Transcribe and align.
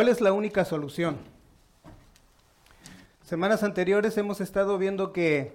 ¿Cuál 0.00 0.08
es 0.08 0.22
la 0.22 0.32
única 0.32 0.64
solución? 0.64 1.18
Semanas 3.22 3.62
anteriores 3.62 4.16
hemos 4.16 4.40
estado 4.40 4.78
viendo 4.78 5.12
que 5.12 5.52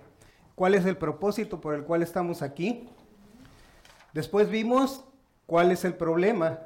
cuál 0.54 0.76
es 0.76 0.86
el 0.86 0.98
propósito 0.98 1.60
por 1.60 1.74
el 1.74 1.84
cual 1.84 2.04
estamos 2.04 2.44
aquí. 2.44 2.88
Después 4.14 4.48
vimos 4.52 5.04
cuál 5.48 5.72
es 5.72 5.84
el 5.84 5.96
problema. 5.96 6.60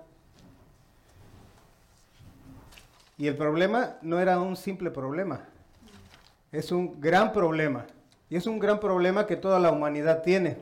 Y 3.17 3.27
el 3.27 3.37
problema 3.37 3.95
no 4.01 4.19
era 4.19 4.41
un 4.41 4.57
simple 4.57 4.91
problema, 4.91 5.45
es 6.51 6.73
un 6.73 6.99
gran 6.99 7.31
problema. 7.31 7.85
Y 8.29 8.35
es 8.35 8.45
un 8.45 8.59
gran 8.59 8.81
problema 8.81 9.25
que 9.25 9.37
toda 9.37 9.57
la 9.57 9.71
humanidad 9.71 10.21
tiene. 10.21 10.57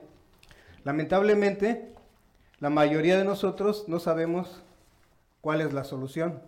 Lamentablemente, 0.84 1.96
la 2.60 2.70
mayoría 2.70 3.18
de 3.18 3.26
nosotros 3.26 3.86
no 3.88 4.00
sabemos 4.00 4.62
cuál 5.42 5.62
es 5.62 5.74
la 5.74 5.84
solución. 5.84 6.44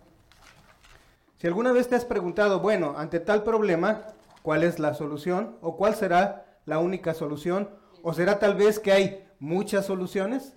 Si 1.40 1.46
alguna 1.46 1.72
vez 1.72 1.88
te 1.88 1.94
has 1.94 2.04
preguntado, 2.04 2.60
bueno, 2.60 2.96
ante 2.98 3.18
tal 3.18 3.42
problema, 3.42 4.02
¿cuál 4.42 4.62
es 4.62 4.78
la 4.78 4.92
solución? 4.92 5.56
¿O 5.62 5.74
cuál 5.74 5.94
será 5.94 6.44
la 6.66 6.80
única 6.80 7.14
solución? 7.14 7.70
¿O 8.02 8.12
será 8.12 8.38
tal 8.38 8.56
vez 8.56 8.78
que 8.78 8.92
hay 8.92 9.26
muchas 9.38 9.86
soluciones? 9.86 10.52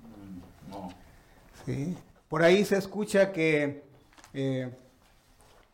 Mm, 0.00 0.70
no. 0.70 0.88
Sí. 1.66 1.98
Por 2.30 2.42
ahí 2.42 2.64
se 2.64 2.78
escucha 2.78 3.30
que 3.30 3.82
eh, 4.32 4.70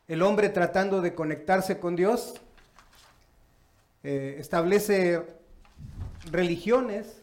el 0.08 0.22
hombre 0.22 0.48
tratando 0.48 1.02
de 1.02 1.14
conectarse 1.14 1.78
con 1.78 1.94
Dios 1.94 2.34
eh, 4.02 4.38
establece 4.40 5.22
religiones 6.32 7.22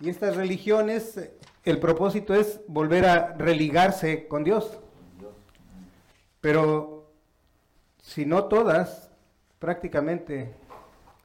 y 0.00 0.08
estas 0.08 0.36
religiones, 0.36 1.20
el 1.66 1.78
propósito 1.80 2.34
es 2.34 2.60
volver 2.66 3.04
a 3.04 3.34
religarse 3.34 4.26
con 4.26 4.42
Dios. 4.42 4.78
Pero 6.46 7.10
si 8.00 8.24
no 8.24 8.44
todas, 8.44 9.10
prácticamente, 9.58 10.54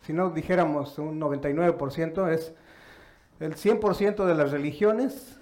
si 0.01 0.13
no 0.13 0.31
dijéramos 0.31 0.97
un 0.97 1.21
99%, 1.21 2.27
es 2.31 2.55
el 3.39 3.55
100% 3.55 4.25
de 4.25 4.33
las 4.33 4.49
religiones 4.49 5.39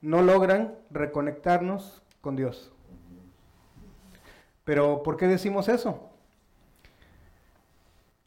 no 0.00 0.22
logran 0.22 0.76
reconectarnos 0.88 2.00
con 2.22 2.36
Dios. 2.36 2.72
Pero 4.64 5.02
¿por 5.02 5.18
qué 5.18 5.26
decimos 5.26 5.68
eso? 5.68 6.08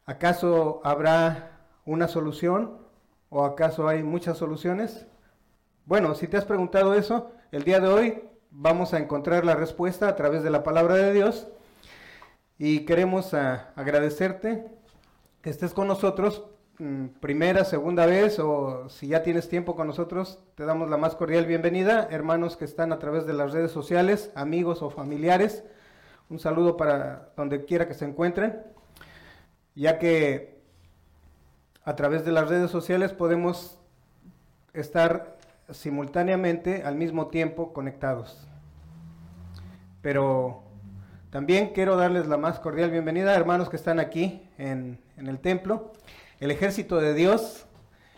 ¿Acaso 0.06 0.80
habrá 0.84 1.66
una 1.84 2.06
solución 2.06 2.78
o 3.28 3.44
acaso 3.44 3.88
hay 3.88 4.04
muchas 4.04 4.38
soluciones? 4.38 5.04
Bueno, 5.84 6.14
si 6.14 6.28
te 6.28 6.36
has 6.36 6.44
preguntado 6.44 6.94
eso, 6.94 7.32
el 7.50 7.64
día 7.64 7.80
de 7.80 7.88
hoy 7.88 8.29
vamos 8.50 8.94
a 8.94 8.98
encontrar 8.98 9.44
la 9.44 9.54
respuesta 9.54 10.08
a 10.08 10.16
través 10.16 10.42
de 10.42 10.50
la 10.50 10.62
palabra 10.62 10.94
de 10.94 11.12
Dios. 11.12 11.48
Y 12.58 12.84
queremos 12.84 13.32
ah, 13.34 13.70
agradecerte 13.76 14.66
que 15.42 15.50
estés 15.50 15.72
con 15.72 15.88
nosotros 15.88 16.44
mm, 16.78 17.06
primera, 17.20 17.64
segunda 17.64 18.06
vez 18.06 18.38
o 18.38 18.88
si 18.88 19.08
ya 19.08 19.22
tienes 19.22 19.48
tiempo 19.48 19.74
con 19.74 19.86
nosotros, 19.86 20.40
te 20.56 20.64
damos 20.64 20.90
la 20.90 20.98
más 20.98 21.14
cordial 21.14 21.46
bienvenida, 21.46 22.08
hermanos 22.10 22.56
que 22.56 22.66
están 22.66 22.92
a 22.92 22.98
través 22.98 23.26
de 23.26 23.32
las 23.32 23.52
redes 23.52 23.70
sociales, 23.70 24.30
amigos 24.34 24.82
o 24.82 24.90
familiares, 24.90 25.64
un 26.28 26.38
saludo 26.38 26.76
para 26.76 27.32
donde 27.36 27.64
quiera 27.64 27.88
que 27.88 27.94
se 27.94 28.04
encuentren, 28.04 28.62
ya 29.74 29.98
que 29.98 30.60
a 31.82 31.96
través 31.96 32.24
de 32.26 32.32
las 32.32 32.48
redes 32.48 32.70
sociales 32.70 33.12
podemos 33.14 33.78
estar 34.74 35.39
simultáneamente 35.72 36.82
al 36.84 36.96
mismo 36.96 37.28
tiempo 37.28 37.72
conectados. 37.72 38.46
Pero 40.02 40.62
también 41.30 41.72
quiero 41.72 41.96
darles 41.96 42.26
la 42.26 42.36
más 42.36 42.58
cordial 42.58 42.90
bienvenida, 42.90 43.34
hermanos 43.34 43.68
que 43.68 43.76
están 43.76 44.00
aquí 44.00 44.48
en, 44.58 44.98
el 45.16 45.38
templo, 45.38 45.92
el 46.40 46.50
ejército 46.50 46.96
de 47.00 47.14
Dios, 47.14 47.66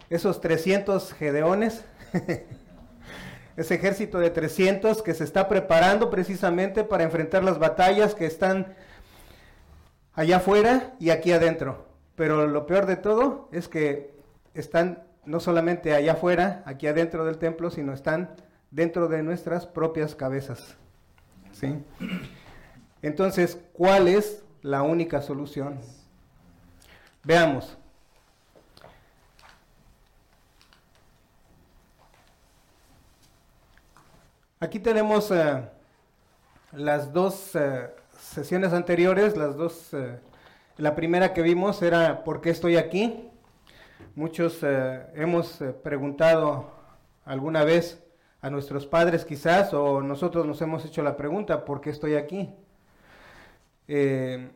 esos 0.09 0.41
300 0.41 1.13
gedeones, 1.13 1.85
ese 3.57 3.75
ejército 3.75 4.19
de 4.19 4.31
300 4.31 5.03
que 5.03 5.15
se 5.15 5.25
está 5.25 5.49
preparando 5.49 6.09
precisamente 6.09 6.85
para 6.85 7.05
enfrentar 7.05 7.45
las 7.45 7.59
batallas 7.59 8.15
que 8.15 8.27
están 8.27 8.75
allá 10.15 10.39
afuera 10.39 10.95
y 10.99 11.11
aquí 11.11 11.33
adentro. 11.33 11.87
Pero 12.15 12.47
lo 12.47 12.67
peor 12.67 12.87
de 12.87 12.97
todo 12.97 13.49
es 13.53 13.69
que 13.69 14.15
están 14.55 15.03
no 15.25 15.41
solamente 15.41 15.95
allá 15.95 16.13
afuera, 16.13 16.63
aquí 16.67 16.87
adentro 16.87 17.25
del 17.25 17.39
templo, 17.39 17.71
sino 17.71 17.93
están 17.93 18.35
dentro 18.71 19.09
de 19.09 19.23
nuestras 19.23 19.67
propias 19.67 20.15
cabezas. 20.15 20.77
¿Sí? 21.53 21.83
Entonces, 23.03 23.59
¿cuál 23.73 24.09
es 24.09 24.43
la 24.63 24.83
única 24.83 25.23
solución? 25.23 25.79
Veamos. 27.25 27.77
Aquí 34.61 34.79
tenemos 34.79 35.31
eh, 35.33 35.61
las 36.71 37.13
dos 37.13 37.57
eh, 37.57 37.91
sesiones 38.17 38.73
anteriores, 38.73 39.37
las 39.37 39.57
dos, 39.57 39.93
eh, 39.93 40.21
la 40.77 40.95
primera 40.95 41.33
que 41.33 41.43
vimos 41.43 41.83
era 41.83 42.23
¿por 42.23 42.41
qué 42.41 42.51
estoy 42.51 42.77
aquí? 42.77 43.29
Muchos 44.15 44.59
eh, 44.63 45.07
hemos 45.15 45.63
eh, 45.63 45.73
preguntado 45.73 46.71
alguna 47.25 47.65
vez 47.65 48.05
a 48.43 48.51
nuestros 48.51 48.87
padres 48.87 49.25
quizás, 49.25 49.73
o 49.73 50.03
nosotros 50.03 50.45
nos 50.45 50.61
hemos 50.61 50.85
hecho 50.85 51.03
la 51.03 51.17
pregunta, 51.17 51.65
¿por 51.65 51.81
qué 51.81 51.89
estoy 51.89 52.17
aquí? 52.17 52.55
Eh, 53.89 54.51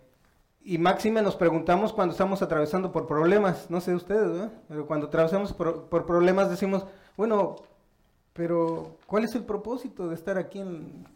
y 0.62 0.77
máxime 0.77 1.22
nos 1.22 1.37
preguntamos 1.37 1.95
cuando 1.95 2.12
estamos 2.12 2.43
atravesando 2.43 2.93
por 2.93 3.06
problemas, 3.06 3.71
no 3.71 3.81
sé 3.81 3.95
ustedes, 3.95 4.50
pero 4.69 4.87
cuando 4.87 5.06
atravesamos 5.06 5.55
por, 5.55 5.89
problemas 6.05 6.50
decimos, 6.50 6.84
bueno, 7.16 7.56
pero 8.34 8.99
¿cuál 9.06 9.25
es 9.25 9.34
el 9.37 9.45
propósito 9.45 10.06
de 10.09 10.16
estar 10.16 10.37
aquí 10.37 10.62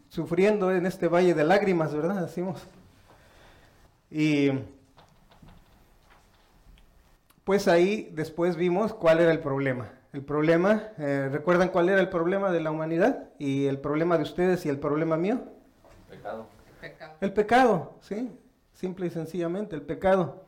sufriendo 0.09 0.71
en 0.71 0.87
este 0.87 1.07
valle 1.07 1.35
de 1.35 1.43
lágrimas, 1.43 1.93
verdad? 1.93 2.21
Decimos. 2.23 2.65
Y 4.09 4.49
pues 7.51 7.67
ahí 7.67 8.09
después 8.13 8.55
vimos 8.55 8.93
cuál 8.93 9.19
era 9.19 9.29
el 9.29 9.41
problema. 9.41 9.91
El 10.13 10.23
problema, 10.23 10.83
eh, 10.97 11.27
¿recuerdan 11.29 11.67
cuál 11.67 11.89
era 11.89 11.99
el 11.99 12.07
problema 12.07 12.49
de 12.49 12.61
la 12.61 12.71
humanidad? 12.71 13.27
Y 13.39 13.65
el 13.65 13.77
problema 13.77 14.15
de 14.15 14.23
ustedes 14.23 14.65
y 14.65 14.69
el 14.69 14.79
problema 14.79 15.17
mío. 15.17 15.41
El 16.09 16.17
pecado. 16.17 16.47
El 17.19 17.33
pecado, 17.33 17.97
sí, 17.99 18.31
simple 18.71 19.07
y 19.07 19.09
sencillamente, 19.09 19.75
el 19.75 19.81
pecado. 19.81 20.45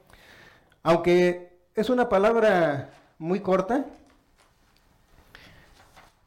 Aunque 0.81 1.59
es 1.75 1.90
una 1.90 2.08
palabra 2.08 2.91
muy 3.18 3.41
corta, 3.41 3.85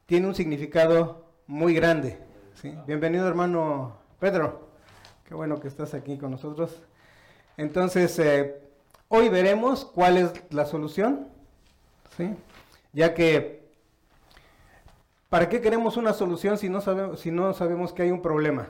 tiene 0.04 0.26
un 0.26 0.34
significado 0.34 1.24
muy 1.46 1.72
grande. 1.72 2.18
¿sí? 2.52 2.76
Bienvenido 2.86 3.26
hermano 3.26 3.96
Pedro, 4.20 4.68
qué 5.24 5.34
bueno 5.34 5.58
que 5.58 5.68
estás 5.68 5.94
aquí 5.94 6.18
con 6.18 6.32
nosotros. 6.32 6.82
Entonces, 7.56 8.18
eh, 8.18 8.65
Hoy 9.08 9.28
veremos 9.28 9.84
cuál 9.84 10.16
es 10.16 10.32
la 10.50 10.66
solución, 10.66 11.28
¿sí? 12.16 12.34
ya 12.92 13.14
que 13.14 13.70
¿para 15.28 15.48
qué 15.48 15.60
queremos 15.60 15.96
una 15.96 16.12
solución 16.12 16.58
si 16.58 16.68
no, 16.68 16.80
sabemos, 16.80 17.20
si 17.20 17.30
no 17.30 17.54
sabemos 17.54 17.92
que 17.92 18.02
hay 18.02 18.10
un 18.10 18.20
problema? 18.20 18.68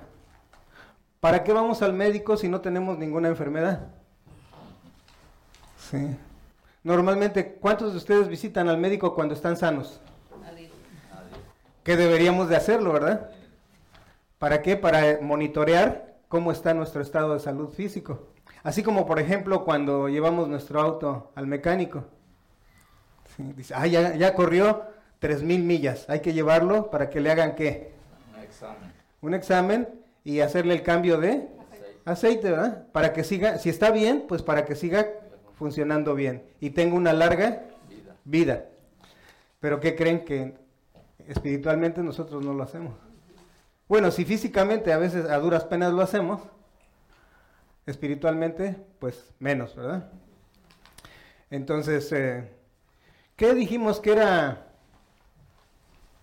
¿Para 1.21 1.43
qué 1.43 1.53
vamos 1.53 1.81
al 1.81 1.95
médico 1.95 2.37
si 2.37 2.49
no 2.49 2.61
tenemos 2.61 2.99
ninguna 2.99 3.29
enfermedad? 3.29 3.87
Sí. 5.91 6.17
Normalmente, 6.85 7.55
¿cuántos 7.55 7.93
de 7.93 7.99
ustedes 7.99 8.29
visitan 8.29 8.69
al 8.69 8.79
médico 8.79 9.15
cuando 9.15 9.35
están 9.35 9.56
sanos? 9.56 10.00
Nadie. 10.43 10.71
¿Qué 11.82 11.97
deberíamos 11.97 12.49
de 12.49 12.56
hacerlo, 12.56 12.93
verdad? 12.93 13.31
¿Para 14.39 14.61
qué? 14.61 14.77
Para 14.77 15.19
monitorear 15.23 16.17
cómo 16.29 16.53
está 16.53 16.75
nuestro 16.75 17.00
estado 17.00 17.32
de 17.32 17.41
salud 17.41 17.71
físico. 17.71 18.36
Así 18.67 18.83
como, 18.83 19.07
por 19.07 19.21
ejemplo, 19.21 19.65
cuando 19.65 20.09
llevamos 20.09 20.49
nuestro 20.49 20.81
auto 20.81 21.31
al 21.37 21.47
mecánico. 21.47 22.03
dice, 23.39 23.73
ah, 23.77 23.87
ya, 23.87 24.17
ya 24.17 24.35
corrió 24.35 24.83
3.000 25.21 25.63
millas, 25.63 26.05
hay 26.11 26.19
que 26.19 26.33
llevarlo 26.33 26.91
para 26.91 27.09
que 27.09 27.21
le 27.21 27.31
hagan 27.31 27.55
qué? 27.55 27.93
Un 28.35 28.43
examen. 28.43 28.93
Un 29.21 29.35
examen 29.35 29.89
y 30.25 30.41
hacerle 30.41 30.75
el 30.75 30.83
cambio 30.83 31.19
de 31.19 31.47
aceite, 32.05 32.51
¿verdad? 32.51 32.89
Para 32.91 33.13
que 33.13 33.23
siga, 33.23 33.59
si 33.59 33.69
está 33.69 33.93
bien, 33.93 34.25
pues 34.27 34.43
para 34.43 34.65
que 34.65 34.75
siga 34.75 35.13
funcionando 35.55 36.17
bien 36.17 36.43
y 36.59 36.71
tenga 36.71 36.97
una 36.97 37.13
larga 37.13 37.63
vida. 37.89 38.17
vida. 38.25 38.65
Pero 39.61 39.79
¿qué 39.79 39.95
creen 39.95 40.25
que 40.25 40.55
espiritualmente 41.29 42.03
nosotros 42.03 42.45
no 42.45 42.53
lo 42.53 42.65
hacemos? 42.65 42.95
Bueno, 43.87 44.11
si 44.11 44.25
físicamente 44.25 44.93
a 44.93 44.99
veces 44.99 45.31
a 45.31 45.39
duras 45.39 45.63
penas 45.63 45.93
lo 45.93 46.03
hacemos, 46.03 46.41
espiritualmente, 47.87 48.77
pues 48.99 49.33
menos, 49.38 49.75
¿verdad? 49.77 50.11
Entonces, 51.50 52.11
eh, 52.12 52.50
¿qué 53.37 53.55
dijimos 53.55 54.00
que 54.00 54.12
era? 54.12 54.67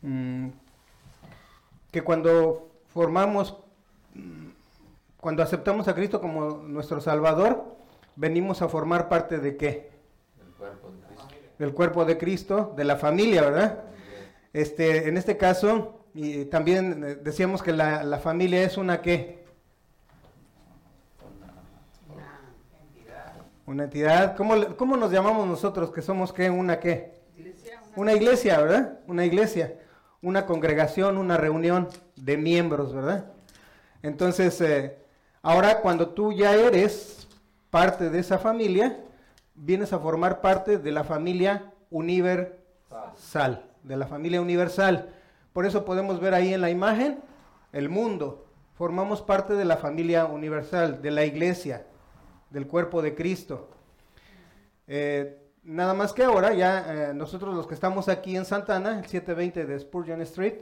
Mm, 0.02 0.50
que 1.92 2.02
cuando 2.02 2.72
formamos 2.88 3.58
cuando 5.24 5.42
aceptamos 5.42 5.88
a 5.88 5.96
Cristo 5.96 6.20
como 6.20 6.58
nuestro 6.68 7.00
Salvador, 7.00 7.78
venimos 8.18 8.62
a 8.62 8.68
formar 8.68 9.08
parte 9.08 9.40
de 9.40 9.56
qué? 9.56 9.90
El 10.38 10.54
cuerpo 10.54 10.92
de 10.92 11.08
Cristo. 11.08 11.28
Del 11.60 11.74
cuerpo 11.74 12.06
de 12.06 12.18
Cristo, 12.18 12.74
de 12.76 12.84
la 12.84 12.98
familia, 12.98 13.42
¿verdad? 13.42 13.84
Este, 14.52 15.08
en 15.08 15.16
este 15.16 15.38
caso, 15.38 16.02
y 16.14 16.44
también 16.46 17.06
eh, 17.06 17.16
decíamos 17.16 17.64
que 17.64 17.72
la, 17.72 18.04
la 18.04 18.20
familia 18.20 18.64
es 18.64 18.78
una 18.78 19.02
qué? 19.02 19.43
Una 23.66 23.86
entidad. 23.86 24.36
¿Cómo, 24.36 24.76
cómo 24.76 24.98
nos 24.98 25.12
llamamos 25.12 25.48
nosotros 25.48 25.92
que 25.92 26.02
somos 26.02 26.34
qué? 26.34 26.50
¿Una 26.50 26.80
qué? 26.80 27.14
Una 27.96 28.14
iglesia, 28.14 28.60
¿verdad? 28.60 29.00
Una 29.08 29.26
iglesia. 29.26 29.76
Una 30.22 30.46
congregación, 30.46 31.18
una 31.18 31.38
reunión 31.38 31.88
de 32.16 32.38
miembros, 32.38 32.94
¿verdad? 32.94 33.26
Entonces, 34.02 34.60
eh, 34.62 34.98
ahora 35.42 35.80
cuando 35.80 36.10
tú 36.10 36.34
ya 36.34 36.54
eres 36.56 37.28
parte 37.70 38.10
de 38.10 38.20
esa 38.20 38.38
familia, 38.38 39.00
vienes 39.56 39.94
a 39.94 40.00
formar 40.00 40.42
parte 40.42 40.78
de 40.78 40.92
la 40.92 41.04
familia 41.04 41.72
universal, 41.90 43.66
de 43.84 43.98
la 43.98 44.08
familia 44.08 44.42
universal. 44.42 45.10
Por 45.54 45.66
eso 45.66 45.86
podemos 45.86 46.20
ver 46.20 46.34
ahí 46.34 46.54
en 46.54 46.62
la 46.62 46.70
imagen 46.70 47.20
el 47.72 47.90
mundo. 47.90 48.46
Formamos 48.76 49.22
parte 49.22 49.54
de 49.54 49.66
la 49.66 49.78
familia 49.78 50.26
universal, 50.26 51.02
de 51.02 51.12
la 51.12 51.26
iglesia, 51.26 51.86
del 52.54 52.68
cuerpo 52.68 53.02
de 53.02 53.16
Cristo. 53.16 53.68
Eh, 54.88 55.42
nada 55.64 55.96
más 55.96 56.14
que 56.14 56.24
ahora, 56.24 56.54
ya 56.54 57.10
eh, 57.10 57.14
nosotros 57.14 57.56
los 57.56 57.68
que 57.68 57.74
estamos 57.74 58.08
aquí 58.08 58.38
en 58.38 58.46
Santana, 58.46 59.00
el 59.00 59.06
720 59.08 59.66
de 59.66 59.80
Spurgeon 59.80 60.22
Street, 60.22 60.60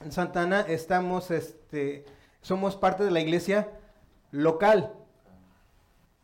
en 0.00 0.12
Santana, 0.12 0.62
estamos, 0.62 1.30
este, 1.30 2.06
somos 2.40 2.74
parte 2.74 3.04
de 3.04 3.10
la 3.10 3.20
iglesia 3.20 3.68
local, 4.30 4.94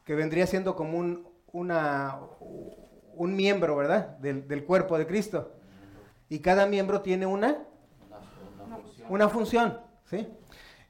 que 0.05 0.15
vendría 0.15 0.47
siendo 0.47 0.75
como 0.75 0.99
un, 0.99 1.29
una, 1.53 2.19
un 3.15 3.37
miembro, 3.37 3.77
¿verdad? 3.77 4.17
Del, 4.19 4.49
del 4.49 4.65
cuerpo 4.65 4.97
de 4.97 5.07
Cristo. 5.07 5.53
Y 6.31 6.39
cada 6.39 6.67
miembro 6.67 7.03
tiene 7.03 7.27
una, 7.27 7.67
función. 8.83 9.07
una 9.11 9.29
función, 9.29 9.81
¿sí? 10.07 10.27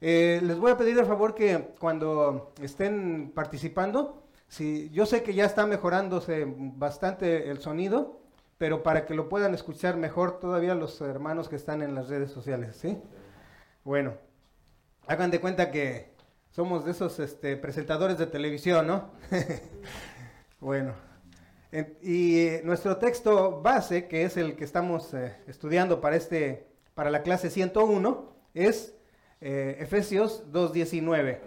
Eh, 0.01 0.39
les 0.43 0.57
voy 0.59 0.71
a 0.71 0.77
pedir 0.77 0.97
el 0.97 1.05
favor 1.05 1.33
que 1.33 1.69
cuando 1.79 2.53
estén 2.61 3.31
participando, 3.33 4.23
si, 4.47 4.89
yo 4.91 5.05
sé 5.05 5.23
que 5.23 5.33
ya 5.33 5.45
está 5.45 5.65
mejorándose 5.65 6.45
bastante 6.47 7.49
el 7.49 7.59
sonido, 7.59 8.19
pero 8.57 8.83
para 8.83 9.05
que 9.05 9.13
lo 9.15 9.27
puedan 9.29 9.53
escuchar 9.53 9.97
mejor 9.97 10.39
todavía 10.39 10.75
los 10.75 11.01
hermanos 11.01 11.49
que 11.49 11.55
están 11.55 11.81
en 11.81 11.95
las 11.95 12.09
redes 12.09 12.31
sociales, 12.31 12.75
¿sí? 12.77 12.97
Bueno, 13.83 14.13
hagan 15.07 15.31
de 15.31 15.39
cuenta 15.41 15.71
que 15.71 16.11
somos 16.51 16.85
de 16.85 16.91
esos 16.91 17.19
este, 17.19 17.55
presentadores 17.57 18.17
de 18.17 18.27
televisión, 18.27 18.87
¿no? 18.87 19.11
bueno, 20.59 20.93
en- 21.71 21.97
y 22.01 22.39
eh, 22.39 22.61
nuestro 22.63 22.97
texto 22.97 23.61
base, 23.61 24.07
que 24.07 24.23
es 24.23 24.37
el 24.37 24.55
que 24.55 24.63
estamos 24.63 25.13
eh, 25.13 25.35
estudiando 25.47 26.01
para, 26.01 26.15
este, 26.15 26.67
para 26.95 27.09
la 27.11 27.21
clase 27.23 27.49
101, 27.49 28.33
es 28.53 28.95
eh, 29.41 29.77
Efesios 29.79 30.43
2.19. 30.51 31.39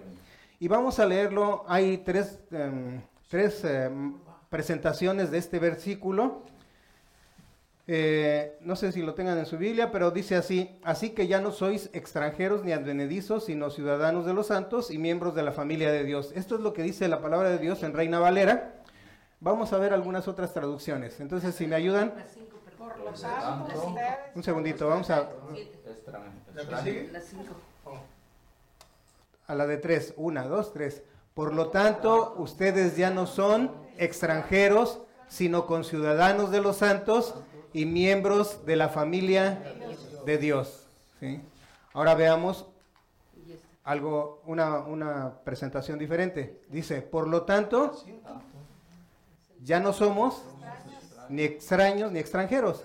Y 0.58 0.69
vamos 0.69 0.98
a 0.98 1.06
leerlo, 1.06 1.64
hay 1.69 1.98
tres, 1.98 2.38
em, 2.50 3.00
tres 3.28 3.64
em, 3.64 4.14
presentaciones 4.50 5.31
de 5.31 5.38
este 5.38 5.58
versículo. 5.58 6.42
Eh, 7.87 8.58
no 8.60 8.76
sé 8.76 8.92
si 8.92 9.02
lo 9.02 9.14
tengan 9.14 9.38
en 9.38 9.46
su 9.46 9.58
Biblia, 9.58 9.90
pero 9.90 10.10
dice 10.10 10.37
así, 10.37 10.78
así 10.84 11.10
que 11.10 11.26
ya 11.26 11.40
no 11.40 11.50
sois 11.50 11.90
extranjeros 11.92 12.62
ni 12.62 12.72
advenedizos, 12.72 13.46
sino 13.46 13.70
ciudadanos 13.70 14.26
de 14.26 14.34
los 14.34 14.48
santos 14.48 14.90
y 14.90 14.98
miembros 14.98 15.34
de 15.34 15.42
la 15.42 15.52
familia 15.52 15.90
de 15.90 16.04
Dios. 16.04 16.32
Esto 16.37 16.54
es 16.54 16.60
lo 16.60 16.72
que 16.72 16.82
dice 16.82 17.08
la 17.08 17.20
palabra 17.20 17.50
de 17.50 17.58
Dios 17.58 17.82
en 17.82 17.94
Reina 17.94 18.20
Valera. 18.20 18.75
Vamos 19.40 19.72
a 19.72 19.78
ver 19.78 19.92
algunas 19.92 20.28
otras 20.28 20.52
traducciones. 20.52 21.19
Entonces, 21.19 21.54
si 21.54 21.66
me 21.66 21.75
ayudan, 21.75 22.12
Por 22.78 22.98
lo 22.98 23.12
tanto, 23.12 23.88
ustedes 23.88 24.14
un 24.34 24.42
segundito, 24.42 24.87
vamos 24.87 25.10
a, 25.10 25.28
¿La 26.54 26.64
que 26.64 26.76
sigue? 26.82 27.10
A 29.50 29.56
la 29.56 29.67
de 29.67 29.79
tres. 29.79 30.14
Una, 30.17 30.44
dos, 30.47 30.73
tres. 30.73 31.02
Por 31.35 31.52
lo 31.52 31.70
tanto, 31.70 32.35
ustedes 32.38 32.97
ya 32.97 33.11
no 33.11 33.26
son 33.26 33.73
extranjeros, 33.99 35.00
sino 35.26 35.67
conciudadanos 35.67 36.52
de 36.52 36.61
los 36.61 36.76
santos 36.76 37.35
y 37.73 37.85
miembros 37.85 38.64
de 38.64 38.76
la 38.76 38.91
familia 38.91 39.61
de 40.25 40.38
Dios. 40.38 40.87
Ahora 41.93 42.14
veamos 42.14 42.67
algo, 43.82 44.41
una, 44.47 44.79
una 44.85 45.41
presentación 45.43 45.99
diferente. 45.99 46.61
Dice, 46.69 47.02
por 47.02 47.26
lo 47.26 47.43
tanto, 47.43 48.00
ya 49.64 49.81
no 49.81 49.93
somos 49.93 50.44
ni 51.29 51.43
extraños 51.43 52.12
ni 52.12 52.20
extranjeros, 52.20 52.85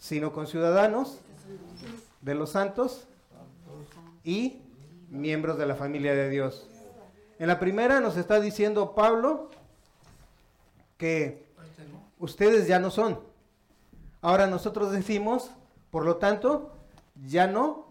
sino 0.00 0.32
conciudadanos 0.32 1.20
de 2.20 2.34
los 2.34 2.50
santos 2.50 3.06
y 4.24 4.63
miembros 5.14 5.56
de 5.56 5.66
la 5.66 5.74
familia 5.74 6.14
de 6.14 6.28
Dios. 6.28 6.66
En 7.38 7.46
la 7.48 7.58
primera 7.58 8.00
nos 8.00 8.16
está 8.16 8.40
diciendo 8.40 8.94
Pablo 8.94 9.50
que 10.98 11.46
ustedes 12.18 12.66
ya 12.66 12.78
no 12.78 12.90
son. 12.90 13.20
Ahora 14.20 14.46
nosotros 14.46 14.92
decimos, 14.92 15.50
por 15.90 16.04
lo 16.04 16.16
tanto, 16.16 16.72
ya 17.26 17.46
no. 17.46 17.86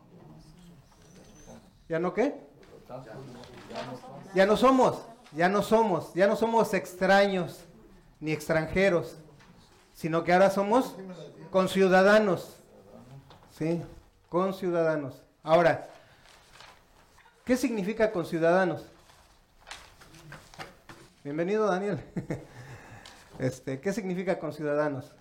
¿Ya 1.89 1.99
no 1.99 2.13
qué? 2.13 2.35
Ya 4.33 4.45
no 4.45 4.57
somos, 4.57 5.01
ya 5.31 5.49
no 5.49 5.61
somos, 5.61 6.13
ya 6.13 6.27
no 6.27 6.35
somos 6.35 6.73
extraños 6.73 7.65
ni 8.19 8.31
extranjeros, 8.31 9.17
sino 9.93 10.23
que 10.23 10.33
ahora 10.33 10.49
somos 10.49 10.95
conciudadanos. 11.51 12.57
¿Sí? 13.57 13.81
Conciudadanos. 14.29 15.21
Ahora, 15.43 15.92
¿qué 17.45 17.57
significa 17.57 18.11
conciudadanos? 18.11 18.85
Bienvenido, 21.23 21.67
Daniel. 21.67 21.99
Este, 23.39 23.79
¿qué 23.79 23.91
significa 23.91 24.37
conciudadanos? 24.37 25.11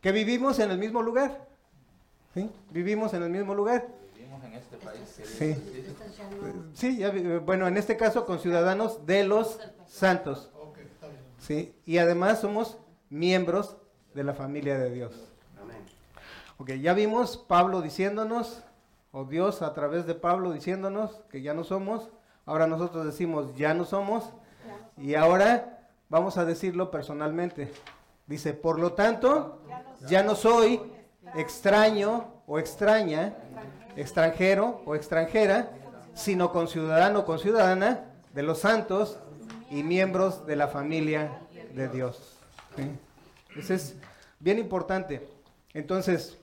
Que 0.00 0.12
vivimos 0.12 0.58
en 0.60 0.70
el 0.70 0.78
mismo 0.78 1.02
lugar. 1.02 1.46
¿Sí? 2.32 2.48
Vivimos 2.70 3.12
en 3.12 3.24
el 3.24 3.28
mismo 3.28 3.54
lugar. 3.54 3.86
Vivimos 4.14 4.42
en 4.44 4.54
este 4.54 4.76
país. 4.78 5.00
¿qué 5.18 5.24
Sí. 5.26 5.56
Sí, 6.74 6.96
ya 6.96 7.12
bueno, 7.40 7.66
en 7.66 7.76
este 7.76 7.98
caso 7.98 8.24
con 8.24 8.38
ciudadanos 8.38 9.04
de 9.04 9.24
los 9.24 9.60
santos. 9.86 10.50
¿sí? 11.38 11.74
Y 11.84 11.98
además 11.98 12.40
somos 12.40 12.78
miembros 13.10 13.76
de 14.14 14.24
la 14.24 14.34
familia 14.34 14.78
de 14.78 14.90
Dios. 14.90 15.12
Ok, 16.58 16.70
ya 16.72 16.94
vimos 16.94 17.36
Pablo 17.36 17.82
diciéndonos, 17.82 18.62
o 19.12 19.24
Dios 19.24 19.62
a 19.62 19.74
través 19.74 20.06
de 20.06 20.14
Pablo 20.14 20.52
diciéndonos 20.52 21.22
que 21.30 21.42
ya 21.42 21.54
no 21.54 21.64
somos. 21.64 22.08
Ahora 22.44 22.66
nosotros 22.66 23.04
decimos 23.04 23.54
ya 23.56 23.74
no 23.74 23.84
somos. 23.84 24.30
Y 24.96 25.14
ahora 25.14 25.88
vamos 26.08 26.38
a 26.38 26.44
decirlo 26.44 26.90
personalmente. 26.90 27.72
Dice, 28.26 28.54
por 28.54 28.78
lo 28.78 28.92
tanto, 28.92 29.62
ya 30.08 30.22
no 30.22 30.34
soy 30.34 30.80
extraño 31.34 32.26
o 32.46 32.58
extraña, 32.58 33.34
extranjero 33.96 34.82
o 34.84 34.94
extranjera, 34.94 35.70
sino 36.14 36.52
conciudadano 36.52 37.20
o 37.20 37.24
conciudadana 37.24 38.04
de 38.34 38.42
los 38.42 38.58
santos 38.58 39.18
y 39.70 39.82
miembros 39.82 40.46
de 40.46 40.56
la 40.56 40.68
familia 40.68 41.40
de 41.74 41.88
Dios. 41.88 42.35
¿Sí? 42.76 42.90
Eso 43.58 43.74
es 43.74 43.96
bien 44.38 44.58
importante. 44.58 45.26
Entonces, 45.74 46.38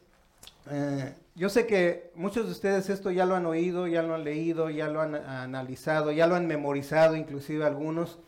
eh, 0.70 1.14
yo 1.36 1.50
sé 1.50 1.66
que 1.66 2.12
muchos 2.16 2.46
de 2.46 2.52
ustedes 2.52 2.90
esto 2.90 3.12
ya 3.12 3.26
lo 3.26 3.36
han 3.36 3.46
oído, 3.46 3.88
ya 3.88 4.04
lo 4.04 4.16
han 4.16 4.24
leído, 4.24 4.70
ya 4.70 4.88
lo 4.88 5.02
han 5.02 5.16
analizado, 5.16 6.12
ya 6.12 6.28
lo 6.28 6.36
han 6.36 6.48
memorizado, 6.48 7.16
inclusive 7.16 7.66
algunos, 7.66 8.20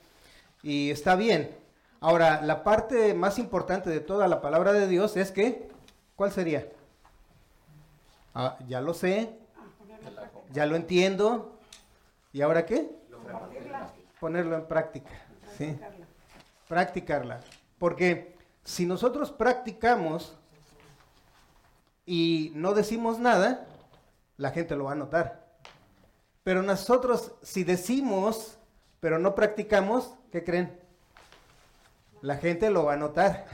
y 0.64 0.90
está 0.90 1.16
bien. 1.16 1.56
Ahora, 2.02 2.42
la 2.42 2.64
parte 2.64 3.14
más 3.14 3.40
importante 3.40 3.90
de 3.90 4.00
toda 4.00 4.28
la 4.28 4.42
palabra 4.42 4.74
de 4.74 4.88
Dios 4.88 5.18
es 5.18 5.32
que, 5.32 5.70
¿cuál 6.16 6.32
sería? 6.32 6.68
Ah, 8.34 8.58
ya 8.68 8.82
lo 8.82 8.94
sé, 8.94 9.30
ya 10.52 10.66
lo 10.66 10.76
entiendo, 10.76 11.58
¿y 12.34 12.42
ahora 12.42 12.66
qué? 12.66 12.90
Ponerlo 14.20 14.56
en 14.56 14.66
práctica, 14.66 15.12
¿sí? 15.58 15.78
Practicarla. 16.68 17.42
Porque 17.86 18.36
si 18.64 18.88
nosotros 18.88 19.32
practicamos 19.32 20.36
y 22.04 22.52
no 22.56 22.74
decimos 22.74 23.20
nada, 23.20 23.68
la 24.38 24.50
gente 24.50 24.76
lo 24.76 24.86
va 24.86 24.94
a 24.94 24.96
notar. 24.96 25.46
Pero 26.44 26.64
nosotros, 26.64 27.34
si 27.44 27.64
decimos, 27.64 28.58
pero 29.00 29.20
no 29.20 29.36
practicamos, 29.36 30.16
¿qué 30.32 30.44
creen? 30.44 30.80
La 32.24 32.38
gente 32.38 32.72
lo 32.72 32.86
va 32.86 32.94
a 32.94 32.98
notar. 32.98 33.46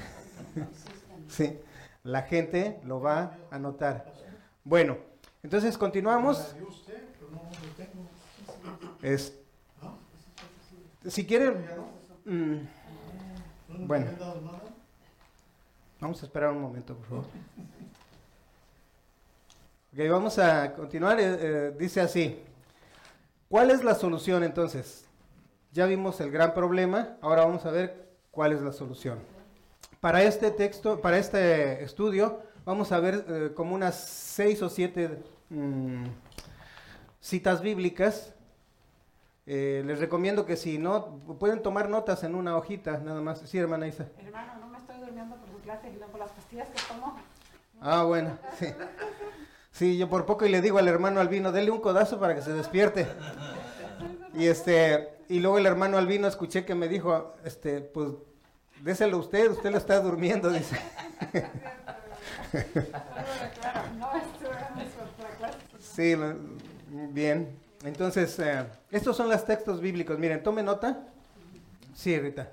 sí, 1.27 1.59
la 2.03 2.21
gente 2.21 2.79
lo 2.85 3.01
va 3.01 3.35
a 3.51 3.59
notar. 3.59 4.13
Bueno, 4.63 4.97
entonces 5.43 5.77
continuamos. 5.77 6.55
Es, 9.01 9.37
si 11.05 11.25
quieren, 11.25 11.65
mm, 12.23 12.59
bueno, 13.79 14.07
vamos 15.99 16.21
a 16.21 16.25
esperar 16.25 16.51
un 16.51 16.61
momento, 16.61 16.95
por 16.95 17.05
favor. 17.05 17.25
Ok, 19.93 19.99
vamos 20.09 20.37
a 20.39 20.73
continuar. 20.73 21.19
eh, 21.19 21.37
eh, 21.39 21.75
dice 21.77 22.01
así. 22.01 22.39
¿Cuál 23.49 23.71
es 23.71 23.83
la 23.83 23.95
solución 23.95 24.43
entonces? 24.43 25.05
Ya 25.73 25.85
vimos 25.85 26.19
el 26.21 26.31
gran 26.31 26.53
problema, 26.53 27.17
ahora 27.21 27.45
vamos 27.45 27.65
a 27.65 27.71
ver 27.71 28.09
cuál 28.31 28.53
es 28.53 28.61
la 28.61 28.71
solución. 28.71 29.19
Para 29.99 30.23
este 30.23 30.51
texto, 30.51 31.01
para 31.01 31.17
este 31.17 31.83
estudio, 31.83 32.41
vamos 32.65 32.91
a 32.91 32.99
ver 32.99 33.25
eh, 33.27 33.51
como 33.53 33.75
unas 33.75 33.95
seis 33.95 34.61
o 34.61 34.69
siete 34.69 35.21
mm, 35.49 36.05
citas 37.19 37.61
bíblicas. 37.61 38.33
Eh, 39.53 39.83
les 39.85 39.99
recomiendo 39.99 40.45
que 40.45 40.55
si 40.55 40.77
no, 40.77 41.19
pueden 41.37 41.61
tomar 41.61 41.89
notas 41.89 42.23
en 42.23 42.35
una 42.35 42.55
hojita, 42.55 42.99
nada 42.99 43.19
más. 43.19 43.39
Sí, 43.39 43.57
hermana 43.57 43.85
Isa. 43.85 44.07
Hermano, 44.17 44.53
no 44.61 44.67
me 44.67 44.77
estoy 44.77 44.97
durmiendo 44.99 45.35
por 45.35 45.49
su 45.49 45.57
clase 45.57 45.89
y 45.89 45.97
no 45.99 46.07
por 46.07 46.21
las 46.21 46.31
pastillas 46.31 46.69
que 46.69 46.79
tomo. 46.87 47.19
Ah, 47.81 48.03
bueno, 48.03 48.37
sí. 48.57 48.67
Sí, 49.71 49.97
yo 49.97 50.09
por 50.09 50.25
poco 50.25 50.45
y 50.45 50.49
le 50.49 50.61
digo 50.61 50.77
al 50.77 50.87
hermano 50.87 51.19
Albino, 51.19 51.51
dele 51.51 51.69
un 51.69 51.81
codazo 51.81 52.17
para 52.17 52.33
que 52.33 52.41
se 52.41 52.53
despierte. 52.53 53.09
Y 54.35 54.47
este, 54.47 55.09
y 55.27 55.41
luego 55.41 55.57
el 55.57 55.65
hermano 55.65 55.97
Albino 55.97 56.29
escuché 56.29 56.63
que 56.63 56.73
me 56.73 56.87
dijo, 56.87 57.33
este, 57.43 57.81
pues, 57.81 58.13
déselo 58.81 59.17
usted, 59.17 59.51
usted 59.51 59.69
lo 59.69 59.77
está 59.79 59.99
durmiendo, 59.99 60.49
dice. 60.49 60.79
Sí, 65.79 66.15
bien. 67.09 67.60
Entonces, 67.83 68.37
eh, 68.39 68.65
estos 68.91 69.17
son 69.17 69.29
los 69.29 69.43
textos 69.45 69.81
bíblicos. 69.81 70.17
Miren, 70.19 70.43
tome 70.43 70.61
nota. 70.63 71.07
Sí, 71.93 72.17
Rita. 72.19 72.51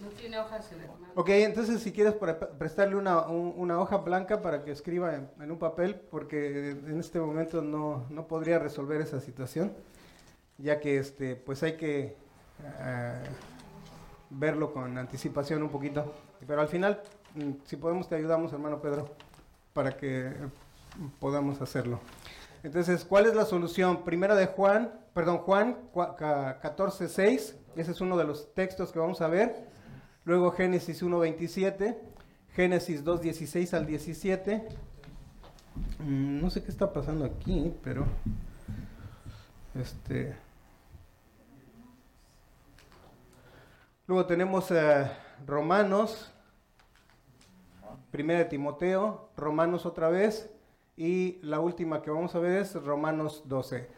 No 0.00 0.08
tiene 0.08 0.38
hojas 0.38 0.72
el 0.72 0.80
hermano. 0.80 1.06
Ok, 1.14 1.28
entonces 1.30 1.82
si 1.82 1.92
quieres 1.92 2.14
pre- 2.14 2.32
prestarle 2.34 2.96
una, 2.96 3.26
un- 3.26 3.52
una 3.56 3.78
hoja 3.78 3.98
blanca 3.98 4.40
para 4.40 4.64
que 4.64 4.70
escriba 4.70 5.14
en, 5.14 5.28
en 5.40 5.50
un 5.50 5.58
papel, 5.58 5.94
porque 6.10 6.70
en 6.70 6.98
este 6.98 7.20
momento 7.20 7.60
no, 7.60 8.06
no 8.08 8.26
podría 8.26 8.58
resolver 8.58 9.00
esa 9.02 9.20
situación, 9.20 9.72
ya 10.56 10.80
que 10.80 10.98
este, 10.98 11.36
pues 11.36 11.62
hay 11.62 11.76
que 11.76 12.16
eh, 12.80 13.22
verlo 14.30 14.72
con 14.72 14.96
anticipación 14.96 15.62
un 15.62 15.68
poquito. 15.68 16.14
Pero 16.46 16.62
al 16.62 16.68
final, 16.68 17.02
mm, 17.34 17.50
si 17.66 17.76
podemos, 17.76 18.08
te 18.08 18.14
ayudamos, 18.14 18.52
hermano 18.54 18.80
Pedro, 18.80 19.10
para 19.74 19.96
que 19.98 20.28
eh, 20.28 20.34
podamos 21.18 21.60
hacerlo. 21.60 22.00
Entonces, 22.62 23.04
¿cuál 23.04 23.26
es 23.26 23.34
la 23.34 23.44
solución? 23.46 24.04
Primera 24.04 24.34
de 24.34 24.46
Juan, 24.46 24.92
perdón, 25.14 25.38
Juan 25.38 25.78
cua- 25.94 26.14
ca- 26.16 26.58
14, 26.60 27.08
6, 27.08 27.56
ese 27.76 27.90
es 27.92 28.00
uno 28.00 28.16
de 28.16 28.24
los 28.24 28.52
textos 28.54 28.92
que 28.92 28.98
vamos 28.98 29.20
a 29.22 29.28
ver. 29.28 29.68
Luego 30.24 30.50
Génesis 30.52 31.02
1.27, 31.02 31.96
Génesis 32.54 33.04
2.16 33.04 33.72
al 33.74 33.86
17. 33.86 34.68
Mm, 36.00 36.40
no 36.42 36.50
sé 36.50 36.62
qué 36.62 36.70
está 36.70 36.92
pasando 36.92 37.24
aquí, 37.24 37.74
pero 37.82 38.04
este 39.74 40.34
Luego 44.06 44.26
tenemos 44.26 44.70
eh, 44.72 45.08
Romanos, 45.46 46.32
Primera 48.10 48.40
de 48.40 48.44
Timoteo, 48.46 49.30
Romanos 49.36 49.86
otra 49.86 50.08
vez 50.08 50.50
y 50.96 51.38
la 51.42 51.60
última 51.60 52.02
que 52.02 52.10
vamos 52.10 52.34
a 52.34 52.38
ver 52.40 52.60
es 52.60 52.74
Romanos 52.74 53.42
12. 53.46 53.88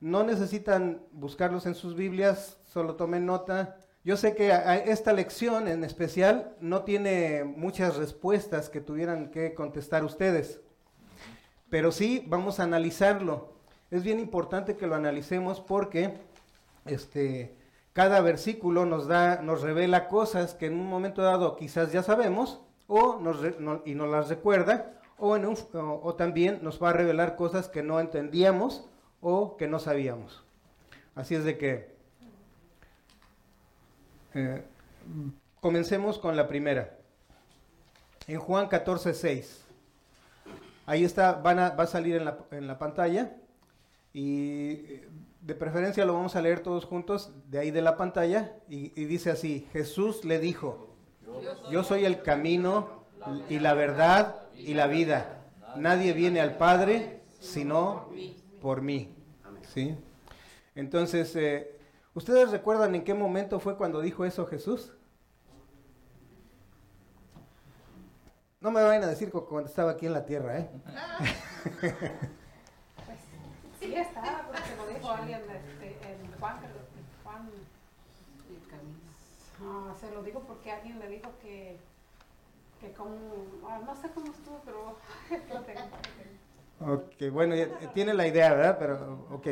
No 0.00 0.22
necesitan 0.22 1.02
buscarlos 1.12 1.66
en 1.66 1.74
sus 1.74 1.94
Biblias, 1.96 2.58
solo 2.64 2.94
tomen 2.96 3.26
nota. 3.26 3.76
Yo 4.04 4.16
sé 4.16 4.34
que 4.34 4.52
esta 4.86 5.12
lección 5.12 5.66
en 5.66 5.82
especial 5.82 6.54
no 6.60 6.82
tiene 6.82 7.44
muchas 7.44 7.96
respuestas 7.96 8.68
que 8.68 8.80
tuvieran 8.82 9.30
que 9.30 9.54
contestar 9.54 10.04
ustedes, 10.04 10.60
pero 11.70 11.90
sí 11.90 12.22
vamos 12.28 12.60
a 12.60 12.64
analizarlo. 12.64 13.54
Es 13.90 14.02
bien 14.02 14.20
importante 14.20 14.76
que 14.76 14.86
lo 14.86 14.94
analicemos 14.94 15.60
porque 15.60 16.14
este, 16.84 17.56
cada 17.92 18.20
versículo 18.20 18.84
nos 18.84 19.06
da, 19.06 19.40
nos 19.40 19.62
revela 19.62 20.08
cosas 20.08 20.54
que 20.54 20.66
en 20.66 20.74
un 20.74 20.86
momento 20.88 21.22
dado 21.22 21.56
quizás 21.56 21.92
ya 21.92 22.02
sabemos 22.02 22.60
o 22.86 23.18
nos 23.20 23.58
no- 23.58 23.80
y 23.86 23.94
nos 23.94 24.10
las 24.10 24.28
recuerda 24.28 25.00
o, 25.30 26.14
también 26.14 26.60
nos 26.62 26.82
va 26.82 26.90
a 26.90 26.92
revelar 26.92 27.36
cosas 27.36 27.68
que 27.68 27.82
no 27.82 28.00
entendíamos 28.00 28.84
o 29.20 29.56
que 29.56 29.66
no 29.66 29.78
sabíamos. 29.78 30.44
Así 31.14 31.34
es 31.34 31.44
de 31.44 31.56
que 31.56 31.94
eh, 34.34 34.64
comencemos 35.60 36.18
con 36.18 36.36
la 36.36 36.48
primera. 36.48 36.98
En 38.26 38.38
Juan 38.38 38.68
14, 38.68 39.14
6. 39.14 39.64
Ahí 40.86 41.04
está, 41.04 41.34
va 41.34 41.50
a 41.50 41.86
salir 41.86 42.16
en 42.50 42.66
la, 42.66 42.78
pantalla. 42.78 43.36
Y 44.12 44.70
eh, 44.72 45.08
de 45.40 45.54
preferencia 45.54 46.04
lo 46.04 46.14
vamos 46.14 46.36
a 46.36 46.42
leer 46.42 46.60
todos 46.60 46.84
juntos 46.84 47.32
de 47.50 47.58
ahí 47.58 47.70
de 47.70 47.82
la 47.82 47.96
pantalla. 47.96 48.56
Y 48.68 48.88
dice 49.06 49.30
así, 49.30 49.68
Jesús 49.72 50.24
le 50.24 50.38
dijo, 50.38 50.94
yo 51.70 51.84
soy 51.84 52.04
el 52.04 52.22
camino 52.22 53.03
y 53.48 53.58
la 53.58 53.74
verdad 53.74 54.36
y 54.56 54.74
la 54.74 54.86
vida. 54.86 55.40
Nadie 55.76 56.12
viene 56.12 56.40
al 56.40 56.56
Padre 56.56 57.20
sino 57.40 58.08
por 58.60 58.80
mí. 58.82 59.14
¿Sí? 59.72 59.96
Entonces, 60.74 61.34
eh, 61.36 61.78
¿ustedes 62.14 62.50
recuerdan 62.50 62.94
en 62.94 63.04
qué 63.04 63.14
momento 63.14 63.60
fue 63.60 63.76
cuando 63.76 64.00
dijo 64.00 64.24
eso 64.24 64.46
Jesús? 64.46 64.92
No 68.60 68.70
me 68.70 68.82
vayan 68.82 69.02
a 69.04 69.08
decir 69.08 69.30
cu- 69.30 69.44
cuando 69.46 69.68
estaba 69.68 69.90
aquí 69.92 70.06
en 70.06 70.12
la 70.14 70.24
tierra, 70.24 70.58
¿eh? 70.58 70.70
Pues, 73.04 73.18
sí 73.80 73.94
estaba, 73.94 74.42
porque 74.46 74.62
se 74.62 74.76
lo 74.76 74.86
dijo 74.86 75.10
alguien, 75.10 75.40
este, 75.40 75.88
el 76.12 76.34
Juan, 76.40 76.56
Juan, 77.22 77.50
ah, 79.62 79.94
se 80.00 80.10
lo 80.12 80.22
digo 80.22 80.40
porque 80.46 80.72
alguien 80.72 80.98
le 80.98 81.08
dijo 81.08 81.30
que, 81.42 81.78
que 82.84 82.92
como, 82.92 83.16
ah, 83.68 83.80
no 83.84 83.96
sé 83.96 84.08
cómo 84.12 84.30
estuvo, 84.30 84.60
pero 84.64 84.96
lo 85.54 85.60
tengo. 85.62 85.80
Ok, 86.80 87.32
bueno, 87.32 87.54
ya 87.54 87.68
tiene 87.92 88.12
la 88.14 88.26
idea, 88.26 88.52
¿verdad? 88.52 88.76
Pero, 88.78 89.26
ok. 89.30 89.46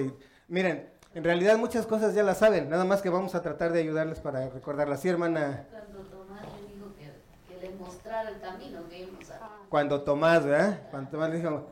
Miren, 0.48 0.90
en 1.14 1.24
realidad 1.24 1.56
muchas 1.56 1.86
cosas 1.86 2.14
ya 2.14 2.22
las 2.22 2.38
saben, 2.38 2.68
nada 2.68 2.84
más 2.84 3.00
que 3.00 3.08
vamos 3.08 3.34
a 3.34 3.42
tratar 3.42 3.72
de 3.72 3.80
ayudarles 3.80 4.20
para 4.20 4.48
recordarlas. 4.50 5.00
Sí, 5.00 5.08
hermana, 5.08 5.66
Cuando 5.70 6.00
Tomás 6.10 6.42
le 6.42 6.74
dijo 6.74 6.86
que, 6.96 7.54
que 7.54 7.66
le 7.66 7.74
mostrara 7.76 8.28
el 8.28 8.40
camino 8.40 8.88
que 8.88 8.98
íbamos 8.98 9.30
a... 9.30 9.36
Ah, 9.36 9.58
cuando 9.68 10.02
Tomás, 10.02 10.44
¿verdad? 10.44 10.88
Cuando 10.90 11.10
Tomás 11.10 11.30
le 11.30 11.36
dijo, 11.36 11.66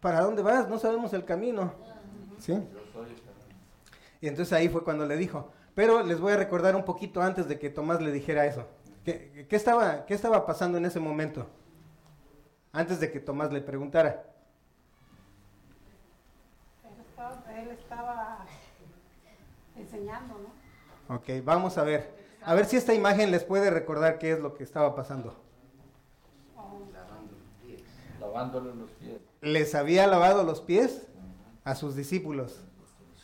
¿para 0.00 0.20
dónde 0.20 0.42
vas? 0.42 0.68
No 0.68 0.78
sabemos 0.78 1.12
el 1.12 1.24
camino. 1.24 1.72
¿Sí? 2.38 2.52
Yo 2.52 2.80
soy 2.92 3.10
el 3.10 3.20
camino. 3.20 3.56
Y 4.20 4.26
entonces 4.26 4.52
ahí 4.52 4.68
fue 4.68 4.82
cuando 4.82 5.06
le 5.06 5.16
dijo. 5.16 5.50
Pero 5.74 6.02
les 6.02 6.18
voy 6.20 6.32
a 6.32 6.36
recordar 6.36 6.74
un 6.74 6.84
poquito 6.84 7.22
antes 7.22 7.46
de 7.46 7.58
que 7.58 7.70
Tomás 7.70 8.00
le 8.02 8.10
dijera 8.10 8.46
eso. 8.46 8.66
¿Qué, 9.04 9.46
qué 9.48 9.56
estaba, 9.56 10.06
qué 10.06 10.14
estaba 10.14 10.46
pasando 10.46 10.78
en 10.78 10.84
ese 10.84 11.00
momento? 11.00 11.46
Antes 12.72 13.00
de 13.00 13.10
que 13.10 13.20
Tomás 13.20 13.52
le 13.52 13.60
preguntara. 13.60 14.24
él 16.86 17.00
estaba, 17.08 17.42
él 17.58 17.70
estaba 17.70 18.46
enseñando, 19.76 20.34
¿no? 20.38 21.14
Ok, 21.16 21.28
vamos 21.44 21.78
a 21.78 21.84
ver. 21.84 22.22
A 22.44 22.54
ver 22.54 22.64
si 22.66 22.76
esta 22.76 22.94
imagen 22.94 23.30
les 23.30 23.44
puede 23.44 23.70
recordar 23.70 24.18
qué 24.18 24.32
es 24.32 24.40
lo 24.40 24.54
que 24.54 24.64
estaba 24.64 24.94
pasando. 24.94 25.36
Lavándole 28.20 28.74
los 28.74 28.90
pies. 28.92 29.20
Les 29.40 29.74
había 29.74 30.06
lavado 30.06 30.44
los 30.44 30.60
pies 30.60 31.06
a 31.64 31.74
sus 31.74 31.96
discípulos. 31.96 32.60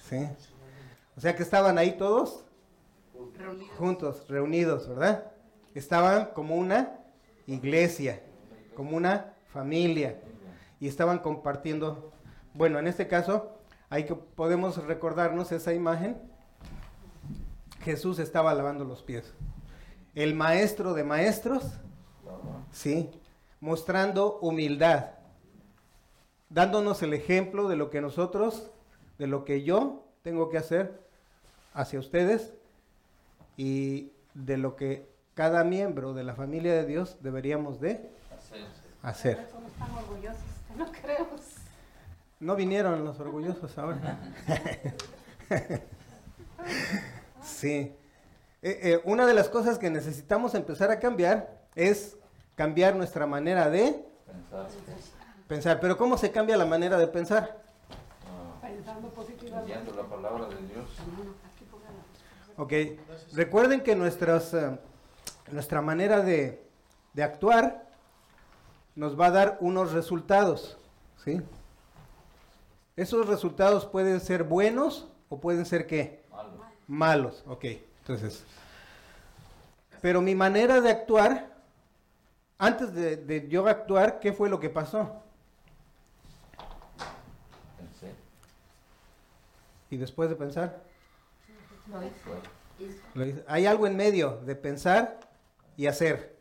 ¿Sí? 0.08 0.28
O 1.16 1.20
sea 1.20 1.35
que 1.35 1.42
estaban 1.42 1.78
ahí 1.78 1.97
todos 1.97 2.44
juntos, 3.76 4.28
reunidos, 4.28 4.88
¿verdad? 4.88 5.32
Estaban 5.78 6.30
como 6.35 6.56
una 6.56 6.99
iglesia, 7.47 8.20
como 8.75 8.97
una 8.97 9.35
familia, 9.52 10.20
y 10.80 10.88
estaban 10.88 11.20
compartiendo. 11.20 12.11
Bueno, 12.52 12.80
en 12.80 12.88
este 12.88 13.06
caso, 13.06 13.61
hay 13.88 14.04
que 14.04 14.16
podemos 14.16 14.85
recordarnos 14.85 15.52
esa 15.52 15.73
imagen. 15.73 16.16
Jesús 17.82 18.18
estaba 18.18 18.52
lavando 18.54 18.85
los 18.85 19.04
pies. 19.04 19.32
El 20.16 20.35
maestro 20.35 20.94
de 20.94 21.04
maestros, 21.04 21.62
sí, 22.73 23.08
mostrando 23.61 24.40
humildad, 24.40 25.11
dándonos 26.50 27.04
el 27.04 27.14
ejemplo 27.14 27.68
de 27.68 27.76
lo 27.76 27.88
que 27.88 28.00
nosotros, 28.00 28.73
de 29.16 29.28
lo 29.28 29.44
que 29.44 29.62
yo 29.62 30.08
tengo 30.23 30.49
que 30.49 30.58
hacer 30.58 31.00
hacia 31.73 32.00
ustedes 32.00 32.52
y 33.56 34.11
de 34.35 34.56
lo 34.56 34.75
que 34.75 35.16
cada 35.38 35.62
miembro 35.62 36.14
de 36.14 36.25
la 36.25 36.35
familia 36.35 36.73
de 36.75 36.85
Dios 36.85 37.16
deberíamos 37.21 37.78
de 37.80 38.11
Hacer. 38.37 38.66
hacer. 39.04 39.49
Somos 39.52 39.71
tan 39.75 39.88
orgullosos 39.92 40.42
que 40.66 40.76
no 40.76 40.90
creemos. 40.90 41.40
No 42.40 42.57
vinieron 42.57 43.04
los 43.04 43.21
orgullosos 43.21 43.78
ahora. 43.78 44.18
sí. 47.40 47.95
Eh, 48.62 48.80
eh, 48.83 49.00
una 49.04 49.26
de 49.28 49.35
las 49.35 49.49
cosas 49.49 49.78
que 49.78 49.90
necesitamos 49.90 50.57
empezar 50.57 50.90
a 50.90 50.99
cambiar 50.99 51.57
es 51.76 52.16
cambiar 52.57 52.97
nuestra 52.97 53.25
manera 53.25 53.71
de 53.71 54.04
Pensar. 54.26 54.66
pensar. 55.47 55.78
Pero 55.80 55.97
¿cómo 55.97 56.18
se 56.18 56.33
cambia 56.33 56.57
la 56.57 56.66
manera 56.66 56.99
de 56.99 57.07
pensar? 57.07 57.62
ah, 58.26 58.59
Pensando 58.61 59.09
positivamente. 59.11 59.68
leyendo 59.73 60.02
la 60.02 60.09
palabra 60.09 60.47
de 60.49 60.57
Dios. 60.66 60.90
Ok. 62.57 62.73
Recuerden 63.35 63.83
que 63.83 63.95
nuestras, 63.95 64.52
eh, 64.52 64.76
nuestra 65.52 65.80
manera 65.82 66.20
de, 66.20 66.62
de 67.14 67.22
actuar 67.22 67.86
nos 68.94 69.18
va 69.18 69.26
a 69.26 69.30
dar 69.30 69.58
unos 69.60 69.92
resultados. 69.92 70.76
¿sí? 71.24 71.40
Esos 72.96 73.28
resultados 73.28 73.86
pueden 73.86 74.20
ser 74.20 74.44
buenos 74.44 75.08
o 75.28 75.40
pueden 75.40 75.64
ser 75.64 75.86
qué? 75.86 76.24
Malo. 76.30 76.50
Malos, 76.88 77.44
ok. 77.46 77.64
Entonces, 78.00 78.44
pero 80.00 80.20
mi 80.20 80.34
manera 80.34 80.80
de 80.80 80.90
actuar, 80.90 81.54
antes 82.58 82.92
de, 82.92 83.16
de 83.16 83.48
yo 83.48 83.66
actuar, 83.68 84.18
¿qué 84.20 84.32
fue 84.32 84.48
lo 84.48 84.58
que 84.58 84.70
pasó? 84.70 85.22
Pensé. 87.76 88.12
Y 89.90 89.96
después 89.96 90.28
de 90.28 90.36
pensar, 90.36 90.82
lo 93.14 93.24
hice. 93.24 93.44
hay 93.46 93.66
algo 93.66 93.86
en 93.86 93.96
medio 93.96 94.40
de 94.44 94.54
pensar 94.54 95.20
y 95.78 95.87
hacer. 95.87 96.37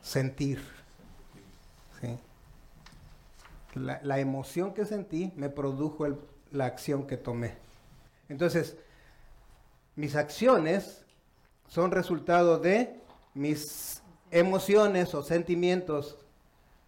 Sentir. 0.00 0.62
La, 3.74 4.00
la 4.02 4.20
emoción 4.20 4.74
que 4.74 4.84
sentí 4.84 5.32
me 5.34 5.48
produjo 5.48 6.06
la 6.50 6.66
acción 6.66 7.06
que 7.06 7.16
tomé. 7.16 7.54
Entonces, 8.28 8.76
mis 9.96 10.14
acciones 10.14 11.06
son 11.68 11.90
resultado 11.90 12.58
de 12.58 13.00
mis 13.32 14.02
emociones 14.30 15.14
o 15.14 15.22
sentimientos. 15.22 16.18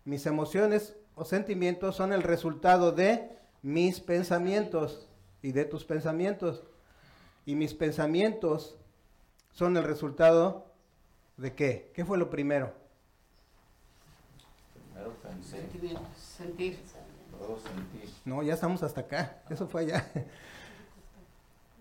Mis 0.04 0.26
emociones 0.26 0.94
o 1.14 1.24
sentimientos 1.24 1.96
son 1.96 2.12
el 2.12 2.22
resultado 2.22 2.92
de 2.92 3.30
mis 3.62 4.00
pensamientos 4.00 5.08
y 5.40 5.52
de 5.52 5.64
tus 5.64 5.86
pensamientos. 5.86 6.64
Y 7.46 7.54
mis 7.54 7.74
pensamientos 7.74 8.76
son 9.52 9.76
el 9.76 9.84
resultado 9.84 10.66
de 11.36 11.54
qué? 11.54 11.90
¿Qué 11.94 12.04
fue 12.04 12.18
lo 12.18 12.30
primero? 12.30 12.72
Primero 14.92 15.12
pensé. 15.22 15.66
Sentir. 16.16 16.78
Luego. 17.38 17.58
No, 18.24 18.42
ya 18.42 18.54
estamos 18.54 18.82
hasta 18.82 19.02
acá. 19.02 19.42
Eso 19.50 19.66
fue 19.66 19.82
allá. 19.82 20.10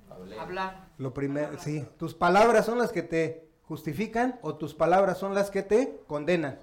Hablé. 0.09 0.39
Hablar. 0.39 0.87
Lo 0.97 1.13
primero, 1.13 1.57
sí. 1.59 1.85
Tus 1.97 2.13
palabras 2.13 2.65
son 2.65 2.77
las 2.77 2.91
que 2.91 3.03
te 3.03 3.47
justifican 3.67 4.39
o 4.41 4.55
tus 4.55 4.73
palabras 4.73 5.17
son 5.17 5.33
las 5.33 5.49
que 5.49 5.63
te 5.63 6.01
condenan. 6.07 6.59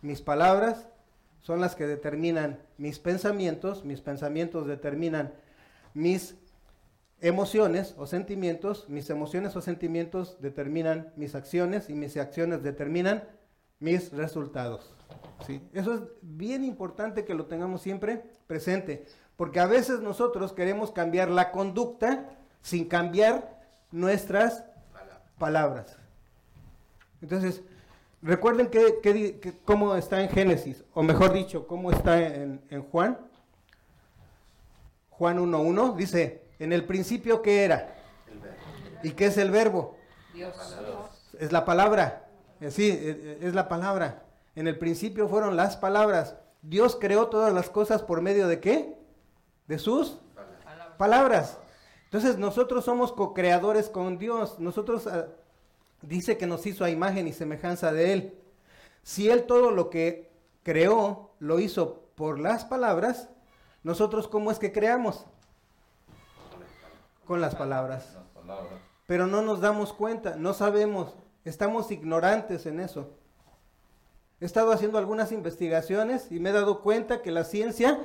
Mis 0.00 0.22
palabras 0.22 0.88
son 1.40 1.60
las 1.60 1.74
que 1.74 1.86
determinan 1.86 2.60
mis 2.78 2.98
pensamientos, 2.98 3.84
mis 3.84 4.00
pensamientos 4.00 4.66
determinan 4.66 5.34
mis 5.94 6.36
emociones 7.22 7.94
o 7.96 8.06
sentimientos, 8.06 8.88
mis 8.88 9.08
emociones 9.08 9.54
o 9.54 9.60
sentimientos 9.60 10.36
determinan 10.40 11.12
mis 11.16 11.36
acciones 11.36 11.88
y 11.88 11.94
mis 11.94 12.16
acciones 12.16 12.64
determinan 12.64 13.24
mis 13.78 14.12
resultados. 14.12 14.92
¿sí? 15.46 15.62
Eso 15.72 15.94
es 15.94 16.00
bien 16.20 16.64
importante 16.64 17.24
que 17.24 17.34
lo 17.34 17.46
tengamos 17.46 17.80
siempre 17.80 18.24
presente, 18.48 19.06
porque 19.36 19.60
a 19.60 19.66
veces 19.66 20.00
nosotros 20.00 20.52
queremos 20.52 20.90
cambiar 20.90 21.30
la 21.30 21.52
conducta 21.52 22.28
sin 22.60 22.88
cambiar 22.88 23.60
nuestras 23.92 24.64
palabras. 25.38 25.96
Entonces, 27.20 27.62
recuerden 28.20 28.66
que, 28.66 29.60
cómo 29.64 29.94
está 29.94 30.20
en 30.22 30.28
Génesis, 30.28 30.84
o 30.92 31.04
mejor 31.04 31.32
dicho, 31.32 31.68
cómo 31.68 31.92
está 31.92 32.20
en, 32.20 32.60
en 32.68 32.82
Juan. 32.82 33.16
Juan 35.10 35.38
1.1 35.38 35.94
dice, 35.94 36.41
en 36.62 36.72
el 36.72 36.84
principio, 36.84 37.42
¿qué 37.42 37.64
era? 37.64 37.94
¿Y 39.02 39.10
qué 39.10 39.26
es 39.26 39.36
el 39.36 39.50
verbo? 39.50 39.96
Dios. 40.32 40.54
Es 41.38 41.50
la 41.50 41.64
palabra. 41.64 42.28
Eh, 42.60 42.70
Sí, 42.70 42.88
eh, 42.88 42.98
eh, 43.00 43.38
es 43.42 43.54
la 43.54 43.68
palabra. 43.68 44.22
En 44.54 44.68
el 44.68 44.78
principio 44.78 45.26
fueron 45.26 45.56
las 45.56 45.76
palabras. 45.76 46.36
Dios 46.62 46.96
creó 47.00 47.26
todas 47.26 47.52
las 47.52 47.68
cosas 47.68 48.02
por 48.02 48.20
medio 48.22 48.46
de 48.46 48.60
qué? 48.60 48.96
De 49.66 49.80
sus 49.80 50.18
palabras. 50.96 51.58
Entonces 52.04 52.38
nosotros 52.38 52.84
somos 52.84 53.12
co-creadores 53.12 53.88
con 53.88 54.18
Dios. 54.18 54.60
Nosotros 54.60 55.08
ah, 55.08 55.26
dice 56.00 56.38
que 56.38 56.46
nos 56.46 56.64
hizo 56.64 56.84
a 56.84 56.90
imagen 56.90 57.26
y 57.26 57.32
semejanza 57.32 57.92
de 57.92 58.12
Él. 58.12 58.38
Si 59.02 59.28
Él 59.28 59.44
todo 59.44 59.72
lo 59.72 59.90
que 59.90 60.30
creó 60.62 61.32
lo 61.40 61.58
hizo 61.58 62.04
por 62.14 62.38
las 62.38 62.64
palabras, 62.64 63.28
nosotros 63.82 64.28
¿cómo 64.28 64.52
es 64.52 64.60
que 64.60 64.70
creamos? 64.70 65.26
Con 67.32 67.40
las 67.40 67.54
palabras 67.54 68.12
Las 68.12 68.26
palabras. 68.26 68.80
pero 69.06 69.26
no 69.26 69.40
nos 69.40 69.62
damos 69.62 69.94
cuenta, 69.94 70.36
no 70.36 70.52
sabemos, 70.52 71.14
estamos 71.46 71.90
ignorantes 71.90 72.66
en 72.66 72.78
eso. 72.78 73.16
He 74.38 74.44
estado 74.44 74.70
haciendo 74.70 74.98
algunas 74.98 75.32
investigaciones 75.32 76.30
y 76.30 76.40
me 76.40 76.50
he 76.50 76.52
dado 76.52 76.82
cuenta 76.82 77.22
que 77.22 77.30
la 77.30 77.44
ciencia 77.44 77.98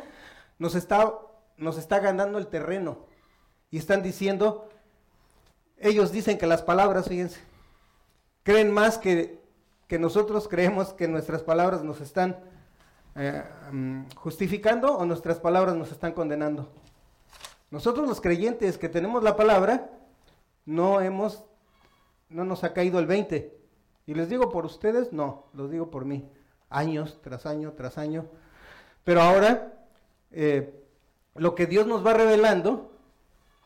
nos 0.59 0.75
está, 0.75 1.13
nos 1.57 1.77
está 1.77 1.99
ganando 1.99 2.37
el 2.37 2.47
terreno. 2.47 2.99
Y 3.69 3.77
están 3.77 4.01
diciendo, 4.01 4.69
ellos 5.75 6.13
dicen 6.13 6.37
que 6.37 6.47
las 6.47 6.61
palabras, 6.61 7.09
fíjense, 7.09 7.41
creen 8.43 8.71
más 8.71 8.97
que, 8.97 9.41
que 9.87 9.99
nosotros 9.99 10.47
creemos 10.47 10.93
que 10.93 11.09
nuestras 11.09 11.43
palabras 11.43 11.83
nos 11.83 11.99
están 11.99 12.37
eh, 13.17 13.43
mm, 13.73 14.03
justificando 14.15 14.95
o 14.97 15.03
nuestras 15.03 15.41
palabras 15.41 15.75
nos 15.75 15.91
están 15.91 16.13
condenando. 16.13 16.71
Nosotros 17.69 18.07
los 18.07 18.21
creyentes 18.21 18.77
que 18.77 18.89
tenemos 18.89 19.23
la 19.23 19.35
palabra, 19.35 19.89
no 20.65 21.01
hemos, 21.01 21.43
no 22.29 22.45
nos 22.45 22.63
ha 22.63 22.73
caído 22.73 22.99
el 22.99 23.07
20. 23.07 23.57
Y 24.05 24.13
les 24.13 24.29
digo 24.29 24.49
por 24.49 24.65
ustedes, 24.65 25.11
no, 25.11 25.47
los 25.53 25.69
digo 25.69 25.91
por 25.91 26.05
mí. 26.05 26.29
Años 26.69 27.19
tras 27.21 27.45
año 27.45 27.73
tras 27.73 27.97
año. 27.97 28.25
Pero 29.03 29.21
ahora, 29.21 29.73
eh, 30.31 30.73
lo 31.35 31.55
que 31.55 31.65
Dios 31.65 31.87
nos 31.87 32.05
va 32.05 32.13
revelando, 32.13 32.91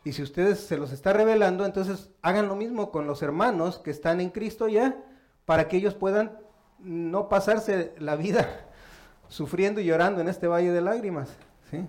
y 0.04 0.12
si 0.12 0.22
ustedes 0.22 0.60
se 0.60 0.76
los 0.76 0.92
está 0.92 1.12
revelando, 1.12 1.64
entonces 1.64 2.10
hagan 2.22 2.48
lo 2.48 2.56
mismo 2.56 2.90
con 2.90 3.06
los 3.06 3.22
hermanos 3.22 3.78
que 3.78 3.90
están 3.90 4.20
en 4.20 4.30
Cristo 4.30 4.68
ya, 4.68 4.96
para 5.44 5.68
que 5.68 5.76
ellos 5.76 5.94
puedan 5.94 6.38
no 6.80 7.28
pasarse 7.28 7.94
la 7.98 8.16
vida 8.16 8.66
sufriendo 9.28 9.80
y 9.80 9.84
llorando 9.84 10.20
en 10.20 10.28
este 10.28 10.48
valle 10.48 10.72
de 10.72 10.80
lágrimas. 10.80 11.28
¿sí? 11.70 11.86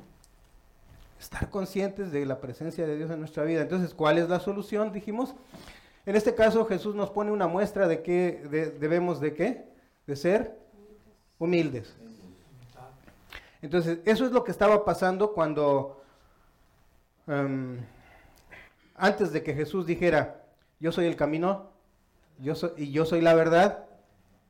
Estar 1.23 1.49
conscientes 1.49 2.11
de 2.11 2.25
la 2.25 2.41
presencia 2.41 2.85
de 2.85 2.97
Dios 2.97 3.09
en 3.09 3.19
nuestra 3.19 3.45
vida. 3.45 3.61
Entonces, 3.61 3.93
¿cuál 3.93 4.17
es 4.17 4.27
la 4.27 4.41
solución? 4.41 4.91
Dijimos. 4.91 5.33
En 6.05 6.17
este 6.17 6.35
caso, 6.35 6.65
Jesús 6.65 6.95
nos 6.95 7.09
pone 7.11 7.31
una 7.31 7.47
muestra 7.47 7.87
de 7.87 8.01
que 8.03 8.43
de- 8.51 8.71
debemos 8.71 9.21
de 9.21 9.33
qué? 9.33 9.63
De 10.05 10.17
ser 10.17 10.59
humildes. 11.39 11.95
Entonces, 13.61 13.99
eso 14.03 14.25
es 14.25 14.33
lo 14.33 14.43
que 14.43 14.51
estaba 14.51 14.83
pasando 14.83 15.31
cuando, 15.31 16.03
em, 17.25 17.77
antes 18.95 19.31
de 19.31 19.41
que 19.43 19.53
Jesús 19.53 19.85
dijera, 19.85 20.43
yo 20.81 20.91
soy 20.91 21.05
el 21.05 21.15
camino, 21.15 21.71
yo 22.39 22.53
soy, 22.53 22.71
y 22.75 22.91
yo 22.91 23.05
soy 23.05 23.21
la 23.21 23.33
verdad, 23.33 23.85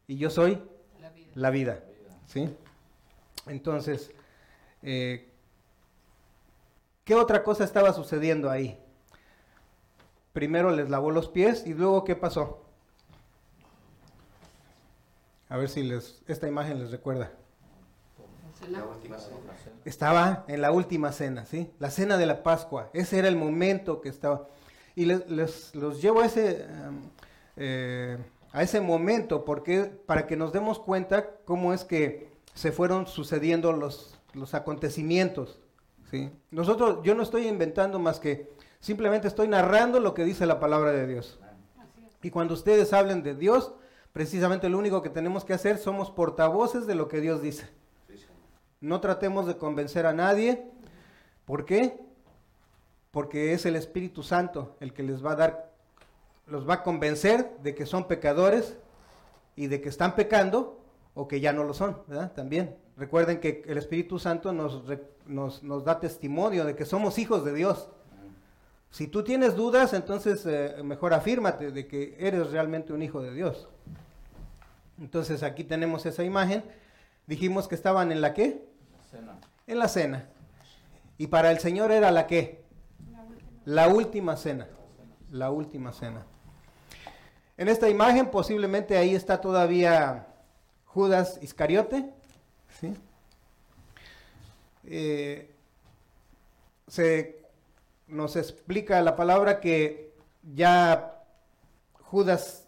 y 0.08 0.18
yo 0.18 0.32
soy 0.32 0.60
La 1.00 1.12
vida. 1.12 1.32
la 1.36 1.50
vida. 1.52 1.80
¿Sí? 2.26 2.50
Entonces, 3.46 4.10
eh, 4.82 5.30
¿qué 7.04 7.16
otra 7.16 7.44
cosa 7.44 7.64
estaba 7.64 7.94
sucediendo 7.94 8.50
ahí? 8.50 8.80
Primero 10.34 10.72
les 10.72 10.90
lavó 10.90 11.12
los 11.12 11.28
pies 11.30 11.66
y 11.66 11.74
luego 11.74 12.04
¿qué 12.04 12.16
pasó? 12.16 12.64
A 15.50 15.58
ver 15.58 15.70
si 15.70 15.84
les, 15.84 16.22
esta 16.28 16.48
imagen 16.48 16.80
les 16.80 16.92
recuerda. 16.92 17.32
La 18.70 18.84
última 18.86 19.18
cena. 19.20 19.38
Estaba 19.84 20.46
en 20.48 20.62
la 20.62 20.72
última 20.72 21.12
cena, 21.12 21.46
¿sí? 21.46 21.70
La 21.80 21.92
cena 21.92 22.18
de 22.18 22.26
la 22.26 22.44
Pascua. 22.44 22.90
Ese 22.94 23.20
era 23.20 23.28
el 23.28 23.36
momento 23.36 24.00
que 24.00 24.08
estaba. 24.08 24.48
Y 24.96 25.06
les, 25.06 25.30
les- 25.30 25.76
los 25.76 26.02
llevo 26.02 26.22
a 26.22 26.26
ese, 26.28 26.62
em, 26.64 27.02
eh, 27.58 28.18
a 28.54 28.64
ese 28.64 28.80
momento 28.80 29.44
porque, 29.44 29.84
para 30.06 30.28
que 30.28 30.38
nos 30.38 30.54
demos 30.54 30.80
cuenta 30.80 31.30
cómo 31.44 31.74
es 31.74 31.84
que 31.84 32.32
se 32.54 32.72
fueron 32.72 33.06
sucediendo 33.06 33.74
los, 33.74 34.18
los 34.34 34.54
acontecimientos, 34.54 35.60
¿sí? 36.18 36.32
Nosotros, 36.52 37.00
yo 37.04 37.14
no 37.16 37.24
estoy 37.24 37.48
inventando 37.48 38.00
más 38.00 38.20
que 38.20 38.54
Simplemente 38.84 39.30
estoy 39.30 39.48
narrando 39.48 40.02
lo 40.02 40.14
que 40.14 40.26
dice 40.26 40.46
la 40.46 40.60
palabra 40.60 40.92
de 40.92 41.08
Dios. 41.08 41.40
Y 42.22 42.32
cuando 42.32 42.54
ustedes 42.54 42.92
hablen 42.92 43.24
de 43.24 43.34
Dios, 43.34 43.74
precisamente 44.12 44.68
lo 44.68 44.78
único 44.78 45.02
que 45.02 45.10
tenemos 45.10 45.46
que 45.46 45.54
hacer 45.54 45.78
somos 45.78 46.12
portavoces 46.12 46.86
de 46.86 46.94
lo 46.94 47.08
que 47.08 47.22
Dios 47.22 47.42
dice. 47.42 47.70
No 48.82 49.00
tratemos 49.00 49.48
de 49.48 49.56
convencer 49.56 50.06
a 50.06 50.12
nadie. 50.12 50.70
¿Por 51.46 51.64
qué? 51.64 51.98
Porque 53.12 53.54
es 53.54 53.66
el 53.66 53.78
Espíritu 53.78 54.22
Santo 54.22 54.76
el 54.82 54.92
que 54.92 55.04
les 55.04 55.26
va 55.26 55.32
a 55.32 55.38
dar, 55.38 55.72
los 56.46 56.68
va 56.68 56.74
a 56.74 56.84
convencer 56.84 57.56
de 57.60 57.76
que 57.76 57.86
son 57.86 58.06
pecadores 58.10 58.78
y 59.56 59.68
de 59.68 59.80
que 59.80 59.88
están 59.88 60.14
pecando 60.16 60.78
o 61.14 61.30
que 61.30 61.40
ya 61.40 61.54
no 61.54 61.64
lo 61.64 61.74
son, 61.74 62.02
¿verdad? 62.08 62.34
También. 62.34 62.83
Recuerden 62.98 63.40
que 63.40 63.64
el 63.66 63.78
Espíritu 63.78 64.20
Santo 64.20 64.54
nos, 64.54 64.86
re- 64.86 65.04
nos, 65.26 65.64
nos 65.64 65.84
da 65.84 66.00
testimonio 66.00 66.64
de 66.66 66.76
que 66.76 66.86
somos 66.86 67.18
hijos 67.18 67.44
de 67.44 67.54
Dios. 67.54 67.90
Si 68.92 69.08
tú 69.08 69.24
tienes 69.24 69.56
dudas, 69.56 69.94
entonces 69.94 70.46
eh, 70.46 70.76
mejor 70.84 71.16
afírmate 71.16 71.72
de 71.72 71.88
que 71.88 72.16
eres 72.20 72.52
realmente 72.52 72.94
un 72.94 73.02
hijo 73.02 73.22
de 73.22 73.34
Dios. 73.34 73.68
Entonces 75.00 75.42
aquí 75.42 75.64
tenemos 75.64 76.06
esa 76.06 76.24
imagen. 76.24 76.64
Dijimos 77.26 77.68
que 77.68 77.74
estaban 77.74 78.12
en 78.12 78.22
la 78.22 78.36
qué? 78.36 78.64
Cena. 79.10 79.40
En 79.66 79.80
la 79.80 79.88
cena. 79.88 80.30
Y 81.18 81.28
para 81.28 81.50
el 81.52 81.58
Señor 81.58 81.92
era 81.92 82.12
la 82.12 82.28
qué? 82.28 82.64
La 83.12 83.24
última. 83.24 83.50
La 83.66 83.88
última 83.88 84.36
cena. 84.38 84.68
La 85.32 85.50
última 85.50 85.92
cena. 85.92 86.26
En 87.58 87.70
esta 87.70 87.90
imagen 87.90 88.30
posiblemente 88.30 88.98
ahí 88.98 89.16
está 89.16 89.42
todavía 89.42 90.28
Judas 90.86 91.40
Iscariote. 91.42 92.14
¿Sí? 92.84 92.94
Eh, 94.86 95.50
se 96.88 97.42
nos 98.08 98.36
explica 98.36 99.02
la 99.02 99.16
palabra 99.16 99.62
que 99.62 100.14
ya 100.54 101.24
Judas 102.02 102.68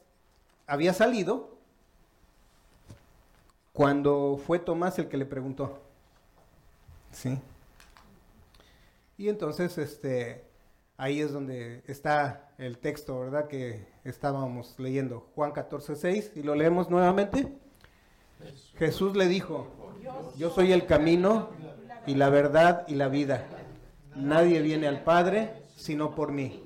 había 0.65 0.93
salido 0.93 1.57
cuando 3.73 4.39
fue 4.43 4.59
Tomás 4.59 4.97
el 4.99 5.09
que 5.09 5.17
le 5.17 5.25
preguntó. 5.25 5.81
Sí. 7.11 7.37
Y 9.17 9.29
entonces, 9.29 9.77
este, 9.77 10.45
ahí 10.97 11.19
es 11.19 11.31
donde 11.31 11.83
está 11.87 12.49
el 12.57 12.77
texto, 12.77 13.19
¿verdad? 13.19 13.47
Que 13.47 13.85
estábamos 14.05 14.75
leyendo, 14.79 15.29
Juan 15.35 15.51
14, 15.51 15.95
6, 15.95 16.31
y 16.35 16.43
lo 16.43 16.55
leemos 16.55 16.89
nuevamente. 16.89 17.53
Jesús 18.77 19.15
le 19.15 19.27
dijo, 19.27 19.67
yo 20.37 20.49
soy 20.49 20.71
el 20.71 20.85
camino 20.85 21.49
y 22.05 22.15
la 22.15 22.29
verdad 22.29 22.85
y 22.87 22.95
la 22.95 23.07
vida. 23.07 23.45
Nadie 24.15 24.61
viene 24.61 24.87
al 24.87 25.03
Padre 25.03 25.53
sino 25.75 26.15
por 26.15 26.31
mí. 26.31 26.61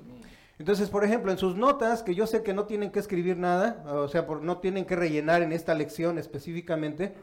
Entonces, 0.58 0.90
por 0.90 1.04
ejemplo, 1.04 1.32
en 1.32 1.38
sus 1.38 1.56
notas, 1.56 2.02
que 2.02 2.14
yo 2.14 2.26
sé 2.26 2.42
que 2.42 2.52
no 2.52 2.66
tienen 2.66 2.90
que 2.90 2.98
escribir 2.98 3.36
nada, 3.38 3.82
o 3.86 4.08
sea, 4.08 4.26
por- 4.26 4.42
no 4.42 4.58
tienen 4.58 4.84
que 4.84 4.94
rellenar 4.94 5.42
en 5.42 5.52
esta 5.52 5.74
lección 5.74 6.18
específicamente, 6.18 7.14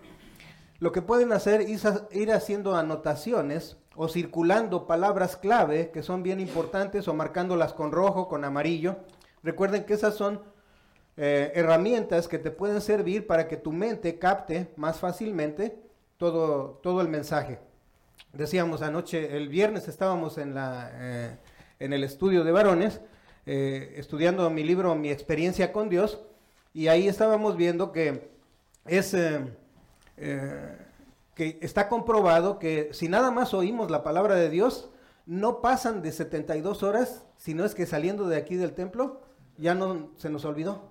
lo 0.79 0.91
que 0.91 1.01
pueden 1.01 1.31
hacer 1.31 1.61
es 1.61 1.83
ir 2.11 2.31
haciendo 2.31 2.75
anotaciones 2.75 3.77
o 3.95 4.07
circulando 4.07 4.85
palabras 4.85 5.37
clave 5.37 5.91
que 5.91 6.03
son 6.03 6.23
bien 6.23 6.39
importantes 6.39 7.07
o 7.07 7.13
marcándolas 7.13 7.73
con 7.73 7.91
rojo, 7.91 8.27
con 8.27 8.43
amarillo. 8.43 8.97
Recuerden 9.43 9.85
que 9.85 9.93
esas 9.93 10.15
son 10.15 10.41
eh, 11.15 11.51
herramientas 11.55 12.27
que 12.27 12.37
te 12.37 12.51
pueden 12.51 12.81
servir 12.81 13.25
para 13.25 13.47
que 13.47 13.57
tu 13.57 13.71
mente 13.71 14.19
capte 14.19 14.71
más 14.75 14.99
fácilmente 14.99 15.79
todo, 16.17 16.79
todo 16.83 17.01
el 17.01 17.07
mensaje. 17.07 17.59
Decíamos 18.33 18.81
anoche, 18.81 19.37
el 19.37 19.49
viernes 19.49 19.87
estábamos 19.87 20.37
en, 20.37 20.53
la, 20.53 20.91
eh, 20.93 21.37
en 21.79 21.93
el 21.93 22.03
estudio 22.03 22.43
de 22.43 22.51
varones, 22.51 23.01
eh, 23.45 23.93
estudiando 23.97 24.49
mi 24.49 24.63
libro 24.63 24.95
Mi 24.95 25.09
experiencia 25.09 25.71
con 25.71 25.89
Dios, 25.89 26.19
y 26.73 26.87
ahí 26.87 27.07
estábamos 27.07 27.55
viendo 27.55 27.91
que 27.91 28.29
es... 28.85 29.13
eh, 29.13 29.45
que 31.37 31.59
está 31.61 31.87
comprobado 31.87 32.57
que 32.57 32.89
si 32.93 33.07
nada 33.07 33.29
más 33.29 33.53
oímos 33.53 33.91
la 33.91 34.01
palabra 34.03 34.33
de 34.33 34.49
Dios, 34.49 34.89
no 35.27 35.61
pasan 35.61 36.01
de 36.01 36.11
72 36.11 36.81
horas, 36.81 37.25
sino 37.37 37.63
es 37.63 37.75
que 37.75 37.85
saliendo 37.85 38.27
de 38.27 38.37
aquí 38.37 38.55
del 38.55 38.73
templo 38.73 39.21
ya 39.55 39.75
no 39.75 40.09
se 40.17 40.31
nos 40.31 40.45
olvidó. 40.45 40.89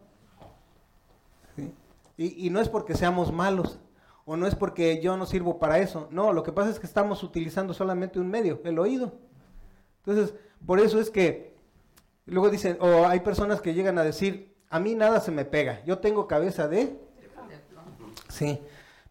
Y, 2.17 2.47
y 2.47 2.51
no 2.51 2.61
es 2.61 2.69
porque 2.69 2.95
seamos 2.95 3.33
malos, 3.33 3.81
o 4.27 4.37
no 4.37 4.47
es 4.47 4.55
porque 4.55 5.01
yo 5.01 5.17
no 5.17 5.25
sirvo 5.25 5.59
para 5.59 5.79
eso, 5.79 6.09
no, 6.11 6.33
lo 6.35 6.43
que 6.43 6.53
pasa 6.53 6.69
es 6.71 6.79
que 6.79 6.87
estamos 6.87 7.23
utilizando 7.23 7.73
solamente 7.73 8.19
un 8.21 8.29
medio, 8.29 8.61
el 8.65 8.79
oído. 8.79 9.13
Entonces, 10.05 10.35
por 10.67 10.79
eso 10.81 11.01
es 11.01 11.09
que 11.11 11.55
luego 12.27 12.51
dicen, 12.51 12.77
o 12.81 13.07
hay 13.07 13.21
personas 13.21 13.61
que 13.63 13.73
llegan 13.73 13.99
a 13.99 14.05
decir, 14.05 14.55
a 14.69 14.79
mí 14.81 14.95
nada 14.95 15.21
se 15.21 15.31
me 15.31 15.45
pega, 15.45 15.83
yo 15.85 15.99
tengo 16.01 16.27
cabeza 16.27 16.69
de... 16.69 17.01
Sí, 18.29 18.61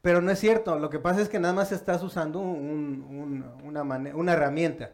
pero 0.02 0.22
no 0.22 0.30
es 0.30 0.38
cierto. 0.40 0.78
Lo 0.78 0.90
que 0.92 1.00
pasa 1.00 1.22
es 1.22 1.30
que 1.30 1.40
nada 1.40 1.54
más 1.54 1.72
estás 1.72 2.04
usando 2.04 2.40
un- 2.40 3.02
un- 3.10 3.46
una, 3.68 3.84
mane- 3.84 4.14
una 4.14 4.34
herramienta. 4.34 4.92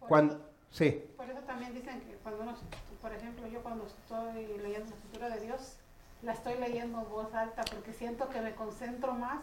Por 0.00 0.08
Cuando, 0.08 0.34
eso- 0.34 0.42
sí, 0.70 1.02
Por 1.16 1.30
eso 1.30 1.38
también 1.46 1.72
dicen 1.72 2.00
que 2.00 2.16
cuando 2.22 2.42
uno, 2.42 2.54
por 3.00 3.12
ejemplo, 3.14 3.46
yo 3.46 3.62
cuando 3.62 3.86
estoy 3.86 4.58
leyendo 4.60 4.90
la 4.90 4.96
escritura 4.96 5.28
de 5.30 5.40
Dios, 5.40 5.73
la 6.24 6.32
estoy 6.32 6.54
leyendo 6.58 7.00
en 7.00 7.08
voz 7.10 7.32
alta 7.34 7.62
porque 7.72 7.92
siento 7.92 8.28
que 8.30 8.40
me 8.40 8.54
concentro 8.54 9.12
más 9.14 9.42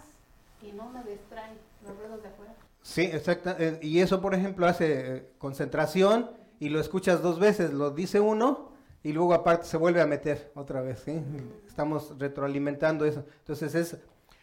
y 0.62 0.72
no 0.72 0.90
me 0.90 1.04
distraen 1.04 1.58
los 1.86 1.98
ruidos 1.98 2.22
de 2.22 2.30
afuera. 2.30 2.54
sí, 2.82 3.04
exacto. 3.04 3.52
eh, 3.58 3.80
Y 3.82 4.00
eso, 4.00 4.22
por 4.22 4.34
ejemplo, 4.36 4.66
hace 4.68 5.16
eh, 5.18 5.30
concentración 5.38 6.32
y 6.60 6.70
lo 6.70 6.80
escuchas 6.80 7.22
dos 7.22 7.40
veces. 7.40 7.74
Lo 7.74 7.92
dice 7.92 8.20
uno 8.20 8.72
y 9.04 9.14
luego 9.14 9.34
aparte 9.34 9.66
se 9.66 9.78
vuelve 9.78 10.02
a 10.02 10.08
meter 10.08 10.52
otra 10.56 10.82
vez. 10.82 11.00
¿sí? 11.06 11.20
Estamos 11.68 12.18
retroalimentando 12.20 13.06
eso. 13.06 13.26
Entonces 13.40 13.74
es 13.76 13.98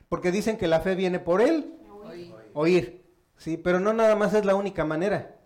porque 0.08 0.32
dicen 0.32 0.56
que 0.56 0.66
la 0.68 0.80
fe 0.80 0.94
viene 0.94 1.18
por 1.20 1.40
él 1.42 1.74
Oí. 2.04 2.34
oír, 2.54 3.04
sí, 3.36 3.56
pero 3.58 3.78
no 3.78 3.92
nada 3.92 4.16
más 4.16 4.32
es 4.34 4.44
la 4.44 4.54
única 4.54 4.84
manera. 4.84 5.36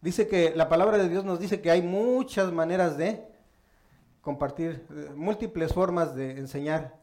Dice 0.00 0.26
que 0.28 0.52
la 0.56 0.68
palabra 0.68 0.96
de 0.96 1.08
Dios 1.08 1.24
nos 1.24 1.38
dice 1.40 1.60
que 1.60 1.70
hay 1.70 1.82
muchas 1.82 2.52
maneras 2.52 2.96
de 2.96 3.27
compartir, 4.20 4.86
eh, 4.90 5.10
múltiples 5.14 5.72
formas 5.72 6.14
de 6.14 6.38
enseñar. 6.38 6.94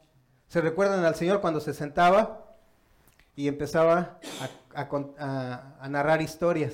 Se 0.48 0.62
recuerdan 0.62 1.04
al 1.06 1.16
Señor 1.16 1.42
cuando 1.42 1.60
se 1.60 1.74
sentaba 1.74 2.46
y 3.36 3.48
empezaba 3.48 4.20
a, 4.76 4.82
a 4.82 4.90
a- 5.20 5.76
a 5.80 5.90
narrar 5.90 6.22
historias, 6.22 6.74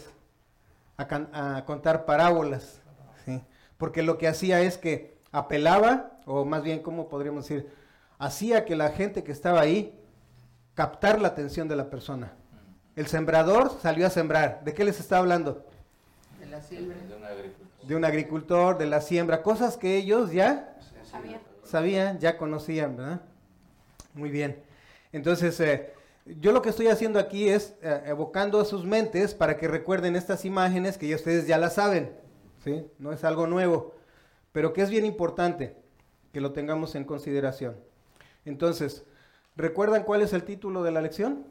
a, 0.98 1.08
can- 1.08 1.30
a 1.34 1.64
contar 1.66 2.06
parábolas, 2.06 2.82
¿sí? 3.26 3.42
porque 3.78 4.04
lo 4.04 4.18
que 4.18 4.28
hacía 4.28 4.62
es 4.62 4.78
que 4.78 5.18
apelaba, 5.32 6.12
o 6.26 6.46
más 6.46 6.64
bien, 6.64 6.82
¿cómo 6.84 7.08
podríamos 7.08 7.48
decir? 7.48 7.70
Hacía 8.20 8.66
que 8.66 8.76
la 8.76 8.90
gente 8.90 9.24
que 9.24 9.32
estaba 9.32 9.62
ahí 9.62 9.98
captar 10.76 11.20
la 11.22 11.30
atención 11.30 11.68
de 11.68 11.76
la 11.76 11.90
persona. 11.90 12.34
El 12.96 13.08
sembrador 13.08 13.72
salió 13.82 14.06
a 14.06 14.10
sembrar. 14.10 14.64
¿De 14.64 14.74
qué 14.74 14.84
les 14.84 15.00
está 15.00 15.18
hablando? 15.18 15.66
De 16.40 16.46
la 16.46 16.62
siembra. 16.62 16.98
De 16.98 17.16
un 17.16 17.24
agricultor. 17.24 17.68
De 17.84 17.96
un 17.96 18.06
agricultor, 18.06 18.78
de 18.78 18.86
la 18.86 19.02
siembra, 19.02 19.42
cosas 19.42 19.78
que 19.78 19.98
ellos 19.98 20.32
ya 20.32 20.78
Sabía. 21.10 21.42
sabían, 21.64 22.20
ya 22.20 22.38
conocían, 22.38 22.96
¿verdad? 22.96 23.22
Muy 24.14 24.30
bien. 24.30 24.62
Entonces, 25.12 25.60
eh, 25.60 25.94
yo 26.40 26.52
lo 26.52 26.62
que 26.62 26.70
estoy 26.70 26.88
haciendo 26.88 27.20
aquí 27.20 27.50
es 27.50 27.74
eh, 27.82 28.04
evocando 28.06 28.60
a 28.62 28.66
sus 28.66 28.86
mentes 28.86 29.34
para 29.34 29.58
que 29.58 29.68
recuerden 29.68 30.16
estas 30.16 30.46
imágenes 30.46 30.98
que 30.98 31.08
ya 31.08 31.16
ustedes 31.16 31.48
ya 31.48 31.58
las 31.58 31.76
saben, 31.76 32.14
¿sí? 32.64 32.86
No 33.00 33.12
es 33.12 33.24
algo 33.24 33.48
nuevo, 33.48 33.96
pero 34.52 34.74
que 34.74 34.82
es 34.82 34.90
bien 34.90 35.06
importante 35.06 35.76
que 36.32 36.40
lo 36.42 36.54
tengamos 36.54 36.96
en 36.96 37.04
consideración. 37.04 37.76
Entonces, 38.46 39.04
¿recuerdan 39.56 40.04
cuál 40.04 40.22
es 40.22 40.34
el 40.34 40.44
título 40.44 40.84
de 40.84 40.92
la 40.92 41.02
lección? 41.02 41.46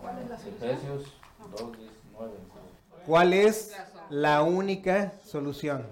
¿Cuál 0.00 0.18
es 0.22 0.28
la 0.30 0.38
solución? 0.38 0.70
Efesios 0.70 1.12
2, 1.58 1.60
19. 1.78 2.32
¿Cuál 3.06 3.34
es 3.34 3.76
la 4.08 4.42
única 4.42 5.12
solución? 5.24 5.86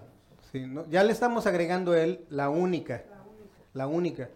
Sí, 0.50 0.66
¿no? 0.66 0.86
Ya 0.86 1.02
le 1.04 1.12
estamos 1.12 1.46
agregando 1.46 1.94
él 1.94 2.24
la 2.30 2.48
única, 2.48 3.04
La 3.74 3.86
única. 3.86 4.28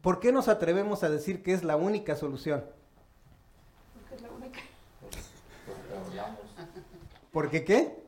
¿Por 0.00 0.20
qué 0.20 0.32
nos 0.32 0.48
atrevemos 0.48 1.02
a 1.02 1.10
decir 1.10 1.42
que 1.42 1.52
es 1.52 1.62
la 1.62 1.76
única 1.76 2.16
solución? 2.16 2.64
Porque 3.94 4.14
es 4.14 4.22
la 4.22 4.30
única. 4.30 4.60
Porque 5.66 6.10
hablamos. 6.10 6.40
¿Porque 7.32 7.64
qué? 7.64 8.02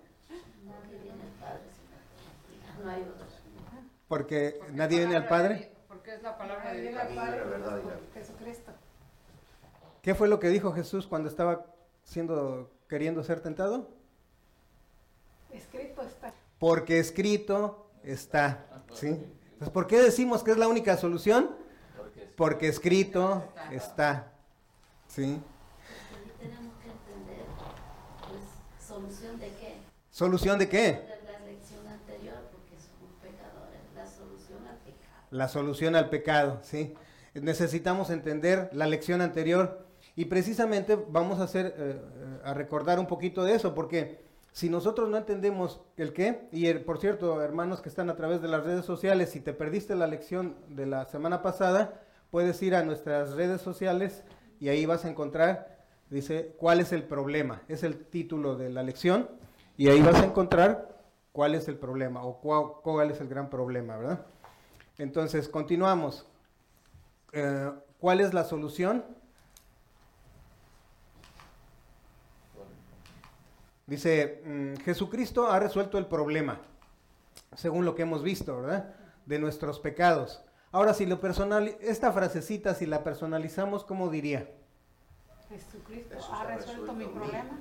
Nadie 0.65 0.99
viene 1.03 1.23
al 1.23 1.41
Padre 1.41 1.61
sino 1.73 2.85
no 2.85 2.91
hay 2.91 3.03
otro. 3.03 3.27
Porque 4.09 4.59
Porque 4.59 4.73
nadie 4.73 4.99
viene 4.99 5.17
al 5.17 5.23
de 5.23 5.29
Padre. 5.29 5.73
Porque 5.89 6.15
es 6.15 6.23
la 6.23 6.37
palabra 6.37 6.73
de 6.73 6.81
Viene 6.81 6.99
Dios. 7.09 8.01
Jesucristo. 8.15 8.73
¿Qué 10.03 10.15
fue 10.15 10.29
lo 10.29 10.39
que 10.39 10.49
dijo 10.49 10.73
Jesús 10.73 11.07
cuando 11.07 11.29
estaba 11.29 11.67
siendo 12.05 12.71
queriendo 12.89 13.25
ser 13.25 13.41
tentado? 13.41 13.89
Escrito 15.55 16.03
está. 16.03 16.35
Porque 16.59 16.99
escrito 16.99 17.87
está, 18.03 18.67
¿sí? 18.95 19.09
Entonces, 19.09 19.71
¿por 19.73 19.87
qué 19.87 20.01
decimos 20.01 20.43
que 20.43 20.51
es 20.51 20.57
la 20.59 20.69
única 20.69 20.97
solución? 20.97 21.51
Porque 21.97 22.23
es- 22.23 22.29
Porque 22.37 22.69
escrito 22.69 23.45
está, 23.71 24.33
¿sí? 25.09 25.23
Ahí 25.23 26.33
tenemos 26.41 26.75
que 26.83 26.91
entender, 26.91 27.45
pues, 28.29 28.87
solución 28.87 29.39
de 29.39 29.49
qué. 29.49 29.77
¿Solución 30.11 30.59
de 30.59 30.69
qué? 30.69 30.83
De 30.93 31.19
la 31.33 31.39
lección 31.47 31.87
anterior, 31.87 32.37
porque 32.53 32.77
somos 32.77 33.13
pecadores, 33.23 33.81
la 33.95 34.07
solución 34.07 34.67
al 34.67 34.77
pecado. 34.79 35.13
La 35.31 35.49
solución 35.49 35.97
al 35.97 36.09
pecado, 36.11 36.61
¿sí? 36.63 36.95
Necesitamos 37.35 38.11
entender 38.11 38.71
la 38.73 38.87
lección 38.87 39.21
anterior 39.21 39.87
y 40.17 40.27
precisamente 40.27 40.97
vamos 41.09 41.41
a 41.41 41.45
hacer, 41.45 41.67
eh, 41.67 41.73
eh, 41.79 42.41
a 42.45 42.55
recordar 42.55 42.99
un 43.01 43.07
poquito 43.07 43.43
de 43.45 43.55
eso, 43.55 43.75
porque 43.75 44.23
si 44.55 44.71
nosotros 44.71 45.09
no 45.09 45.17
entendemos 45.17 45.81
el 45.97 46.13
qué, 46.13 46.47
y 46.53 46.73
por 46.75 46.99
cierto, 46.99 47.43
hermanos 47.43 47.81
que 47.81 47.89
están 47.89 48.09
a 48.09 48.15
través 48.15 48.41
de 48.41 48.47
las 48.47 48.63
redes 48.63 48.85
sociales, 48.85 49.31
si 49.31 49.41
te 49.41 49.53
perdiste 49.53 49.97
la 49.97 50.07
lección 50.07 50.55
de 50.69 50.87
la 50.87 51.07
semana 51.07 51.43
pasada, 51.43 52.01
puedes 52.31 52.63
ir 52.63 52.77
a 52.77 52.85
nuestras 52.85 53.33
redes 53.33 53.61
sociales 53.63 54.23
y 54.61 54.69
ahí 54.69 54.87
vas 54.87 55.05
a 55.05 55.11
encontrar, 55.11 55.85
dice, 56.09 56.55
¿cuál 56.57 56.79
es 56.79 56.93
el 56.93 57.03
problema? 57.03 57.63
Es 57.67 57.83
el 57.83 58.05
título 58.05 58.55
de 58.55 58.71
la 58.71 58.85
lección 58.85 59.29
y 59.77 59.89
ahí 59.89 60.01
vas 60.03 60.21
a 60.21 60.27
encontrar 60.27 61.01
cuál 61.33 61.57
es 61.57 61.67
el 61.67 61.77
problema 61.77 62.23
o 62.23 62.39
cuál, 62.39 62.81
cuál 62.81 63.11
es 63.11 63.21
el 63.21 63.27
gran 63.27 63.51
problema, 63.51 63.97
¿verdad? 63.97 64.25
Entonces, 64.99 65.49
continuamos. 65.49 66.29
Eh, 67.33 67.73
¿Cuál 67.99 68.21
es 68.21 68.33
la 68.33 68.45
solución? 68.45 69.05
Dice, 73.87 74.43
mm, 74.45 74.83
Jesucristo 74.83 75.51
ha 75.51 75.59
resuelto 75.59 75.99
el 75.99 76.07
problema, 76.07 76.61
según 77.55 77.85
lo 77.85 77.95
que 77.95 78.03
hemos 78.03 78.23
visto, 78.23 78.63
¿verdad? 78.63 78.95
De 79.27 79.39
nuestros 79.39 79.79
pecados. 79.79 80.43
Ahora, 80.73 80.95
si 80.95 81.07
lo 81.07 81.21
personal, 81.21 81.77
esta 81.81 82.13
frasecita, 82.13 82.75
si 82.75 82.87
la 82.87 83.05
personalizamos, 83.05 83.85
¿cómo 83.85 84.11
diría? 84.11 84.49
Jesucristo 85.49 86.15
Jesús 86.15 86.31
ha 86.33 86.41
ha 86.41 86.47
resuelto 86.47 86.73
resuelto 86.73 86.93
mi 86.95 87.05
problema. 87.05 87.61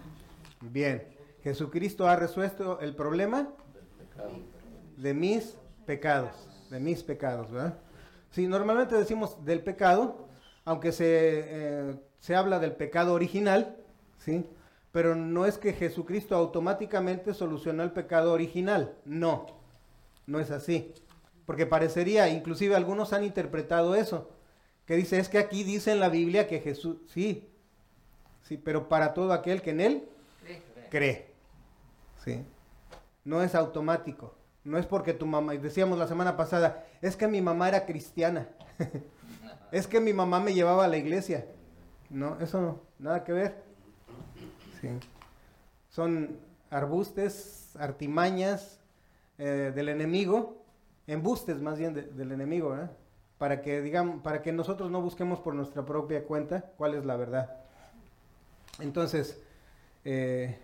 Bien, 0.61 1.03
Jesucristo 1.43 2.07
ha 2.07 2.15
resuelto 2.15 2.79
el 2.79 2.95
problema 2.95 3.49
de 4.97 5.13
mis 5.13 5.57
pecados, 5.85 6.47
de 6.69 6.79
mis 6.79 7.03
pecados, 7.03 7.51
¿verdad? 7.51 7.77
Sí, 8.31 8.47
normalmente 8.47 8.95
decimos 8.95 9.43
del 9.45 9.61
pecado, 9.61 10.27
aunque 10.65 10.91
se, 10.91 11.05
eh, 11.05 11.95
se 12.19 12.35
habla 12.35 12.59
del 12.59 12.71
pecado 12.71 13.13
original, 13.13 13.75
¿sí? 14.17 14.45
Pero 14.93 15.15
no 15.15 15.47
es 15.47 15.57
que 15.57 15.73
Jesucristo 15.73 16.35
automáticamente 16.35 17.33
solucionó 17.33 17.81
el 17.81 17.91
pecado 17.91 18.31
original, 18.31 18.93
no, 19.05 19.47
no 20.27 20.39
es 20.39 20.51
así. 20.51 20.93
Porque 21.47 21.65
parecería, 21.65 22.29
inclusive 22.29 22.75
algunos 22.75 23.11
han 23.11 23.23
interpretado 23.23 23.95
eso, 23.95 24.29
que 24.85 24.95
dice, 24.95 25.17
es 25.17 25.29
que 25.29 25.39
aquí 25.39 25.63
dice 25.63 25.91
en 25.91 25.99
la 25.99 26.09
Biblia 26.09 26.47
que 26.47 26.59
Jesús, 26.59 26.97
sí, 27.07 27.49
sí, 28.43 28.55
pero 28.55 28.87
para 28.87 29.15
todo 29.15 29.33
aquel 29.33 29.63
que 29.63 29.71
en 29.71 29.81
él 29.81 30.03
cree. 30.91 31.33
¿sí? 32.23 32.45
No 33.25 33.41
es 33.41 33.55
automático. 33.55 34.35
No 34.63 34.77
es 34.77 34.85
porque 34.85 35.15
tu 35.15 35.25
mamá, 35.25 35.53
decíamos 35.53 35.97
la 35.97 36.07
semana 36.07 36.37
pasada, 36.37 36.85
es 37.01 37.17
que 37.17 37.27
mi 37.27 37.41
mamá 37.41 37.67
era 37.67 37.87
cristiana. 37.87 38.47
es 39.71 39.87
que 39.87 39.99
mi 39.99 40.13
mamá 40.13 40.39
me 40.39 40.53
llevaba 40.53 40.85
a 40.85 40.87
la 40.87 40.97
iglesia. 40.97 41.47
No, 42.11 42.39
eso 42.39 42.61
no, 42.61 42.81
nada 42.99 43.23
que 43.23 43.33
ver. 43.33 43.72
Son 45.89 46.37
arbustes, 46.69 47.75
artimañas 47.79 48.79
eh, 49.37 49.71
del 49.75 49.89
enemigo, 49.89 50.63
embustes 51.07 51.61
más 51.61 51.77
bien 51.77 51.93
de- 51.93 52.03
del 52.03 52.31
enemigo. 52.31 52.75
Para 53.37 53.61
que 53.61 53.81
digamos, 53.81 54.21
para 54.21 54.41
que 54.41 54.51
nosotros 54.51 54.89
no 54.89 55.01
busquemos 55.01 55.39
por 55.39 55.53
nuestra 55.55 55.85
propia 55.85 56.23
cuenta 56.23 56.61
cuál 56.77 56.93
es 56.93 57.05
la 57.05 57.15
verdad. 57.17 57.57
Entonces, 58.79 59.39
eh, 60.05 60.57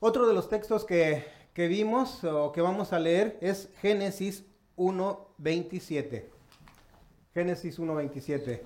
otro 0.00 0.26
de 0.26 0.34
los 0.34 0.48
textos 0.48 0.84
que, 0.84 1.24
que 1.54 1.68
vimos 1.68 2.24
o 2.24 2.52
que 2.52 2.60
vamos 2.60 2.92
a 2.92 2.98
leer 2.98 3.38
es 3.40 3.70
Génesis 3.80 4.44
1.27. 4.76 6.24
Génesis 7.34 7.78
1.27. 7.78 8.60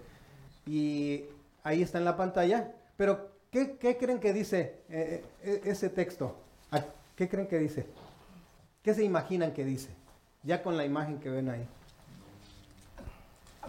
Y 0.67 1.25
ahí 1.63 1.83
está 1.83 1.99
en 1.99 2.05
la 2.05 2.17
pantalla. 2.17 2.73
Pero, 2.97 3.32
¿qué, 3.53 3.77
qué 3.77 3.97
creen 3.97 4.19
que 4.19 4.33
dice 4.33 4.83
eh, 4.89 5.25
eh, 5.45 5.61
ese 5.65 5.89
texto? 5.91 6.35
¿A- 6.73 6.85
¿Qué 7.15 7.29
creen 7.29 7.47
que 7.47 7.59
dice? 7.59 7.87
¿Qué 8.83 8.95
se 8.95 9.05
imaginan 9.05 9.53
que 9.53 9.65
dice? 9.65 9.91
Ya 10.43 10.63
con 10.63 10.77
la 10.77 10.85
imagen 10.85 11.21
que 11.21 11.31
ven 11.31 11.49
ahí. 11.51 11.65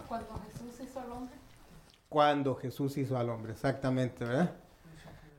Cuando 0.08 0.34
Jesús 0.50 0.80
hizo 0.80 1.00
al 1.00 1.12
hombre, 1.12 1.34
Cuando 2.08 2.54
Jesús 2.56 2.96
hizo 2.98 3.16
al 3.16 3.30
hombre, 3.30 3.52
exactamente, 3.52 4.24
¿verdad? 4.24 4.52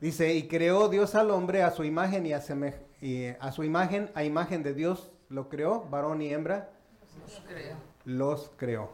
Dice, 0.00 0.34
y 0.34 0.46
creó 0.48 0.88
Dios 0.88 1.14
al 1.14 1.30
hombre 1.30 1.62
a 1.62 1.70
su 1.70 1.84
imagen 1.84 2.26
y 2.26 2.32
a, 2.32 2.40
semej- 2.40 2.80
y 3.00 3.26
a 3.40 3.52
su 3.52 3.64
imagen, 3.64 4.10
a 4.14 4.24
imagen 4.24 4.62
de 4.62 4.74
Dios 4.74 5.10
lo 5.28 5.48
creó, 5.48 5.86
varón 5.90 6.20
y 6.22 6.32
hembra, 6.32 6.70
los 8.04 8.50
creó. 8.56 8.90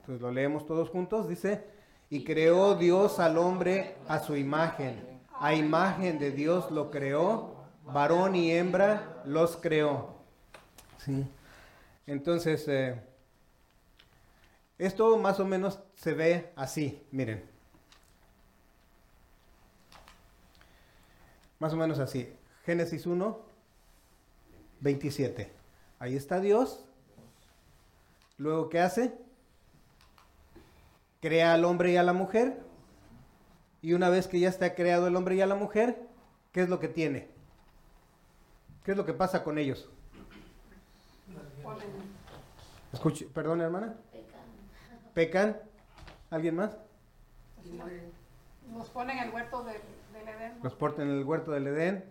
Entonces 0.00 0.20
lo 0.20 0.30
leemos 0.32 0.66
todos 0.66 0.90
juntos, 0.90 1.28
dice, 1.28 1.64
y 2.12 2.24
creó 2.24 2.74
Dios 2.74 3.18
al 3.20 3.38
hombre 3.38 3.96
a 4.06 4.18
su 4.18 4.36
imagen, 4.36 5.02
a 5.32 5.54
imagen 5.54 6.18
de 6.18 6.30
Dios 6.30 6.70
lo 6.70 6.90
creó, 6.90 7.56
varón 7.86 8.34
y 8.34 8.52
hembra 8.52 9.22
los 9.24 9.56
creó. 9.56 10.16
Sí. 10.98 11.26
Entonces, 12.06 12.68
eh, 12.68 13.00
esto 14.76 15.16
más 15.16 15.40
o 15.40 15.46
menos 15.46 15.78
se 15.96 16.12
ve 16.12 16.52
así, 16.54 17.02
miren. 17.12 17.42
Más 21.60 21.72
o 21.72 21.76
menos 21.78 21.98
así. 21.98 22.30
Génesis 22.66 23.06
1, 23.06 23.40
27. 24.80 25.50
Ahí 25.98 26.14
está 26.14 26.40
Dios. 26.40 26.84
Luego, 28.36 28.68
¿qué 28.68 28.80
hace? 28.80 29.14
Crea 31.22 31.54
al 31.54 31.64
hombre 31.64 31.92
y 31.92 31.96
a 31.96 32.02
la 32.02 32.12
mujer. 32.12 32.60
Y 33.80 33.94
una 33.94 34.10
vez 34.10 34.26
que 34.28 34.40
ya 34.40 34.48
está 34.48 34.74
creado 34.74 35.06
el 35.06 35.16
hombre 35.16 35.36
y 35.36 35.40
a 35.40 35.46
la 35.46 35.54
mujer, 35.54 35.96
¿qué 36.52 36.62
es 36.62 36.68
lo 36.68 36.78
que 36.80 36.88
tiene? 36.88 37.28
¿Qué 38.84 38.90
es 38.90 38.96
lo 38.96 39.06
que 39.06 39.14
pasa 39.14 39.42
con 39.44 39.56
ellos? 39.56 39.88
ponen, 41.62 41.86
Escuche, 42.92 43.26
perdón, 43.32 43.60
hermana. 43.60 43.94
¿Pecan? 45.14 45.56
¿Alguien 46.30 46.56
más? 46.56 46.76
los 48.74 48.88
ponen 48.88 49.18
en 49.18 49.24
el 49.24 49.30
huerto 49.34 49.62
del, 49.64 49.76
del 50.12 50.28
Edén. 50.28 50.58
¿no? 50.58 50.64
Los 50.64 50.74
portan 50.74 51.08
en 51.08 51.18
el 51.18 51.24
huerto 51.24 51.52
del 51.52 51.66
Edén. 51.68 52.04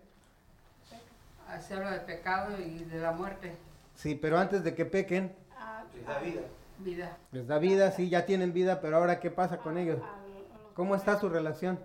Se 1.60 1.74
habla 1.74 1.91
del 1.91 2.02
pecado 2.02 2.58
y 2.62 2.86
de 2.86 3.00
la 3.00 3.12
muerte, 3.12 3.54
Sí, 3.95 4.15
pero 4.15 4.38
antes 4.39 4.63
de 4.63 4.74
que 4.74 4.86
pequen, 4.86 5.36
Ah, 5.58 5.84
da 6.08 6.19
vida. 6.19 6.41
Vida. 6.84 7.17
les 7.32 7.48
da 7.48 7.58
vida, 7.60 7.91
sí, 7.91 8.10
ya 8.10 8.26
tienen 8.26 8.54
vida, 8.54 8.82
pero 8.82 8.98
ahora 8.98 9.20
¿qué 9.20 9.30
pasa 9.32 9.58
con 9.58 9.78
ellos? 9.78 9.98
al- 10.02 10.04
a 10.10 10.63
los 10.63 10.74
¿Cómo 10.74 10.96
está 10.96 11.20
su 11.20 11.30
relación? 11.30 11.80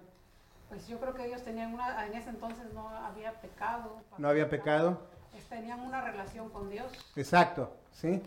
Pues 0.68 0.86
yo 0.88 0.98
creo 0.98 1.14
que 1.14 1.26
ellos 1.26 1.42
tenían 1.44 1.72
una, 1.74 2.06
en 2.06 2.14
ese 2.14 2.30
entonces 2.30 2.72
no 2.72 2.88
había 2.88 3.32
pecado. 3.40 3.96
¿No 4.18 4.28
había 4.28 4.48
pecado? 4.48 5.00
Tenían 5.48 5.80
una 5.80 6.00
relación 6.00 6.50
con 6.50 6.68
Dios. 6.70 6.90
Exacto, 7.14 7.72
¿sí? 7.92 8.20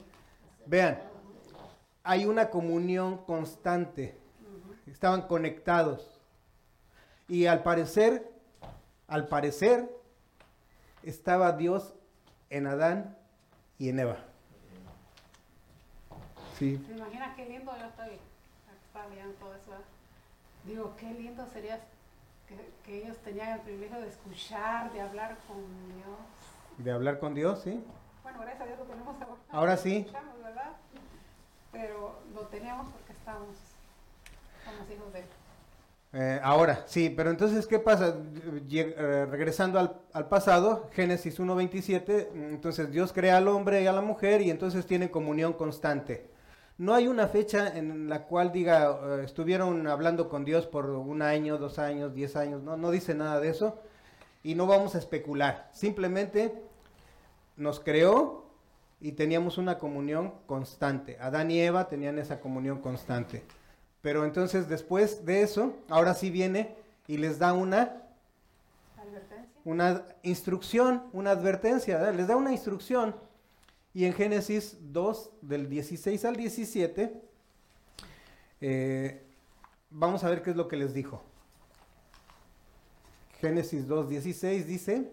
Vean, 0.65 0.99
hay 2.03 2.25
una 2.25 2.49
comunión 2.49 3.17
constante. 3.25 4.17
Estaban 4.87 5.23
conectados. 5.23 6.19
Y 7.27 7.45
al 7.47 7.61
parecer, 7.61 8.31
al 9.07 9.27
parecer, 9.27 9.89
estaba 11.03 11.51
Dios 11.53 11.93
en 12.49 12.67
Adán 12.67 13.17
y 13.77 13.89
en 13.89 13.99
Eva. 13.99 14.17
Sí, 16.59 16.77
¿Te 16.77 16.93
imaginas 16.93 17.35
qué 17.35 17.45
lindo? 17.45 17.71
Yo 17.77 17.85
estoy 17.85 18.19
todo 19.39 19.53
eso. 19.55 19.71
¿verdad? 19.71 19.85
Digo, 20.65 20.93
qué 20.97 21.11
lindo 21.13 21.45
sería 21.53 21.79
que, 22.47 22.55
que 22.85 23.03
ellos 23.03 23.17
tenían 23.23 23.53
el 23.53 23.59
privilegio 23.61 24.01
de 24.01 24.09
escuchar, 24.09 24.91
de 24.91 25.01
hablar 25.01 25.37
con 25.47 25.57
Dios. 25.95 26.17
de 26.77 26.91
hablar 26.91 27.19
con 27.19 27.33
Dios, 27.33 27.61
¿sí? 27.63 27.83
Bueno, 28.23 28.39
gracias 28.41 28.61
a 28.61 28.65
Dios 28.65 28.79
lo 28.79 28.85
tenemos 28.85 29.15
ahora. 29.21 29.37
Ahora 29.51 29.77
sí. 29.77 30.05
¿verdad? 30.43 30.71
Pero 31.71 32.19
lo 32.33 32.41
teníamos 32.47 32.87
porque 32.91 33.13
estamos, 33.13 33.55
somos 34.65 34.91
hijos 34.91 35.13
de 35.13 35.19
Él. 35.19 35.25
Eh, 36.11 36.39
ahora, 36.43 36.83
sí, 36.87 37.11
pero 37.15 37.29
entonces, 37.29 37.67
¿qué 37.67 37.77
pasa? 37.77 38.15
Lle- 38.67 38.95
eh, 38.97 39.25
regresando 39.27 39.77
al, 39.79 40.01
al 40.11 40.27
pasado, 40.27 40.89
Génesis 40.93 41.39
1.27, 41.39 42.31
mm, 42.33 42.43
entonces 42.55 42.91
Dios 42.91 43.13
crea 43.13 43.37
al 43.37 43.47
hombre 43.47 43.83
y 43.83 43.87
a 43.87 43.91
la 43.93 44.01
mujer 44.01 44.41
y 44.41 44.49
entonces 44.49 44.85
tienen 44.87 45.09
comunión 45.09 45.53
constante. 45.53 46.27
No 46.79 46.95
hay 46.95 47.09
una 47.09 47.27
fecha 47.27 47.77
en 47.77 48.07
la 48.07 48.23
cual 48.23 48.53
diga, 48.53 48.97
eh, 49.03 49.23
estuvieron 49.25 49.85
hablando 49.85 50.29
con 50.29 50.45
Dios 50.45 50.65
por 50.65 50.89
un 50.89 51.21
año, 51.21 51.57
dos 51.57 51.77
años, 51.77 52.15
diez 52.15 52.37
años, 52.37 52.63
no, 52.63 52.77
no 52.77 52.89
dice 52.89 53.13
nada 53.13 53.41
de 53.41 53.49
eso 53.49 53.77
y 54.43 54.55
no 54.55 54.65
vamos 54.65 54.95
a 54.95 54.99
especular. 54.99 55.69
Simplemente 55.73 56.53
nos 57.57 57.81
creó 57.81 58.45
y 59.01 59.11
teníamos 59.11 59.57
una 59.57 59.77
comunión 59.77 60.33
constante. 60.47 61.17
Adán 61.19 61.51
y 61.51 61.59
Eva 61.59 61.89
tenían 61.89 62.17
esa 62.17 62.39
comunión 62.39 62.79
constante. 62.79 63.43
Pero 64.01 64.23
entonces 64.23 64.69
después 64.69 65.25
de 65.25 65.41
eso, 65.41 65.73
ahora 65.89 66.13
sí 66.13 66.29
viene 66.29 66.75
y 67.07 67.17
les 67.17 67.39
da 67.39 67.51
una 67.51 68.03
una 69.65 70.05
instrucción, 70.23 71.03
una 71.11 71.31
advertencia, 71.31 72.09
les 72.11 72.27
da 72.27 72.37
una 72.37 72.53
instrucción. 72.53 73.13
Y 73.99 74.05
en 74.05 74.13
Génesis 74.13 74.77
2, 74.79 75.29
del 75.41 75.67
16 75.67 76.23
al 76.23 76.37
17, 76.37 77.21
eh, 78.61 79.23
vamos 79.89 80.23
a 80.23 80.29
ver 80.29 80.41
qué 80.41 80.51
es 80.51 80.55
lo 80.55 80.69
que 80.69 80.77
les 80.77 80.93
dijo. 80.93 81.21
Génesis 83.41 83.89
2, 83.89 84.07
16 84.07 84.67
dice, 84.67 85.11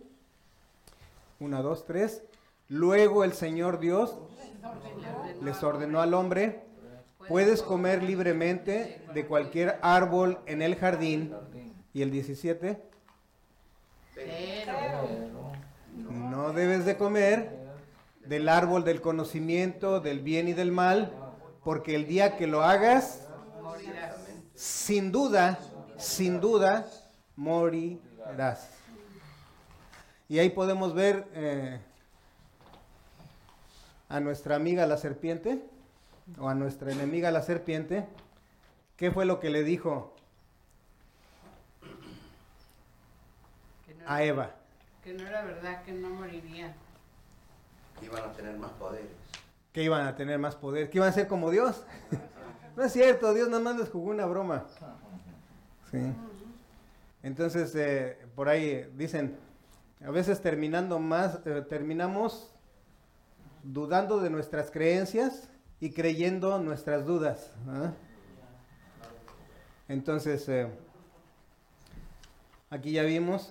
1, 1.41 1.63
2, 1.65 1.85
3, 1.85 2.23
luego 2.69 3.25
el 3.25 3.33
Señor 3.33 3.81
Dios 3.81 4.21
les 5.43 5.61
ordenó 5.65 6.01
al 6.01 6.15
hombre, 6.15 6.63
puedes 7.27 7.63
comer 7.65 8.05
libremente 8.05 9.03
de 9.13 9.27
cualquier 9.27 9.81
árbol 9.83 10.39
en 10.47 10.63
el 10.63 10.77
jardín. 10.77 11.35
Y 11.93 12.03
el 12.03 12.13
17, 12.13 12.81
Pero, 14.15 14.33
Pero, 14.65 15.53
no 16.09 16.53
debes 16.53 16.85
de 16.85 16.97
comer 16.97 17.56
del 18.29 18.49
árbol 18.49 18.85
del 18.85 19.01
conocimiento 19.01 20.01
del 20.01 20.21
bien 20.21 20.49
y 20.49 20.53
del 20.53 20.73
mal, 20.73 21.13
porque 21.65 21.95
el 21.95 22.07
día 22.07 22.37
que 22.37 22.47
lo 22.47 22.63
hagas, 22.63 23.27
morirás. 23.63 24.15
sin 24.55 25.13
duda, 25.13 25.59
sin 25.97 26.41
duda, 26.41 26.89
morirás. 27.37 28.69
Y 30.29 30.39
ahí 30.39 30.51
podemos 30.51 30.95
ver 30.95 31.29
eh, 31.35 31.81
a 34.09 34.21
nuestra 34.21 34.57
amiga 34.57 34.87
la 34.87 34.97
serpiente, 34.97 35.63
o 36.39 36.49
a 36.49 36.55
nuestra 36.55 36.91
enemiga 36.91 37.31
la 37.31 37.43
serpiente, 37.43 38.07
¿qué 38.97 39.11
fue 39.11 39.25
lo 39.25 39.39
que 39.39 39.51
le 39.51 39.63
dijo 39.63 40.15
a 44.07 44.23
Eva? 44.23 44.57
que 45.07 45.15
no 45.15 45.25
era 45.25 45.43
verdad 45.43 45.85
que 45.85 45.93
no 45.93 46.11
moriría. 46.11 46.75
Iban 48.07 48.23
a 48.23 48.33
tener 48.33 48.57
más 48.57 48.71
poderes. 48.73 49.07
Que 49.73 49.83
iban 49.83 50.07
a 50.07 50.15
tener 50.15 50.39
más 50.39 50.55
poder, 50.55 50.89
que 50.89 50.99
iban 50.99 51.09
a 51.09 51.13
ser 51.13 51.27
como 51.27 51.51
Dios. 51.51 51.85
no 52.77 52.85
es 52.85 52.93
cierto, 52.93 53.35
Dios 53.35 53.49
nada 53.49 53.63
más 53.63 53.77
les 53.77 53.91
jugó 53.91 54.11
una 54.11 54.27
broma. 54.27 54.65
Sí. 55.91 55.99
Entonces, 57.25 57.75
eh, 57.75 58.17
por 58.37 58.49
ahí 58.49 58.89
dicen, 58.97 59.37
a 60.05 60.11
veces 60.11 60.41
terminando 60.41 61.01
más, 61.01 61.41
eh, 61.45 61.65
terminamos 61.69 62.53
dudando 63.65 64.21
de 64.21 64.31
nuestras 64.31 64.71
creencias 64.71 65.49
y 65.81 65.91
creyendo 65.91 66.61
nuestras 66.61 67.05
dudas. 67.05 67.51
Entonces, 69.89 70.49
eh, 70.49 70.69
aquí 72.71 72.93
ya 72.93 73.03
vimos, 73.03 73.51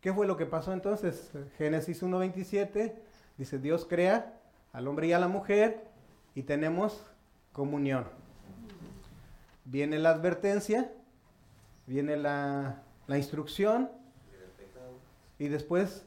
¿qué 0.00 0.12
fue 0.12 0.26
lo 0.26 0.36
que 0.36 0.46
pasó 0.46 0.72
entonces? 0.72 1.30
Génesis 1.58 2.02
1.27 2.02 2.94
dice, 3.38 3.58
Dios 3.58 3.86
crea 3.88 4.34
al 4.72 4.86
hombre 4.88 5.08
y 5.08 5.12
a 5.12 5.18
la 5.18 5.28
mujer 5.28 5.84
y 6.34 6.42
tenemos 6.42 7.04
comunión. 7.52 8.06
Viene 9.64 9.98
la 9.98 10.10
advertencia, 10.10 10.90
viene 11.86 12.16
la, 12.16 12.82
la 13.06 13.18
instrucción 13.18 13.90
Y 14.32 14.36
del 14.36 14.50
pecado. 14.50 14.92
y 15.38 15.48
después 15.48 16.04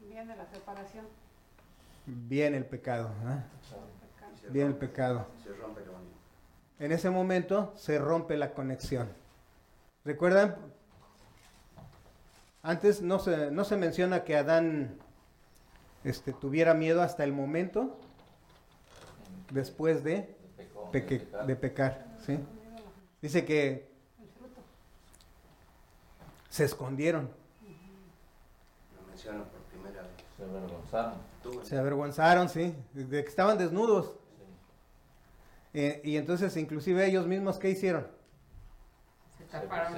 Viene 0.00 0.36
la 0.36 0.46
separación. 0.46 1.06
viene 2.06 2.56
el 2.58 2.64
pecado. 2.66 3.10
se 4.40 4.48
Viene 4.50 4.70
el 4.70 4.76
pecado. 4.76 5.26
Se 5.42 5.52
rompe 5.54 5.80
la 5.80 5.90
unión. 5.92 6.04
En 6.78 6.92
ese 6.92 7.10
momento 7.10 7.72
se 7.76 7.98
rompe 7.98 8.36
la 8.36 8.52
conexión. 8.52 9.08
¿Recuerdan? 10.04 10.56
Antes 12.64 13.02
no 13.02 13.18
se, 13.18 13.50
no 13.50 13.62
se 13.64 13.76
menciona 13.76 14.24
que 14.24 14.36
Adán 14.36 14.96
este, 16.02 16.32
tuviera 16.32 16.72
miedo 16.74 17.02
hasta 17.02 17.22
el 17.22 17.32
momento 17.32 17.96
después 19.50 20.02
de, 20.02 20.34
pecó, 20.56 20.90
peque- 20.90 21.20
pecar. 21.20 21.46
de 21.46 21.56
pecar. 21.56 22.06
¿sí? 22.24 22.38
Dice 23.20 23.44
que 23.44 23.86
se 26.48 26.64
escondieron, 26.64 27.28
Lo 28.98 29.06
menciono 29.08 29.44
por 29.44 29.60
primera 29.62 30.00
vez. 30.02 30.10
Se 30.36 30.42
avergonzaron. 30.44 31.14
Se 31.64 31.76
avergonzaron, 31.78 32.48
¿sí? 32.48 32.74
de 32.94 33.22
que 33.22 33.28
estaban 33.28 33.58
desnudos. 33.58 34.06
Sí. 34.06 34.44
Eh, 35.74 36.00
y 36.02 36.16
entonces 36.16 36.56
inclusive 36.56 37.04
ellos 37.06 37.26
mismos, 37.26 37.58
¿qué 37.58 37.68
hicieron? 37.70 38.06
Taparon. 39.54 39.94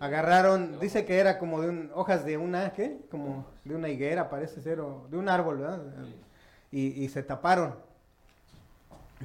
Agarraron, 0.00 0.80
dice 0.80 1.04
que 1.04 1.18
era 1.18 1.38
como 1.38 1.60
de 1.60 1.68
un, 1.68 1.90
hojas 1.94 2.24
de 2.24 2.38
una, 2.38 2.72
¿qué? 2.72 2.98
Como 3.10 3.44
de 3.64 3.74
una 3.74 3.90
higuera, 3.90 4.30
parece 4.30 4.62
ser, 4.62 4.80
o 4.80 5.06
de 5.10 5.18
un 5.18 5.28
árbol, 5.28 5.58
¿verdad? 5.58 5.82
Y, 6.72 7.04
y 7.04 7.08
se 7.10 7.22
taparon. 7.22 7.74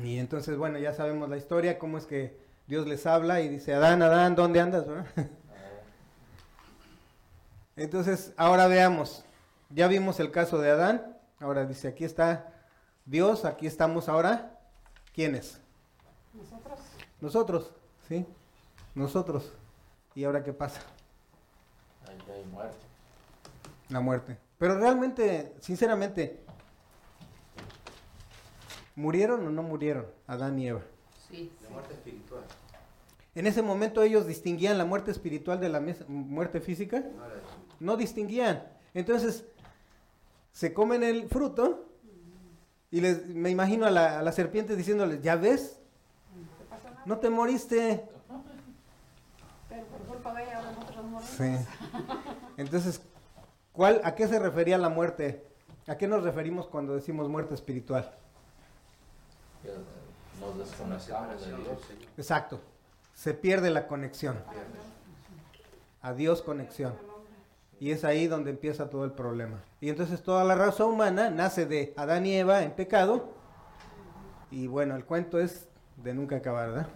Y 0.03 0.19
entonces, 0.19 0.57
bueno, 0.57 0.79
ya 0.79 0.93
sabemos 0.93 1.29
la 1.29 1.37
historia, 1.37 1.79
cómo 1.79 1.97
es 1.97 2.05
que 2.05 2.37
Dios 2.67 2.87
les 2.87 3.05
habla 3.05 3.39
y 3.39 3.47
dice, 3.47 3.73
Adán, 3.73 4.01
Adán, 4.01 4.35
¿dónde 4.35 4.59
andas? 4.59 4.85
verdad? 4.85 5.05
Entonces, 7.77 8.33
ahora 8.35 8.67
veamos, 8.67 9.23
ya 9.69 9.87
vimos 9.87 10.19
el 10.19 10.29
caso 10.31 10.57
de 10.59 10.71
Adán, 10.71 11.15
ahora 11.39 11.65
dice, 11.65 11.87
aquí 11.87 12.03
está 12.03 12.51
Dios, 13.05 13.45
aquí 13.45 13.65
estamos 13.65 14.09
ahora, 14.09 14.59
¿quiénes? 15.13 15.61
Nosotros. 16.33 16.79
Nosotros, 17.21 17.71
¿sí? 18.09 18.25
Nosotros. 18.99 19.53
¿Y 20.13 20.25
ahora 20.25 20.43
qué 20.43 20.51
pasa? 20.51 20.81
Ahí 22.05 22.17
hay 22.33 22.43
muerte. 22.51 22.85
La 23.87 24.01
muerte. 24.01 24.37
Pero 24.57 24.77
realmente, 24.77 25.55
sinceramente, 25.61 26.41
¿murieron 28.97 29.47
o 29.47 29.51
no 29.51 29.63
murieron 29.63 30.05
Adán 30.27 30.59
y 30.59 30.67
Eva? 30.67 30.81
Sí, 31.29 31.49
la 31.63 31.69
muerte 31.69 31.93
espiritual. 31.93 32.43
En 33.35 33.47
ese 33.47 33.61
momento 33.61 34.03
ellos 34.03 34.27
distinguían 34.27 34.77
la 34.77 34.83
muerte 34.83 35.11
espiritual 35.11 35.61
de 35.61 35.69
la 35.69 35.81
muerte 36.09 36.59
física. 36.59 37.01
No 37.79 37.95
distinguían. 37.95 38.67
Entonces, 38.93 39.45
se 40.51 40.73
comen 40.73 41.03
el 41.03 41.29
fruto 41.29 41.85
y 42.91 42.99
les, 42.99 43.27
me 43.27 43.49
imagino 43.49 43.85
a 43.85 43.91
la, 43.91 44.19
a 44.19 44.23
la 44.23 44.33
serpiente 44.33 44.75
diciéndoles, 44.75 45.21
¿ya 45.21 45.37
ves? 45.37 45.79
No 47.05 47.19
te 47.19 47.29
moriste. 47.29 48.18
Ahora 50.23 50.71
nosotros 50.71 51.05
morimos. 51.05 51.25
Sí. 51.25 51.55
Entonces, 52.57 53.01
¿cuál, 53.71 54.01
¿a 54.03 54.15
qué 54.15 54.27
se 54.27 54.39
refería 54.39 54.77
la 54.77 54.89
muerte? 54.89 55.45
¿A 55.87 55.97
qué 55.97 56.07
nos 56.07 56.23
referimos 56.23 56.67
cuando 56.67 56.93
decimos 56.95 57.29
muerte 57.29 57.53
espiritual? 57.53 58.13
Nos 60.39 60.57
desconectamos 60.57 61.41
de 61.41 61.47
Dios. 61.47 61.81
Señor. 61.87 62.09
Exacto. 62.17 62.61
Se 63.13 63.33
pierde 63.33 63.69
la 63.69 63.87
conexión. 63.87 64.35
Pierdes. 64.49 64.81
Adiós 66.01 66.41
conexión. 66.41 66.93
Y 67.79 67.91
es 67.91 68.03
ahí 68.03 68.27
donde 68.27 68.51
empieza 68.51 68.89
todo 68.89 69.05
el 69.05 69.11
problema. 69.11 69.63
Y 69.81 69.89
entonces 69.89 70.21
toda 70.21 70.43
la 70.43 70.55
raza 70.55 70.85
humana 70.85 71.29
nace 71.29 71.65
de 71.65 71.93
Adán 71.97 72.25
y 72.25 72.35
Eva 72.35 72.63
en 72.63 72.71
pecado. 72.71 73.33
Y 74.51 74.67
bueno, 74.67 74.95
el 74.95 75.05
cuento 75.05 75.39
es 75.39 75.67
de 75.97 76.13
nunca 76.13 76.37
acabar, 76.37 76.69
¿verdad? 76.69 76.87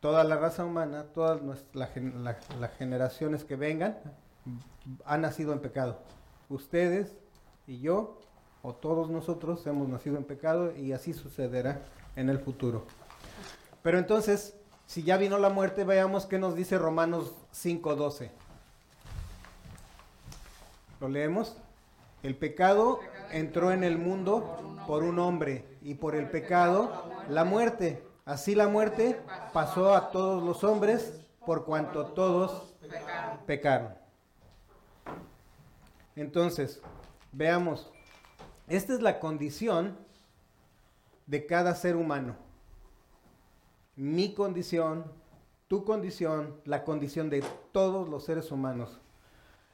Toda 0.00 0.24
la 0.24 0.36
raza 0.36 0.64
humana, 0.64 1.04
todas 1.12 1.40
las 1.74 2.72
generaciones 2.78 3.44
que 3.44 3.56
vengan, 3.56 3.98
han 5.04 5.20
nacido 5.20 5.52
en 5.52 5.60
pecado. 5.60 5.98
Ustedes 6.48 7.14
y 7.66 7.80
yo, 7.80 8.18
o 8.62 8.74
todos 8.74 9.10
nosotros, 9.10 9.66
hemos 9.66 9.88
nacido 9.88 10.16
en 10.16 10.24
pecado 10.24 10.74
y 10.74 10.92
así 10.92 11.12
sucederá 11.12 11.82
en 12.16 12.30
el 12.30 12.38
futuro. 12.38 12.86
Pero 13.82 13.98
entonces, 13.98 14.56
si 14.86 15.02
ya 15.02 15.18
vino 15.18 15.38
la 15.38 15.50
muerte, 15.50 15.84
veamos 15.84 16.26
qué 16.26 16.38
nos 16.38 16.54
dice 16.54 16.78
Romanos 16.78 17.34
5:12. 17.52 18.30
¿Lo 21.00 21.08
leemos? 21.08 21.56
El 22.22 22.36
pecado 22.36 23.00
entró 23.32 23.70
en 23.70 23.84
el 23.84 23.98
mundo 23.98 24.58
por 24.86 25.02
un 25.02 25.18
hombre 25.18 25.64
y 25.82 25.94
por 25.94 26.14
el 26.14 26.28
pecado 26.30 27.04
la 27.28 27.44
muerte. 27.44 28.02
Así 28.30 28.54
la 28.54 28.68
muerte 28.68 29.20
pasó 29.52 29.92
a 29.92 30.12
todos 30.12 30.40
los 30.40 30.62
hombres 30.62 31.20
por 31.44 31.64
cuanto 31.64 32.06
todos 32.06 32.76
pecaron. 33.44 33.92
Entonces, 36.14 36.80
veamos, 37.32 37.90
esta 38.68 38.94
es 38.94 39.02
la 39.02 39.18
condición 39.18 39.96
de 41.26 41.44
cada 41.44 41.74
ser 41.74 41.96
humano. 41.96 42.36
Mi 43.96 44.32
condición, 44.32 45.06
tu 45.66 45.84
condición, 45.84 46.54
la 46.66 46.84
condición 46.84 47.30
de 47.30 47.42
todos 47.72 48.08
los 48.08 48.26
seres 48.26 48.52
humanos. 48.52 49.00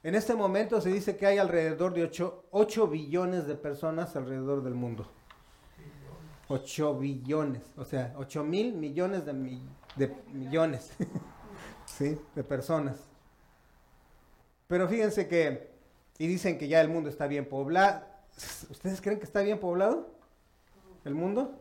En 0.02 0.14
este 0.14 0.34
momento 0.34 0.80
se 0.80 0.88
dice 0.88 1.18
que 1.18 1.26
hay 1.26 1.36
alrededor 1.36 1.92
de 1.92 2.11
8, 2.52 2.88
billones 2.88 3.46
de 3.46 3.54
personas 3.54 4.16
alrededor 4.16 4.62
del 4.62 4.72
mundo. 4.72 5.07
8 6.49 6.99
billones, 6.99 7.62
o 7.76 7.84
sea, 7.84 8.14
8 8.16 8.44
mil 8.44 8.74
millones 8.74 9.24
de, 9.24 9.32
de 9.97 10.16
millones. 10.32 10.92
De 12.34 12.44
personas. 12.44 12.99
Pero 14.66 14.86
fíjense 14.86 15.28
que, 15.28 15.70
y 16.18 16.26
dicen 16.26 16.59
que 16.59 16.68
ya 16.68 16.82
el 16.82 16.88
mundo 16.88 17.09
está 17.09 17.26
bien 17.26 17.49
poblado. 17.49 18.03
¿Ustedes 18.68 19.01
creen 19.01 19.18
que 19.18 19.24
está 19.24 19.40
bien 19.40 19.59
poblado? 19.59 20.07
¿El 21.07 21.14
mundo? 21.14 21.59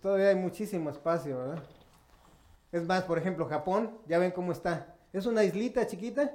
Todavía 0.00 0.28
hay 0.28 0.36
muchísimo 0.36 0.90
espacio, 0.90 1.38
¿verdad? 1.38 1.62
Es 2.70 2.86
más, 2.86 3.02
por 3.02 3.18
ejemplo, 3.18 3.46
Japón, 3.46 3.98
ya 4.06 4.18
ven 4.18 4.30
cómo 4.30 4.52
está. 4.52 4.94
Es 5.12 5.26
una 5.26 5.42
islita 5.42 5.86
chiquita 5.86 6.32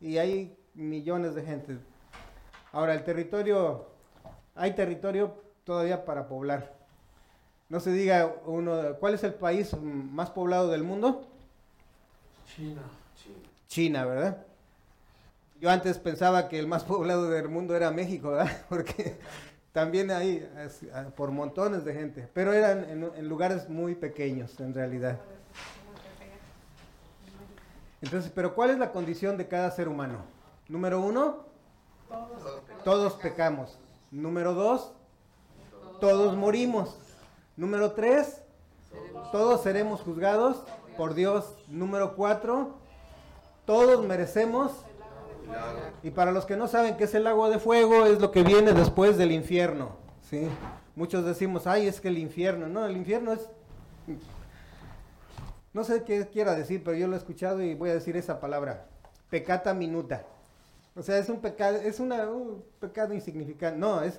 y 0.00 0.18
hay 0.18 0.58
millones 0.74 1.34
de 1.34 1.42
gente. 1.42 1.78
Ahora, 2.72 2.92
el 2.92 3.04
territorio, 3.04 3.88
hay 4.54 4.74
territorio 4.74 5.43
todavía 5.64 6.04
para 6.04 6.28
poblar. 6.28 6.72
No 7.68 7.80
se 7.80 7.92
diga 7.92 8.34
uno, 8.46 8.94
¿cuál 9.00 9.14
es 9.14 9.24
el 9.24 9.34
país 9.34 9.74
más 9.80 10.30
poblado 10.30 10.70
del 10.70 10.84
mundo? 10.84 11.26
China. 12.54 12.82
China, 13.68 14.04
¿verdad? 14.04 14.46
Yo 15.60 15.70
antes 15.70 15.98
pensaba 15.98 16.48
que 16.48 16.58
el 16.58 16.66
más 16.66 16.84
poblado 16.84 17.30
del 17.30 17.48
mundo 17.48 17.74
era 17.74 17.90
México, 17.90 18.30
¿verdad? 18.30 18.52
Porque 18.68 19.16
también 19.72 20.10
hay 20.10 20.48
es, 20.58 20.80
por 21.16 21.30
montones 21.30 21.84
de 21.84 21.94
gente, 21.94 22.28
pero 22.32 22.52
eran 22.52 22.84
en, 22.88 23.10
en 23.16 23.28
lugares 23.28 23.68
muy 23.68 23.94
pequeños 23.94 24.60
en 24.60 24.74
realidad. 24.74 25.18
Entonces, 28.02 28.30
pero 28.34 28.54
¿cuál 28.54 28.70
es 28.70 28.78
la 28.78 28.92
condición 28.92 29.36
de 29.38 29.48
cada 29.48 29.70
ser 29.70 29.88
humano? 29.88 30.18
Número 30.68 31.00
uno, 31.00 31.38
Todos. 32.08 32.84
todos 32.84 33.12
pecamos. 33.14 33.78
Número 34.10 34.52
dos, 34.52 34.92
todos 36.04 36.36
morimos. 36.36 36.98
Número 37.56 37.92
tres, 37.92 38.42
todos 39.32 39.62
seremos 39.62 40.02
juzgados 40.02 40.62
por 40.98 41.14
Dios. 41.14 41.56
Número 41.66 42.14
cuatro, 42.14 42.74
todos 43.64 44.06
merecemos. 44.06 44.72
Y 46.02 46.10
para 46.10 46.30
los 46.30 46.44
que 46.44 46.58
no 46.58 46.68
saben 46.68 46.98
qué 46.98 47.04
es 47.04 47.14
el 47.14 47.24
lago 47.24 47.48
de 47.48 47.58
fuego, 47.58 48.04
es 48.04 48.20
lo 48.20 48.32
que 48.32 48.42
viene 48.42 48.74
después 48.74 49.16
del 49.16 49.32
infierno. 49.32 49.96
¿sí? 50.28 50.46
Muchos 50.94 51.24
decimos, 51.24 51.66
ay, 51.66 51.86
es 51.86 52.02
que 52.02 52.08
el 52.08 52.18
infierno. 52.18 52.68
No, 52.68 52.84
el 52.84 52.98
infierno 52.98 53.32
es... 53.32 53.48
No 55.72 55.84
sé 55.84 56.04
qué 56.04 56.28
quiera 56.28 56.54
decir, 56.54 56.82
pero 56.84 56.98
yo 56.98 57.08
lo 57.08 57.14
he 57.14 57.18
escuchado 57.18 57.62
y 57.62 57.74
voy 57.74 57.88
a 57.88 57.94
decir 57.94 58.14
esa 58.18 58.40
palabra. 58.40 58.88
Pecata 59.30 59.72
minuta. 59.72 60.26
O 60.94 61.02
sea, 61.02 61.16
es 61.16 61.30
un 61.30 61.40
pecado, 61.40 61.78
es 61.78 61.98
un 61.98 62.62
pecado 62.78 63.14
insignificante. 63.14 63.78
No, 63.78 64.02
es, 64.02 64.18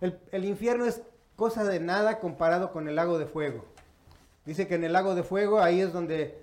el, 0.00 0.18
el 0.32 0.44
infierno 0.44 0.86
es 0.86 1.00
cosa 1.40 1.64
de 1.64 1.80
nada 1.80 2.18
comparado 2.20 2.70
con 2.70 2.86
el 2.86 2.96
lago 2.96 3.18
de 3.18 3.24
fuego. 3.24 3.64
Dice 4.44 4.68
que 4.68 4.74
en 4.74 4.84
el 4.84 4.92
lago 4.92 5.14
de 5.14 5.22
fuego 5.22 5.62
ahí 5.62 5.80
es 5.80 5.90
donde 5.90 6.38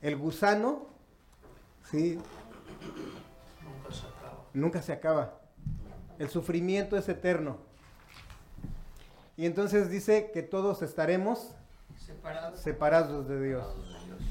el 0.00 0.16
gusano, 0.16 0.86
sí, 1.90 2.20
Nunca 3.64 3.90
se 3.92 4.06
acaba. 4.06 4.44
nunca 4.52 4.82
se 4.82 4.92
acaba. 4.92 5.40
El 6.20 6.28
sufrimiento 6.28 6.96
es 6.96 7.08
eterno. 7.08 7.56
Y 9.36 9.46
entonces 9.46 9.90
dice 9.90 10.30
que 10.32 10.44
todos 10.44 10.82
estaremos 10.82 11.50
Separados. 11.98 12.60
separados 12.60 13.26
de 13.28 13.44
Dios. 13.44 13.64
Separados 13.66 13.92
de 13.92 14.04
Dios. 14.06 14.22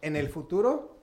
En 0.00 0.16
el 0.16 0.30
futuro, 0.30 0.96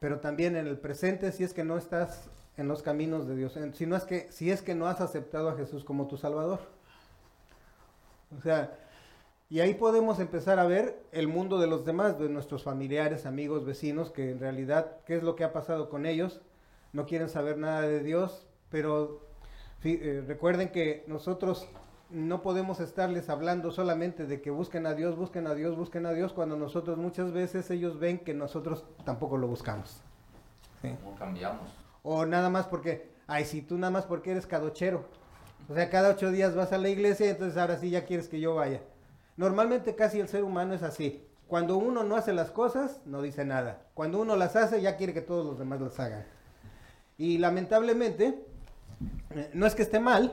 pero 0.00 0.20
también 0.20 0.56
en 0.56 0.66
el 0.66 0.78
presente 0.78 1.32
si 1.32 1.44
es 1.44 1.52
que 1.52 1.64
no 1.64 1.76
estás 1.76 2.30
en 2.56 2.68
los 2.68 2.82
caminos 2.82 3.26
de 3.26 3.36
Dios, 3.36 3.58
si, 3.74 3.86
no 3.86 3.96
es 3.96 4.04
que, 4.04 4.30
si 4.30 4.50
es 4.50 4.62
que 4.62 4.74
no 4.74 4.86
has 4.86 5.00
aceptado 5.00 5.50
a 5.50 5.56
Jesús 5.56 5.84
como 5.84 6.06
tu 6.06 6.16
Salvador. 6.16 6.60
O 8.36 8.40
sea, 8.40 8.76
y 9.48 9.60
ahí 9.60 9.74
podemos 9.74 10.18
empezar 10.18 10.58
a 10.58 10.66
ver 10.66 11.00
el 11.12 11.28
mundo 11.28 11.60
de 11.60 11.68
los 11.68 11.84
demás, 11.84 12.18
de 12.18 12.28
nuestros 12.28 12.64
familiares, 12.64 13.26
amigos, 13.26 13.64
vecinos, 13.64 14.10
que 14.10 14.30
en 14.30 14.40
realidad, 14.40 14.96
¿qué 15.06 15.16
es 15.16 15.22
lo 15.22 15.36
que 15.36 15.44
ha 15.44 15.52
pasado 15.52 15.88
con 15.88 16.04
ellos? 16.04 16.40
No 16.92 17.06
quieren 17.06 17.28
saber 17.28 17.56
nada 17.56 17.82
de 17.82 18.02
Dios, 18.02 18.46
pero 18.70 19.20
eh, 19.84 20.24
recuerden 20.26 20.70
que 20.70 21.04
nosotros 21.06 21.68
no 22.10 22.42
podemos 22.42 22.80
estarles 22.80 23.28
hablando 23.28 23.70
solamente 23.70 24.26
de 24.26 24.40
que 24.40 24.50
busquen 24.50 24.86
a 24.86 24.94
Dios, 24.94 25.16
busquen 25.16 25.46
a 25.46 25.54
Dios, 25.54 25.76
busquen 25.76 26.06
a 26.06 26.12
Dios, 26.12 26.32
cuando 26.32 26.56
nosotros 26.56 26.98
muchas 26.98 27.32
veces 27.32 27.70
ellos 27.70 27.98
ven 27.98 28.18
que 28.18 28.34
nosotros 28.34 28.84
tampoco 29.04 29.36
lo 29.36 29.46
buscamos. 29.46 30.00
¿sí? 30.82 30.88
No 31.04 31.14
cambiamos. 31.16 31.85
O 32.08 32.24
nada 32.24 32.48
más 32.50 32.68
porque, 32.68 33.10
ay, 33.26 33.44
si 33.44 33.62
tú 33.62 33.76
nada 33.76 33.90
más 33.90 34.06
porque 34.06 34.30
eres 34.30 34.46
cadochero. 34.46 35.08
O 35.68 35.74
sea, 35.74 35.90
cada 35.90 36.10
ocho 36.10 36.30
días 36.30 36.54
vas 36.54 36.72
a 36.72 36.78
la 36.78 36.88
iglesia, 36.88 37.28
entonces 37.28 37.58
ahora 37.58 37.78
sí 37.78 37.90
ya 37.90 38.04
quieres 38.04 38.28
que 38.28 38.38
yo 38.38 38.54
vaya. 38.54 38.80
Normalmente 39.36 39.96
casi 39.96 40.20
el 40.20 40.28
ser 40.28 40.44
humano 40.44 40.72
es 40.72 40.84
así. 40.84 41.26
Cuando 41.48 41.76
uno 41.76 42.04
no 42.04 42.14
hace 42.14 42.32
las 42.32 42.52
cosas, 42.52 43.00
no 43.06 43.22
dice 43.22 43.44
nada. 43.44 43.88
Cuando 43.92 44.20
uno 44.20 44.36
las 44.36 44.54
hace, 44.54 44.80
ya 44.80 44.96
quiere 44.96 45.14
que 45.14 45.20
todos 45.20 45.44
los 45.44 45.58
demás 45.58 45.80
las 45.80 45.98
hagan. 45.98 46.24
Y 47.18 47.38
lamentablemente, 47.38 48.38
eh, 49.30 49.50
no 49.52 49.66
es 49.66 49.74
que 49.74 49.82
esté 49.82 49.98
mal, 49.98 50.32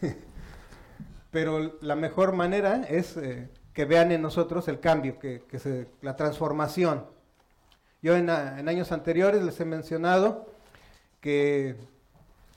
pero 1.30 1.76
la 1.82 1.94
mejor 1.94 2.32
manera 2.32 2.84
es 2.88 3.18
eh, 3.18 3.50
que 3.74 3.84
vean 3.84 4.12
en 4.12 4.22
nosotros 4.22 4.66
el 4.66 4.80
cambio, 4.80 5.18
que, 5.18 5.44
se, 5.58 5.88
la 6.00 6.16
transformación. 6.16 7.04
Yo 8.00 8.16
en 8.16 8.30
años 8.30 8.92
anteriores 8.92 9.42
les 9.42 9.60
he 9.60 9.66
mencionado 9.66 10.51
que 11.22 11.76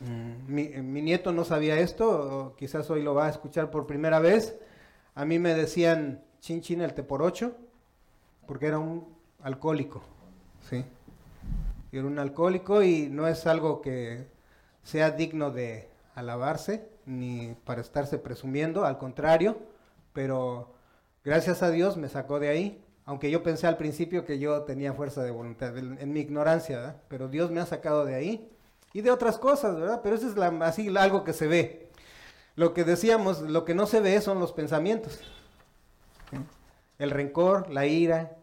mm, 0.02 0.54
mi, 0.54 0.68
mi 0.82 1.02
nieto 1.02 1.32
no 1.32 1.46
sabía 1.46 1.80
esto, 1.80 2.56
quizás 2.58 2.90
hoy 2.90 3.02
lo 3.02 3.14
va 3.16 3.28
a 3.28 3.30
escuchar 3.30 3.72
por 3.72 3.88
primera 3.88 4.20
vez. 4.20 4.58
A 5.14 5.24
mí 5.24 5.40
me 5.40 5.54
decían 5.54 6.22
chin 6.42 6.60
chin 6.60 6.82
el 6.82 6.94
teporocho, 6.94 7.56
porque 8.46 8.68
era 8.68 8.80
un 8.80 9.16
alcohólico, 9.42 10.02
¿sí? 10.70 10.84
Era 11.94 12.06
un 12.06 12.20
alcohólico 12.20 12.84
y 12.84 13.08
no 13.08 13.28
es 13.28 13.48
algo 13.48 13.82
que 13.82 14.28
sea 14.84 15.12
digno 15.12 15.52
de 15.52 15.90
alabarse, 16.14 16.90
ni 17.06 17.56
para 17.64 17.82
estarse 17.82 18.18
presumiendo, 18.18 18.86
al 18.86 18.98
contrario, 18.98 19.58
pero 20.12 20.74
gracias 21.24 21.64
a 21.64 21.72
Dios 21.72 21.98
me 21.98 22.10
sacó 22.10 22.40
de 22.40 22.50
ahí, 22.50 22.84
aunque 23.06 23.30
yo 23.30 23.44
pensé 23.44 23.68
al 23.68 23.78
principio 23.78 24.26
que 24.26 24.40
yo 24.40 24.64
tenía 24.64 24.94
fuerza 24.94 25.24
de 25.24 25.32
voluntad, 25.32 25.78
en, 25.78 26.12
mi 26.12 26.20
ignorancia, 26.20 27.02
pero 27.08 27.28
Dios 27.28 27.52
me 27.52 27.62
ha 27.62 27.66
sacado 27.66 28.06
de 28.06 28.16
ahí 28.16 28.52
y 28.96 29.02
de 29.02 29.12
otras 29.12 29.38
cosas, 29.38 29.78
¿verdad? 29.78 30.00
Pero 30.02 30.16
eso 30.16 30.26
es 30.26 30.38
la, 30.38 30.48
así 30.66 30.88
algo 30.96 31.26
que 31.26 31.34
se 31.34 31.48
ve. 31.48 31.90
Lo 32.56 32.74
que 32.74 32.86
decíamos, 32.86 33.42
lo 33.42 33.66
que 33.66 33.76
no 33.76 33.88
se 33.88 34.00
ve 34.00 34.22
son 34.22 34.40
los 34.40 34.54
pensamientos. 34.54 35.20
El 36.98 37.12
rencor, 37.12 37.70
la 37.70 37.88
ira. 37.88 38.38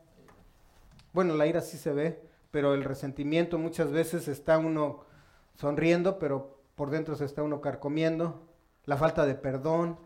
Bueno, 1.14 1.36
la 1.36 1.46
ira 1.46 1.62
sí 1.62 1.78
se 1.78 1.94
ve, 1.94 2.22
pero 2.50 2.74
el 2.74 2.84
resentimiento 2.84 3.57
muchas 3.57 3.92
veces 3.92 4.28
está 4.28 4.59
uno 4.59 5.07
sonriendo, 5.55 6.18
pero 6.18 6.59
por 6.74 6.90
dentro 6.90 7.16
se 7.16 7.24
está 7.24 7.42
uno 7.42 7.62
carcomiendo. 7.62 8.42
La 8.84 8.98
falta 8.98 9.24
de 9.24 9.34
perdón. 9.34 9.98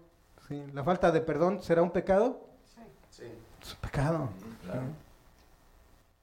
¿sí? 0.47 0.63
La 0.73 0.85
falta 0.85 1.11
de 1.11 1.23
perdón 1.23 1.61
será 1.61 1.83
un 1.83 1.91
pecado. 1.91 2.47
Sí. 2.73 2.83
Sí. 3.11 3.25
Es 3.61 3.75
un 3.75 3.81
pecado. 3.81 4.29
Sí, 4.39 4.47
claro. 4.63 4.83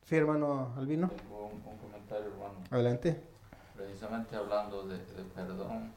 Sí, 0.06 0.16
hermano 0.16 0.74
Albino. 0.78 1.10
Tengo 1.10 1.48
un, 1.48 1.56
un 1.56 1.78
comentario, 1.78 2.28
hermano. 2.28 2.54
Adelante. 2.72 3.33
Precisamente 3.76 4.36
hablando 4.36 4.84
de, 4.88 4.98
de 4.98 5.24
perdón, 5.36 5.92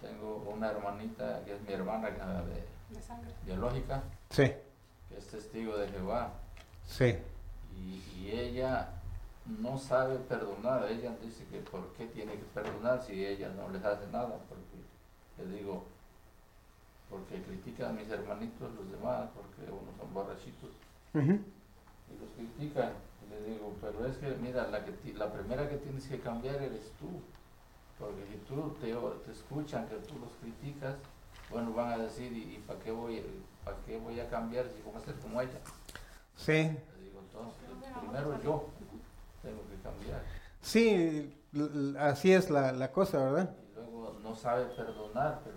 tengo 0.00 0.36
una 0.54 0.70
hermanita 0.70 1.44
que 1.44 1.54
es 1.54 1.60
mi 1.62 1.72
hermana 1.72 2.08
de 2.10 2.64
De 2.94 3.02
sangre. 3.02 3.30
biológica, 3.44 4.02
Sí, 4.30 4.44
que 5.08 5.18
es 5.18 5.26
testigo 5.28 5.76
de 5.76 5.88
Jehová. 5.88 6.32
sí. 6.86 7.16
Y, 7.76 8.02
y 8.18 8.30
ella 8.32 8.88
no 9.46 9.76
sabe 9.78 10.16
perdonar. 10.16 10.84
Ella 10.90 11.14
dice 11.22 11.44
que 11.50 11.58
por 11.60 11.92
qué 11.94 12.06
tiene 12.06 12.32
que 12.34 12.44
perdonar 12.54 13.02
si 13.02 13.24
ella 13.26 13.48
no 13.50 13.68
les 13.70 13.84
hace 13.84 14.06
nada. 14.08 14.38
Porque 14.48 15.42
le 15.50 15.56
digo, 15.58 15.84
porque 17.10 17.42
critican 17.42 17.90
a 17.90 17.92
mis 18.00 18.08
hermanitos 18.10 18.72
los 18.74 18.90
demás, 18.90 19.28
porque 19.34 19.70
unos 19.70 19.96
son 19.98 20.14
borrachitos 20.14 20.70
y 21.14 22.20
los 22.20 22.30
critican. 22.36 22.92
Le 23.32 23.50
digo, 23.52 23.74
pero 23.80 24.06
es 24.06 24.16
que 24.18 24.28
mira, 24.40 24.66
la, 24.68 24.84
que 24.84 24.92
ti- 24.92 25.12
la 25.14 25.32
primera 25.32 25.68
que 25.68 25.76
tienes 25.76 26.06
que 26.06 26.20
cambiar 26.20 26.56
eres 26.56 26.92
tú. 26.98 27.08
Porque 27.98 28.24
si 28.30 28.36
tú 28.48 28.74
te, 28.80 28.92
te 29.24 29.32
escuchan 29.32 29.86
que 29.88 29.96
tú 29.96 30.14
los 30.18 30.32
criticas, 30.40 30.96
bueno, 31.50 31.72
van 31.72 31.92
a 31.92 31.98
decir, 31.98 32.32
¿y, 32.32 32.58
para 32.66 32.78
qué, 32.80 32.90
voy, 32.90 33.22
para 33.64 33.76
qué 33.86 33.98
voy 33.98 34.18
a 34.20 34.28
cambiar 34.28 34.66
si 34.66 34.82
voy 34.82 34.94
a 34.96 35.04
ser 35.04 35.14
como 35.16 35.40
ella? 35.40 35.58
Sí, 36.36 36.52
Le 36.52 37.04
digo, 37.04 37.20
entonces, 37.20 37.90
primero 38.00 38.40
yo 38.42 38.66
tengo 39.42 39.62
que 39.68 39.76
cambiar. 39.82 40.22
sí, 40.60 41.32
así 41.98 42.32
es 42.32 42.50
la, 42.50 42.72
la 42.72 42.90
cosa, 42.90 43.18
¿verdad? 43.18 43.54
Y 43.70 43.74
luego 43.74 44.16
no 44.22 44.34
sabe 44.34 44.64
perdonar, 44.66 45.40
pero 45.44 45.56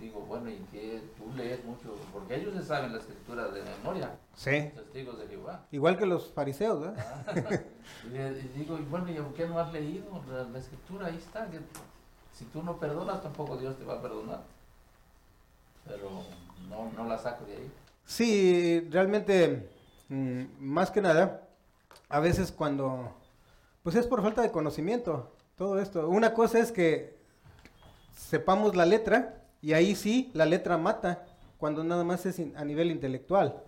digo, 0.00 0.20
bueno, 0.20 0.48
¿y 0.50 0.56
qué? 0.72 1.02
Tú 1.18 1.30
lees 1.36 1.64
mucho, 1.64 1.94
porque 2.12 2.36
ellos 2.36 2.54
se 2.54 2.62
saben 2.64 2.92
la 2.92 2.98
escritura 2.98 3.48
de 3.48 3.62
memoria, 3.62 4.16
Sí. 4.34 4.70
testigos 4.74 5.18
de 5.18 5.28
Jehová. 5.28 5.66
Igual 5.70 5.98
que 5.98 6.06
los 6.06 6.32
fariseos, 6.32 6.80
¿verdad? 6.80 7.24
Ah, 7.26 7.32
y, 8.06 8.58
digo, 8.58 8.78
y 8.78 8.82
bueno, 8.82 9.10
¿y 9.10 9.14
por 9.14 9.34
qué 9.34 9.46
no 9.46 9.58
has 9.58 9.72
leído 9.72 10.22
la, 10.30 10.44
la 10.44 10.58
escritura? 10.58 11.06
Ahí 11.08 11.16
está. 11.16 11.46
que 11.50 11.58
si 12.32 12.44
tú 12.46 12.62
no 12.62 12.78
perdonas, 12.78 13.22
tampoco 13.22 13.56
Dios 13.56 13.76
te 13.76 13.84
va 13.84 13.94
a 13.94 14.02
perdonar. 14.02 14.40
Pero 15.86 16.08
no, 16.68 16.90
no 16.96 17.08
la 17.08 17.18
saco 17.18 17.44
de 17.44 17.56
ahí. 17.56 17.70
Sí, 18.04 18.86
realmente, 18.90 19.68
mm, 20.08 20.42
más 20.58 20.90
que 20.90 21.00
nada, 21.00 21.46
a 22.08 22.20
veces 22.20 22.50
cuando, 22.52 23.12
pues 23.82 23.96
es 23.96 24.06
por 24.06 24.22
falta 24.22 24.42
de 24.42 24.50
conocimiento, 24.50 25.32
todo 25.56 25.78
esto. 25.80 26.08
Una 26.08 26.32
cosa 26.32 26.58
es 26.58 26.72
que 26.72 27.16
sepamos 28.16 28.74
la 28.76 28.86
letra 28.86 29.39
y 29.62 29.72
ahí 29.72 29.94
sí, 29.94 30.30
la 30.34 30.46
letra 30.46 30.76
mata, 30.78 31.24
cuando 31.58 31.84
nada 31.84 32.04
más 32.04 32.24
es 32.26 32.38
in- 32.38 32.56
a 32.56 32.64
nivel 32.64 32.90
intelectual. 32.90 33.62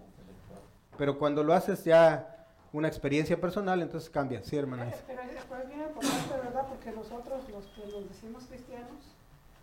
Pero 0.97 1.19
cuando 1.19 1.43
lo 1.43 1.53
haces 1.55 1.85
ya 1.85 2.47
una 2.73 2.89
experiencia 2.89 3.41
personal, 3.41 3.83
entonces 3.83 4.09
cambia, 4.11 4.43
sí, 4.43 4.57
hermana. 4.57 4.85
Pero 5.07 5.21
es 5.23 5.45
pero 5.49 5.63
es 5.63 5.69
bien 5.69 5.81
importante, 5.83 6.35
¿verdad? 6.43 6.67
Porque 6.69 6.91
nosotros, 6.93 7.43
los 7.51 7.67
que 7.67 7.87
nos 7.93 8.09
decimos 8.09 8.45
cristianos, 8.45 8.91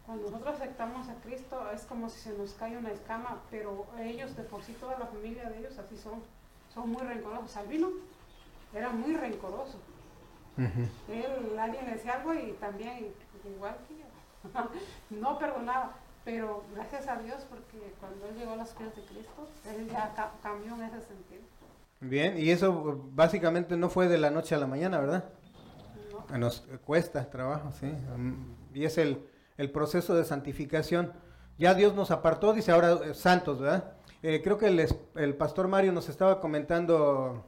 cuando 0.06 0.30
nosotros 0.30 0.56
aceptamos 0.56 1.08
a 1.08 1.16
Cristo, 1.22 1.70
es 1.74 1.84
como 1.84 2.10
si 2.10 2.20
se 2.20 2.34
nos 2.38 2.54
cae 2.54 2.78
una 2.78 2.92
escama, 2.92 3.42
pero 3.52 3.86
ellos, 4.00 4.36
de 4.36 4.44
por 4.44 4.62
sí, 4.64 4.74
toda 4.80 4.98
la 5.00 5.06
familia 5.08 5.50
de 5.50 5.60
ellos, 5.60 5.78
así 5.78 5.98
son. 5.98 6.22
Son 6.74 6.90
muy 6.90 7.02
rencorosos. 7.02 7.56
Albino 7.58 7.90
era 8.74 8.90
muy 8.90 9.16
rencoroso. 9.16 9.78
Ujú. 10.58 11.12
Él, 11.12 11.58
alguien 11.58 11.86
le 11.86 11.92
decía 11.94 12.14
algo 12.14 12.34
y 12.36 12.52
también, 12.60 13.12
igual 13.56 13.76
que 13.88 13.96
yo, 13.98 15.20
no 15.20 15.40
perdonaba. 15.40 15.96
Pero 16.30 16.64
gracias 16.76 17.08
a 17.08 17.18
Dios, 17.18 17.46
porque 17.50 17.94
cuando 18.00 18.28
él 18.28 18.36
llegó 18.38 18.52
a 18.52 18.56
los 18.58 18.70
pies 18.70 18.96
de 18.96 19.02
Cristo, 19.02 19.48
él 19.76 19.88
ya 19.90 20.14
ca- 20.16 20.34
cambió 20.44 20.76
en 20.76 20.84
ese 20.84 21.02
sentido. 21.02 21.42
Bien, 22.02 22.38
y 22.38 22.52
eso 22.52 23.02
básicamente 23.14 23.76
no 23.76 23.90
fue 23.90 24.08
de 24.08 24.18
la 24.18 24.30
noche 24.30 24.54
a 24.54 24.60
la 24.60 24.68
mañana, 24.68 25.00
¿verdad? 25.00 25.26
¿no? 26.30 26.38
Nos 26.38 26.62
cuesta 26.86 27.30
trabajo, 27.30 27.72
sí. 27.80 27.92
Y 28.74 28.86
es 28.86 28.98
el, 29.00 29.26
el 29.58 29.72
proceso 29.72 30.16
de 30.16 30.24
santificación. 30.24 31.12
Ya 31.58 31.74
Dios 31.74 31.96
nos 31.96 32.12
apartó, 32.12 32.54
dice 32.54 32.72
ahora 32.72 33.00
eh, 33.04 33.14
santos, 33.16 33.60
¿verdad? 33.60 33.94
Eh, 34.22 34.42
creo 34.44 34.58
que 34.58 34.68
el, 34.68 34.88
el 35.16 35.36
pastor 35.36 35.68
Mario 35.68 35.92
nos 35.92 36.08
estaba 36.10 36.40
comentando 36.40 37.44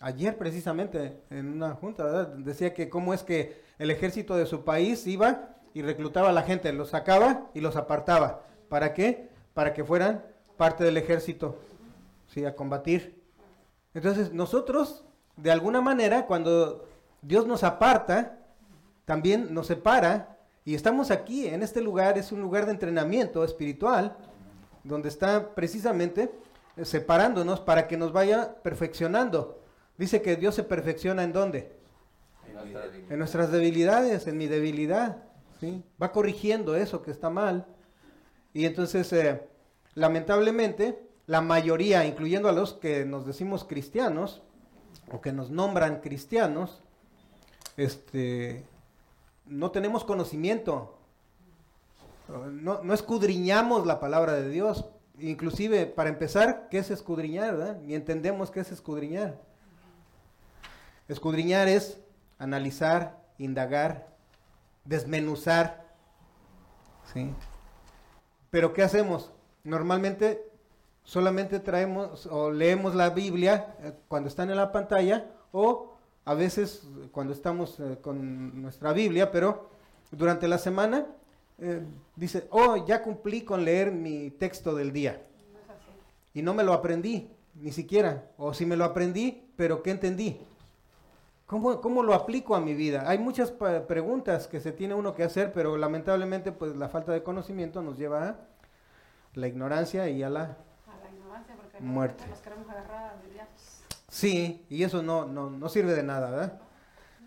ayer 0.00 0.36
precisamente 0.38 1.20
en 1.30 1.52
una 1.52 1.74
junta, 1.74 2.04
¿verdad? 2.04 2.28
Decía 2.38 2.72
que 2.74 2.88
cómo 2.88 3.12
es 3.14 3.22
que 3.22 3.62
el 3.78 3.90
ejército 3.90 4.36
de 4.36 4.46
su 4.46 4.64
país 4.64 5.06
iba 5.06 5.50
y 5.74 5.82
reclutaba 5.82 6.30
a 6.30 6.32
la 6.32 6.44
gente, 6.44 6.72
los 6.72 6.90
sacaba 6.90 7.50
y 7.52 7.60
los 7.60 7.76
apartaba. 7.76 8.42
¿Para 8.68 8.94
qué? 8.94 9.28
Para 9.52 9.74
que 9.74 9.84
fueran 9.84 10.24
parte 10.56 10.84
del 10.84 10.96
ejército, 10.96 11.58
¿sí? 12.28 12.44
A 12.44 12.54
combatir. 12.54 13.20
Entonces 13.92 14.32
nosotros, 14.32 15.04
de 15.36 15.50
alguna 15.50 15.80
manera, 15.80 16.26
cuando 16.26 16.86
Dios 17.22 17.46
nos 17.46 17.64
aparta, 17.64 18.38
también 19.04 19.52
nos 19.52 19.66
separa 19.66 20.38
y 20.64 20.74
estamos 20.74 21.10
aquí, 21.10 21.46
en 21.46 21.62
este 21.62 21.82
lugar, 21.82 22.16
es 22.16 22.32
un 22.32 22.40
lugar 22.40 22.64
de 22.64 22.72
entrenamiento 22.72 23.44
espiritual, 23.44 24.16
donde 24.82 25.08
está 25.08 25.54
precisamente 25.54 26.30
separándonos 26.82 27.60
para 27.60 27.86
que 27.86 27.96
nos 27.96 28.12
vaya 28.12 28.54
perfeccionando. 28.62 29.60
Dice 29.98 30.22
que 30.22 30.36
Dios 30.36 30.54
se 30.54 30.62
perfecciona 30.62 31.22
en 31.22 31.32
dónde? 31.32 31.72
En. 32.48 33.12
En 33.12 33.18
nuestras 33.18 33.52
debilidades, 33.52 34.26
en 34.26 34.38
mi 34.38 34.46
debilidad. 34.46 35.18
Va 36.02 36.12
corrigiendo 36.12 36.76
eso 36.76 37.02
que 37.02 37.10
está 37.10 37.30
mal. 37.30 37.66
Y 38.52 38.66
entonces, 38.66 39.12
eh, 39.12 39.42
lamentablemente, 39.94 41.06
la 41.26 41.40
mayoría, 41.40 42.04
incluyendo 42.04 42.48
a 42.48 42.52
los 42.52 42.74
que 42.74 43.04
nos 43.04 43.26
decimos 43.26 43.64
cristianos, 43.64 44.42
o 45.10 45.20
que 45.20 45.32
nos 45.32 45.50
nombran 45.50 46.00
cristianos, 46.00 46.82
este, 47.76 48.64
no 49.46 49.70
tenemos 49.70 50.04
conocimiento. 50.04 50.98
No, 52.28 52.94
escudriñamos 52.94 53.86
la 53.86 54.00
palabra 54.00 54.32
de 54.34 54.48
Dios. 54.48 54.86
Inclusive, 55.18 55.86
para 55.86 56.08
empezar, 56.08 56.68
¿qué 56.70 56.78
es 56.78 56.90
escudriñar? 56.90 57.78
Ni 57.82 57.94
entendemos 57.94 58.50
qué 58.50 58.60
es 58.60 58.72
escudriñar. 58.72 59.40
Escudriñar 61.08 61.68
es 61.68 62.00
analizar, 62.38 63.22
indagar, 63.38 64.13
desmenuzar. 64.84 65.94
¿sí? 67.12 67.32
Pero 68.50 68.72
¿qué 68.72 68.82
hacemos? 68.82 69.32
Normalmente 69.62 70.50
solamente 71.02 71.60
traemos 71.60 72.26
o 72.26 72.50
leemos 72.50 72.94
la 72.94 73.10
Biblia 73.10 73.76
eh, 73.80 73.92
cuando 74.08 74.28
están 74.28 74.50
en 74.50 74.56
la 74.56 74.72
pantalla 74.72 75.30
o 75.52 75.94
a 76.24 76.34
veces 76.34 76.82
eh, 76.84 77.08
cuando 77.12 77.32
estamos 77.32 77.78
eh, 77.80 77.98
con 78.00 78.62
nuestra 78.62 78.92
Biblia, 78.92 79.30
pero 79.30 79.68
durante 80.10 80.48
la 80.48 80.58
semana 80.58 81.06
eh, 81.58 81.82
dice, 82.16 82.46
oh, 82.50 82.84
ya 82.86 83.02
cumplí 83.02 83.42
con 83.42 83.64
leer 83.64 83.92
mi 83.92 84.30
texto 84.30 84.74
del 84.74 84.92
día 84.92 85.22
No 85.52 85.60
y 86.32 86.42
no 86.42 86.54
me 86.54 86.64
lo 86.64 86.72
aprendí, 86.72 87.30
ni 87.54 87.72
siquiera. 87.72 88.30
O 88.36 88.54
si 88.54 88.66
me 88.66 88.76
lo 88.76 88.84
aprendí, 88.84 89.44
pero 89.56 89.82
¿qué 89.82 89.92
entendí? 89.92 90.40
¿Cómo, 91.46 91.80
cómo 91.80 92.02
lo 92.02 92.14
aplico 92.14 92.56
a 92.56 92.60
mi 92.60 92.74
vida? 92.74 93.04
Hay 93.08 93.18
muchas 93.18 93.50
pa- 93.50 93.86
preguntas 93.86 94.48
que 94.48 94.60
se 94.60 94.72
tiene 94.72 94.94
uno 94.94 95.14
que 95.14 95.24
hacer, 95.24 95.52
pero 95.52 95.76
lamentablemente 95.76 96.52
pues 96.52 96.74
la 96.74 96.88
falta 96.88 97.12
de 97.12 97.22
conocimiento 97.22 97.82
nos 97.82 97.98
lleva 97.98 98.28
a 98.28 98.36
la 99.34 99.46
ignorancia 99.46 100.08
y 100.08 100.22
a 100.22 100.30
la... 100.30 100.42
A 100.42 100.46
la 101.02 101.10
ignorancia, 101.14 101.54
porque 101.56 101.80
Muerte. 101.80 102.24
nos 102.28 102.40
queremos 102.40 102.68
agarrar. 102.68 103.14
Sí, 104.08 104.64
y 104.70 104.84
eso 104.84 105.02
no, 105.02 105.26
no, 105.26 105.50
no 105.50 105.68
sirve 105.68 105.92
de 105.92 106.04
nada, 106.04 106.30
¿verdad? 106.30 106.60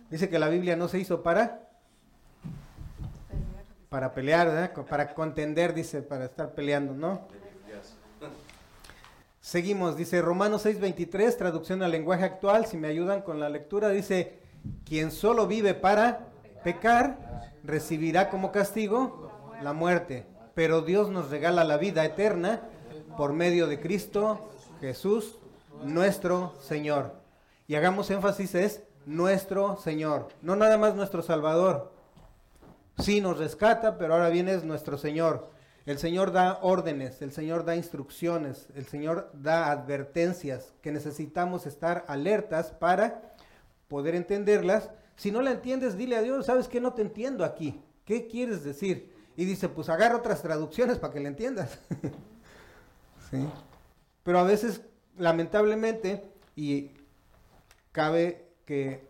Dice 0.09 0.29
que 0.29 0.39
la 0.39 0.47
Biblia 0.47 0.77
no 0.77 0.87
se 0.87 0.97
hizo 0.99 1.21
para, 1.21 1.67
para 3.89 4.13
pelear, 4.13 4.47
¿verdad? 4.47 4.71
Para 4.85 5.13
contender, 5.13 5.73
dice, 5.73 6.01
para 6.01 6.25
estar 6.25 6.53
peleando, 6.53 6.93
¿no? 6.93 7.27
Seguimos, 9.47 9.95
dice 9.95 10.21
Romanos 10.21 10.65
6:23, 10.65 11.37
traducción 11.37 11.81
al 11.81 11.91
lenguaje 11.91 12.25
actual, 12.25 12.65
si 12.65 12.75
me 12.75 12.89
ayudan 12.89 13.21
con 13.21 13.39
la 13.39 13.47
lectura, 13.47 13.87
dice, 13.87 14.39
quien 14.83 15.09
solo 15.09 15.47
vive 15.47 15.73
para 15.73 16.27
pecar, 16.65 17.53
recibirá 17.63 18.29
como 18.29 18.51
castigo 18.51 19.31
la 19.61 19.71
muerte, 19.71 20.25
pero 20.53 20.81
Dios 20.81 21.09
nos 21.11 21.29
regala 21.29 21.63
la 21.63 21.77
vida 21.77 22.03
eterna 22.03 22.63
por 23.15 23.31
medio 23.31 23.67
de 23.67 23.79
Cristo 23.79 24.49
Jesús, 24.81 25.39
nuestro 25.81 26.53
Señor. 26.59 27.13
Y 27.67 27.75
hagamos 27.75 28.11
énfasis, 28.11 28.53
es 28.53 28.83
nuestro 29.05 29.77
Señor, 29.77 30.27
no 30.41 30.57
nada 30.57 30.77
más 30.77 30.93
nuestro 30.93 31.21
Salvador. 31.21 31.93
Sí 32.97 33.21
nos 33.21 33.37
rescata, 33.37 33.97
pero 33.97 34.15
ahora 34.15 34.27
viene 34.27 34.55
es 34.55 34.65
nuestro 34.65 34.97
Señor. 34.97 35.55
El 35.87 35.99
Señor 35.99 36.33
da 36.33 36.59
órdenes, 36.63 37.21
el 37.21 37.31
Señor 37.31 37.63
da 37.63 37.77
instrucciones, 37.77 38.67
el 38.75 38.85
Señor 38.87 39.31
da 39.33 39.71
advertencias 39.71 40.73
que 40.81 40.91
necesitamos 40.91 41.65
estar 41.65 42.03
alertas 42.09 42.71
para 42.71 43.33
poder 43.87 44.13
entenderlas. 44.13 44.89
Si 45.15 45.31
no 45.31 45.41
la 45.41 45.51
entiendes, 45.51 45.97
dile 45.97 46.17
a 46.17 46.21
Dios, 46.21 46.45
¿sabes 46.45 46.67
qué? 46.67 46.81
No 46.81 46.93
te 46.93 47.03
entiendo 47.03 47.45
aquí. 47.45 47.81
¿Qué 48.03 48.27
quieres 48.27 48.65
decir? 48.65 49.13
Y 49.37 49.45
dice, 49.45 49.69
pues 49.69 49.87
agarra 49.87 50.17
otras 50.17 50.41
traducciones 50.41 50.99
para 50.99 51.13
que 51.13 51.21
la 51.21 51.29
entiendas. 51.29 51.79
¿Sí? 53.31 53.47
Pero 54.23 54.39
a 54.39 54.43
veces, 54.43 54.81
lamentablemente, 55.17 56.29
y 56.57 56.91
cabe 57.93 58.45
que 58.65 59.07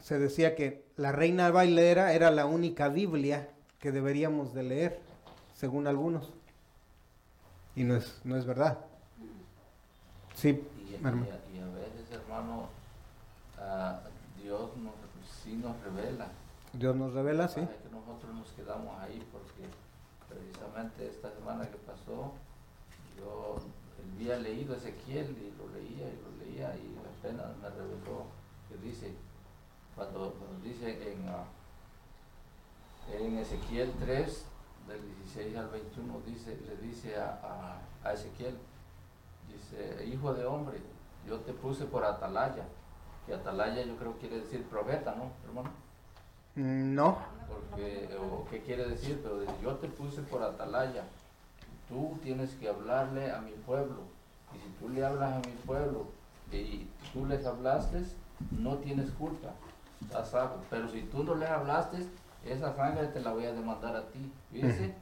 se 0.00 0.18
decía 0.18 0.56
que 0.56 0.86
la 0.96 1.12
Reina 1.12 1.52
Bailera 1.52 2.14
era 2.14 2.32
la 2.32 2.46
única 2.46 2.88
Biblia 2.88 3.48
que 3.78 3.92
deberíamos 3.92 4.52
de 4.52 4.62
leer, 4.64 5.05
según 5.56 5.86
algunos. 5.86 6.32
Y 7.74 7.84
no 7.84 7.96
es, 7.96 8.20
no 8.24 8.36
es 8.36 8.46
verdad. 8.46 8.78
Sí, 10.34 10.48
Y, 10.78 10.92
y 10.92 10.94
hermano. 10.94 11.22
a, 11.24 11.56
y 11.56 11.60
a 11.60 11.66
veces, 11.66 12.10
hermano, 12.12 12.68
ah, 13.58 14.00
Dios 14.42 14.76
nos, 14.76 14.94
sí 15.42 15.56
nos 15.56 15.74
revela. 15.82 16.28
Dios 16.72 16.94
nos 16.94 17.12
revela, 17.14 17.48
sí. 17.48 17.60
Que 17.60 17.90
nosotros 17.90 18.34
nos 18.34 18.48
quedamos 18.52 18.98
ahí 19.00 19.26
porque 19.32 19.68
precisamente 20.28 21.06
esta 21.08 21.30
semana 21.32 21.64
que 21.70 21.76
pasó, 21.78 22.32
yo 23.18 23.56
había 24.14 24.36
leído 24.36 24.74
Ezequiel 24.74 25.30
y 25.38 25.54
lo 25.56 25.68
leía 25.72 26.06
y 26.08 26.20
lo 26.22 26.44
leía 26.44 26.76
y 26.76 26.96
apenas 27.18 27.56
me 27.62 27.68
reveló 27.70 28.26
que 28.68 28.76
dice, 28.86 29.12
cuando, 29.94 30.34
cuando 30.34 30.62
dice 30.62 31.12
en, 31.12 31.28
ah, 31.28 31.44
en 33.12 33.38
Ezequiel 33.38 33.92
3, 34.00 34.44
del 34.88 35.00
16 35.24 35.56
al 35.56 35.68
21, 35.68 36.20
dice, 36.26 36.56
le 36.66 36.76
dice 36.86 37.16
a, 37.16 37.40
a- 38.04 38.08
a 38.08 38.12
Ezequiel, 38.12 38.56
dice, 39.52 40.04
hijo 40.06 40.32
de 40.34 40.46
hombre, 40.46 40.78
yo 41.26 41.38
te 41.40 41.52
puse 41.52 41.84
por 41.86 42.04
atalaya, 42.04 42.64
que 43.26 43.34
atalaya 43.34 43.82
yo 43.84 43.96
creo 43.96 44.16
quiere 44.18 44.40
decir 44.40 44.62
profeta, 44.64 45.14
¿no, 45.16 45.30
hermano? 45.48 45.70
Mm, 46.54 46.94
No, 46.94 47.18
Porque, 47.48 48.08
o 48.20 48.46
qué 48.50 48.62
quiere 48.62 48.88
decir, 48.88 49.20
pero 49.22 49.40
dice, 49.40 49.52
yo 49.62 49.74
te 49.76 49.88
puse 49.88 50.22
por 50.22 50.42
atalaya. 50.42 51.04
Tú 51.88 52.18
tienes 52.22 52.54
que 52.54 52.68
hablarle 52.68 53.30
a 53.30 53.40
mi 53.40 53.52
pueblo. 53.52 53.98
Y 54.54 54.58
si 54.58 54.68
tú 54.80 54.88
le 54.88 55.04
hablas 55.04 55.34
a 55.34 55.38
mi 55.48 55.54
pueblo 55.66 56.06
y 56.50 56.86
tú 57.12 57.26
les 57.26 57.44
hablaste, 57.46 58.02
no 58.50 58.76
tienes 58.78 59.10
culpa. 59.12 59.50
Estás 60.00 60.30
salvo. 60.30 60.56
Pero 60.70 60.88
si 60.88 61.02
tú 61.02 61.22
no 61.24 61.34
les 61.36 61.48
hablaste, 61.48 61.98
esa 62.48 62.74
sangre 62.74 63.06
te 63.08 63.20
la 63.20 63.32
voy 63.32 63.44
a 63.44 63.52
demandar 63.52 63.96
a 63.96 64.08
ti. 64.08 64.32
Fíjese, 64.52 64.94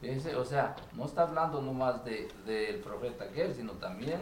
Fíjense, 0.00 0.36
o 0.36 0.44
sea, 0.44 0.76
no 0.92 1.06
está 1.06 1.22
hablando 1.22 1.62
nomás 1.62 2.04
de, 2.04 2.28
del 2.44 2.80
profeta 2.80 3.24
aquel, 3.24 3.54
sino 3.54 3.72
también, 3.72 4.20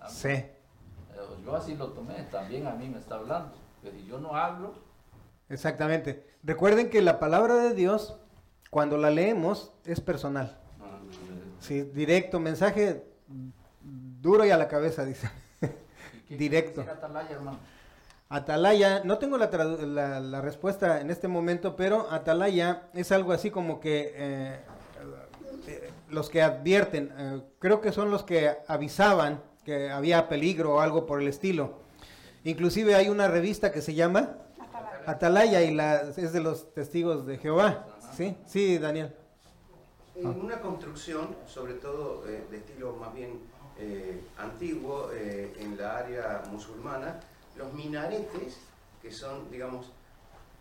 a 0.00 0.04
mí. 0.04 0.10
Sí. 0.12 0.28
Eh, 0.28 0.52
yo 1.42 1.56
así 1.56 1.74
lo 1.76 1.88
tomé, 1.88 2.14
también 2.30 2.66
a 2.66 2.72
mí 2.72 2.88
me 2.88 2.98
está 2.98 3.14
hablando. 3.14 3.52
Que 3.82 3.90
si 3.90 4.04
yo 4.06 4.18
no 4.18 4.36
hablo, 4.36 4.74
Exactamente. 5.48 6.26
Recuerden 6.42 6.90
que 6.90 7.02
la 7.02 7.18
palabra 7.18 7.56
de 7.56 7.74
Dios, 7.74 8.16
cuando 8.70 8.96
la 8.96 9.10
leemos, 9.10 9.72
es 9.84 10.00
personal. 10.00 10.58
Sí, 11.60 11.82
directo, 11.82 12.40
mensaje 12.40 13.04
duro 13.80 14.44
y 14.44 14.50
a 14.50 14.56
la 14.56 14.68
cabeza, 14.68 15.04
dice. 15.04 15.30
¿y 15.60 15.66
qué 16.28 16.36
Directo. 16.38 16.82
decir 16.82 17.38
atalaya, 18.34 19.02
no 19.04 19.18
tengo 19.18 19.38
la, 19.38 19.50
tradu- 19.50 19.80
la- 19.86 20.20
la 20.20 20.40
respuesta 20.40 21.00
en 21.00 21.10
este 21.10 21.28
momento, 21.28 21.76
pero 21.76 22.08
atalaya 22.10 22.82
es 22.94 23.12
algo 23.12 23.32
así 23.32 23.50
como 23.50 23.80
que 23.80 24.12
eh, 24.16 24.60
eh, 25.66 25.90
los 26.10 26.28
que 26.30 26.42
advierten, 26.42 27.12
eh, 27.16 27.40
creo 27.58 27.80
que 27.80 27.92
son 27.92 28.10
los 28.10 28.22
que 28.24 28.56
avisaban 28.68 29.42
que 29.64 29.90
había 29.90 30.28
peligro 30.28 30.74
o 30.74 30.80
algo 30.80 31.06
por 31.06 31.20
el 31.22 31.28
estilo. 31.28 31.74
Inclusive 32.44 32.94
hay 32.94 33.08
una 33.08 33.28
revista 33.28 33.72
que 33.72 33.80
se 33.80 33.94
llama 33.94 34.36
Atalaya. 34.60 35.02
Atalaya 35.10 35.62
y 35.62 35.74
la, 35.74 36.02
es 36.16 36.32
de 36.32 36.40
los 36.40 36.74
testigos 36.74 37.26
de 37.26 37.38
Jehová. 37.38 37.86
Sí, 38.14 38.36
sí, 38.46 38.78
Daniel. 38.78 39.12
En 40.16 40.26
una 40.40 40.60
construcción, 40.60 41.34
sobre 41.46 41.74
todo 41.74 42.28
eh, 42.28 42.44
de 42.50 42.58
estilo 42.58 42.92
más 43.00 43.12
bien 43.14 43.40
eh, 43.78 44.20
antiguo, 44.38 45.10
eh, 45.12 45.52
en 45.58 45.76
la 45.76 45.96
área 45.98 46.42
musulmana, 46.52 47.18
los 47.56 47.72
minaretes, 47.72 48.58
que 49.02 49.10
son, 49.12 49.50
digamos, 49.50 49.90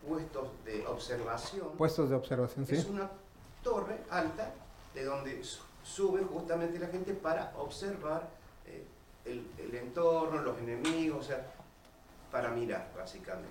puestos 0.08 0.50
de 0.66 0.86
observación, 0.88 1.70
Puestos 1.78 2.10
de 2.10 2.16
observación, 2.16 2.66
es 2.70 2.82
sí. 2.84 2.88
una 2.90 3.10
torre 3.64 4.00
alta 4.10 4.52
de 4.94 5.06
donde 5.06 5.44
su- 5.44 5.62
sube 5.84 6.24
justamente 6.24 6.78
la 6.80 6.88
gente 6.88 7.14
para 7.14 7.54
observar 7.58 8.28
eh, 8.68 8.84
el, 9.26 9.46
el 9.58 9.76
entorno, 9.76 10.42
los 10.42 10.58
enemigos, 10.60 11.20
o 11.26 11.28
sea, 11.28 11.46
para 12.32 12.50
mirar, 12.50 12.92
básicamente. 12.98 13.48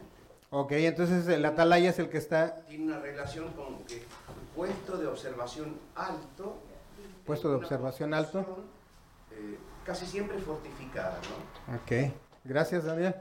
Ok, 0.51 0.73
entonces 0.73 1.27
el 1.29 1.45
Atalaya 1.47 1.89
es 1.91 1.99
el 1.99 2.11
que 2.11 2.19
está 2.19 2.57
Tiene 2.67 2.85
una 2.85 2.99
relación 3.01 3.51
con 3.55 3.79
que 3.87 4.03
puesto 4.55 4.99
de 4.99 5.07
observación 5.07 5.79
alto. 5.95 6.59
Puesto 7.25 7.49
de 7.49 7.57
observación 7.57 8.13
alto. 8.13 8.41
eh, 9.31 9.57
casi 9.87 10.05
siempre 10.05 10.39
fortificada, 10.39 11.19
¿no? 11.69 11.77
Ok, 11.77 12.13
gracias 12.45 12.85
Daniel. 12.85 13.15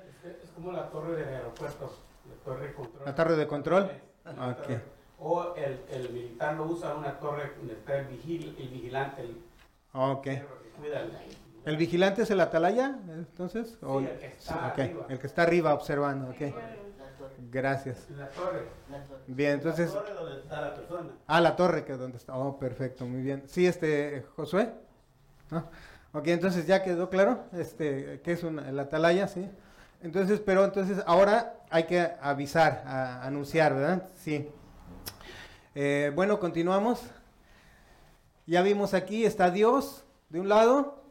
Como 0.61 0.77
la 0.77 0.89
torre 0.89 1.15
del 1.15 1.27
aeropuerto, 1.27 1.91
la 2.29 2.35
torre 2.45 2.67
de 2.67 2.73
control. 2.73 3.05
La 3.05 3.15
torre 3.15 3.35
de 3.35 3.47
control. 3.47 3.91
O 5.17 5.55
el, 5.55 5.79
el 5.89 6.09
militar 6.11 6.55
lo 6.55 6.65
usa 6.65 6.93
una 6.95 7.19
torre 7.19 7.53
donde 7.57 7.73
está 7.73 7.97
el, 7.97 8.05
vigil, 8.07 8.55
el 8.59 8.67
vigilante, 8.69 9.21
el 9.23 9.37
cuida 9.91 11.01
el, 11.01 11.11
¿El 11.65 11.77
vigilante 11.77 12.21
es 12.21 12.29
el 12.31 12.39
Atalaya, 12.41 12.99
entonces? 13.09 13.77
O- 13.81 14.01
Sí, 14.01 14.07
el 14.07 14.19
que 14.19 14.27
está 14.27 14.65
arriba. 14.67 15.05
el 15.09 15.19
que 15.19 15.27
está 15.27 15.41
arriba 15.43 15.73
observando, 15.73 16.29
ok. 16.29 16.53
Gracias. 17.51 18.07
la 18.11 18.29
torre. 18.29 18.67
la 18.89 19.03
torre. 19.03 19.21
Bien, 19.27 19.53
entonces... 19.53 19.91
La 19.93 19.99
torre 20.01 20.13
donde 20.13 20.39
está 20.41 20.61
la 20.61 20.75
persona. 20.75 21.09
Ah, 21.25 21.41
la 21.41 21.55
torre, 21.55 21.85
que 21.85 21.93
es 21.93 21.99
donde 21.99 22.17
está. 22.17 22.35
Oh, 22.37 22.57
perfecto, 22.59 23.05
muy 23.05 23.21
bien. 23.23 23.43
Sí, 23.47 23.65
este, 23.65 24.25
Josué. 24.35 24.71
¿No? 25.49 25.65
Ok, 26.13 26.27
entonces 26.27 26.67
ya 26.67 26.83
quedó 26.83 27.09
claro, 27.09 27.45
este, 27.53 28.21
que 28.21 28.31
es 28.33 28.43
una, 28.43 28.67
el 28.69 28.79
Atalaya, 28.79 29.27
sí. 29.27 29.49
Entonces, 30.03 30.39
pero 30.39 30.65
entonces 30.65 30.97
ahora 31.05 31.55
hay 31.69 31.83
que 31.85 32.11
avisar, 32.21 32.83
a- 32.85 33.23
anunciar, 33.25 33.73
¿verdad? 33.75 34.03
Sí. 34.23 34.49
Eh, 35.75 36.11
bueno, 36.15 36.39
continuamos. 36.39 37.01
Ya 38.47 38.61
vimos 38.61 38.93
aquí, 38.93 39.25
está 39.25 39.51
Dios 39.51 40.03
de 40.29 40.39
un 40.39 40.49
lado, 40.49 41.03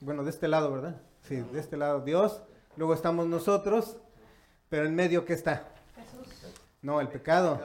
bueno, 0.00 0.22
de 0.24 0.30
este 0.30 0.48
lado, 0.48 0.72
¿verdad? 0.72 0.96
Sí, 1.22 1.36
de 1.52 1.60
este 1.60 1.76
lado 1.76 2.00
Dios, 2.00 2.42
luego 2.76 2.94
estamos 2.94 3.26
nosotros, 3.26 3.96
pero 4.68 4.86
en 4.86 4.94
medio, 4.94 5.24
¿qué 5.24 5.32
está? 5.34 5.64
Jesús. 5.96 6.28
No, 6.80 7.00
el 7.00 7.08
pecado. 7.08 7.60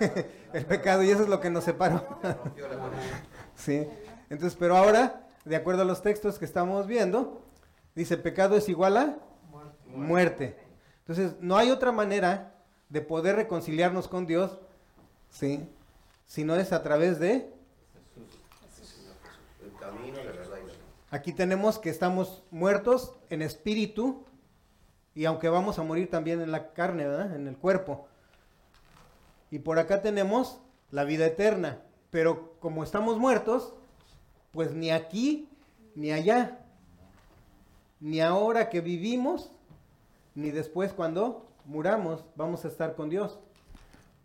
el 0.52 0.64
pecado, 0.66 1.02
y 1.04 1.10
eso 1.10 1.22
es 1.22 1.28
lo 1.28 1.40
que 1.40 1.50
nos 1.50 1.64
separó. 1.64 2.04
Sí. 3.54 3.86
Entonces, 4.28 4.54
pero 4.58 4.76
ahora, 4.76 5.26
de 5.46 5.56
acuerdo 5.56 5.80
a 5.82 5.84
los 5.86 6.02
textos 6.02 6.38
que 6.38 6.44
estamos 6.44 6.86
viendo, 6.86 7.42
dice 7.94 8.18
pecado 8.18 8.54
es 8.56 8.68
igual 8.68 8.96
a 8.98 9.16
muerte. 9.96 10.56
Entonces, 11.00 11.36
no 11.40 11.56
hay 11.56 11.70
otra 11.70 11.92
manera 11.92 12.54
de 12.88 13.00
poder 13.00 13.36
reconciliarnos 13.36 14.08
con 14.08 14.26
Dios, 14.26 14.58
¿sí? 15.30 15.68
Si 16.26 16.44
no 16.44 16.56
es 16.56 16.72
a 16.72 16.82
través 16.82 17.18
de... 17.18 17.52
Aquí 21.10 21.32
tenemos 21.32 21.78
que 21.78 21.90
estamos 21.90 22.42
muertos 22.50 23.14
en 23.30 23.40
espíritu 23.42 24.24
y 25.14 25.24
aunque 25.24 25.48
vamos 25.48 25.78
a 25.78 25.82
morir 25.82 26.10
también 26.10 26.40
en 26.40 26.50
la 26.50 26.72
carne, 26.72 27.06
¿verdad? 27.06 27.34
En 27.34 27.46
el 27.46 27.56
cuerpo. 27.56 28.06
Y 29.50 29.60
por 29.60 29.78
acá 29.78 30.02
tenemos 30.02 30.60
la 30.90 31.04
vida 31.04 31.26
eterna. 31.26 31.80
Pero 32.10 32.54
como 32.60 32.82
estamos 32.82 33.18
muertos, 33.18 33.74
pues 34.52 34.72
ni 34.72 34.90
aquí 34.90 35.48
ni 35.94 36.12
allá, 36.12 36.58
ni 38.00 38.20
ahora 38.20 38.68
que 38.68 38.80
vivimos, 38.80 39.50
ni 40.36 40.50
después 40.52 40.92
cuando 40.92 41.44
muramos, 41.64 42.24
vamos 42.36 42.64
a 42.64 42.68
estar 42.68 42.94
con 42.94 43.10
Dios. 43.10 43.40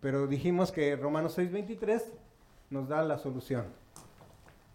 Pero 0.01 0.27
dijimos 0.27 0.71
que 0.71 0.95
Romanos 0.95 1.37
6:23 1.37 2.03
nos 2.69 2.87
da 2.89 3.01
la 3.01 3.17
solución. 3.17 3.65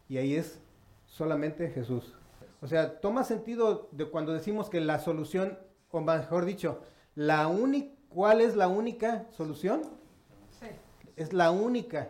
Y 0.09 0.18
ahí 0.18 0.34
es 0.34 0.59
solamente 1.07 1.70
Jesús. 1.70 2.14
O 2.62 2.66
sea, 2.66 3.01
toma 3.01 3.22
sentido 3.24 3.89
de 3.93 4.07
cuando 4.07 4.32
decimos 4.32 4.70
que 4.70 4.80
la 4.80 4.99
solución, 4.99 5.59
o 5.91 6.01
mejor 6.01 6.45
dicho, 6.45 6.80
la 7.14 7.49
única, 7.49 7.95
¿cuál 8.09 8.41
es 8.41 8.57
la 8.57 8.68
única 8.68 9.26
solución? 9.37 9.82
Sí. 10.59 10.66
Es 11.16 11.32
la 11.32 11.51
única, 11.51 12.09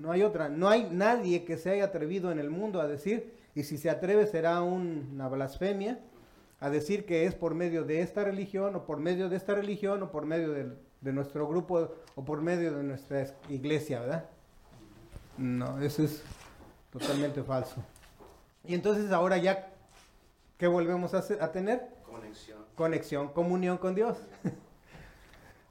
no 0.00 0.12
hay 0.12 0.22
otra. 0.22 0.48
No 0.48 0.68
hay 0.68 0.88
nadie 0.90 1.44
que 1.44 1.56
se 1.56 1.70
haya 1.70 1.84
atrevido 1.84 2.30
en 2.30 2.38
el 2.38 2.50
mundo 2.50 2.80
a 2.80 2.86
decir, 2.88 3.34
y 3.54 3.62
si 3.62 3.78
se 3.78 3.88
atreve 3.90 4.26
será 4.26 4.62
un- 4.62 5.10
una 5.14 5.28
blasfemia, 5.28 5.98
a 6.60 6.70
decir 6.70 7.04
que 7.06 7.26
es 7.26 7.34
por 7.34 7.54
medio 7.54 7.84
de 7.84 8.00
esta 8.00 8.24
religión, 8.24 8.74
o 8.76 8.84
por 8.86 8.98
medio 8.98 9.28
de 9.28 9.36
esta 9.36 9.54
religión, 9.54 10.02
o 10.02 10.10
por 10.10 10.24
medio 10.26 10.52
de 10.52 11.12
nuestro 11.12 11.46
grupo, 11.46 11.90
o 12.14 12.24
por 12.24 12.40
medio 12.40 12.74
de 12.76 12.82
nuestra 12.82 13.20
es- 13.22 13.34
iglesia, 13.48 14.00
¿verdad? 14.00 14.24
No, 15.36 15.78
eso 15.80 16.02
es 16.02 16.22
totalmente 16.90 17.42
falso. 17.42 17.76
Y 18.64 18.74
entonces 18.74 19.12
ahora 19.12 19.36
ya, 19.36 19.68
¿qué 20.56 20.66
volvemos 20.66 21.12
a, 21.14 21.18
hacer- 21.18 21.42
a 21.42 21.52
tener? 21.52 21.88
Conexión. 22.10 22.58
Conexión, 22.74 23.28
comunión 23.28 23.76
con 23.78 23.94
Dios. 23.94 24.16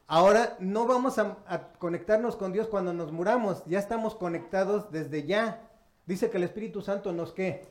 Ahora 0.07 0.55
no 0.59 0.85
vamos 0.85 1.17
a, 1.17 1.37
a 1.47 1.69
conectarnos 1.79 2.35
con 2.35 2.53
Dios 2.53 2.67
cuando 2.67 2.93
nos 2.93 3.11
muramos, 3.11 3.63
ya 3.65 3.79
estamos 3.79 4.13
conectados 4.13 4.91
desde 4.91 5.25
ya. 5.25 5.67
Dice 6.05 6.29
que 6.29 6.37
el 6.37 6.43
Espíritu 6.43 6.81
Santo 6.83 7.11
nos 7.11 7.31
qué? 7.33 7.65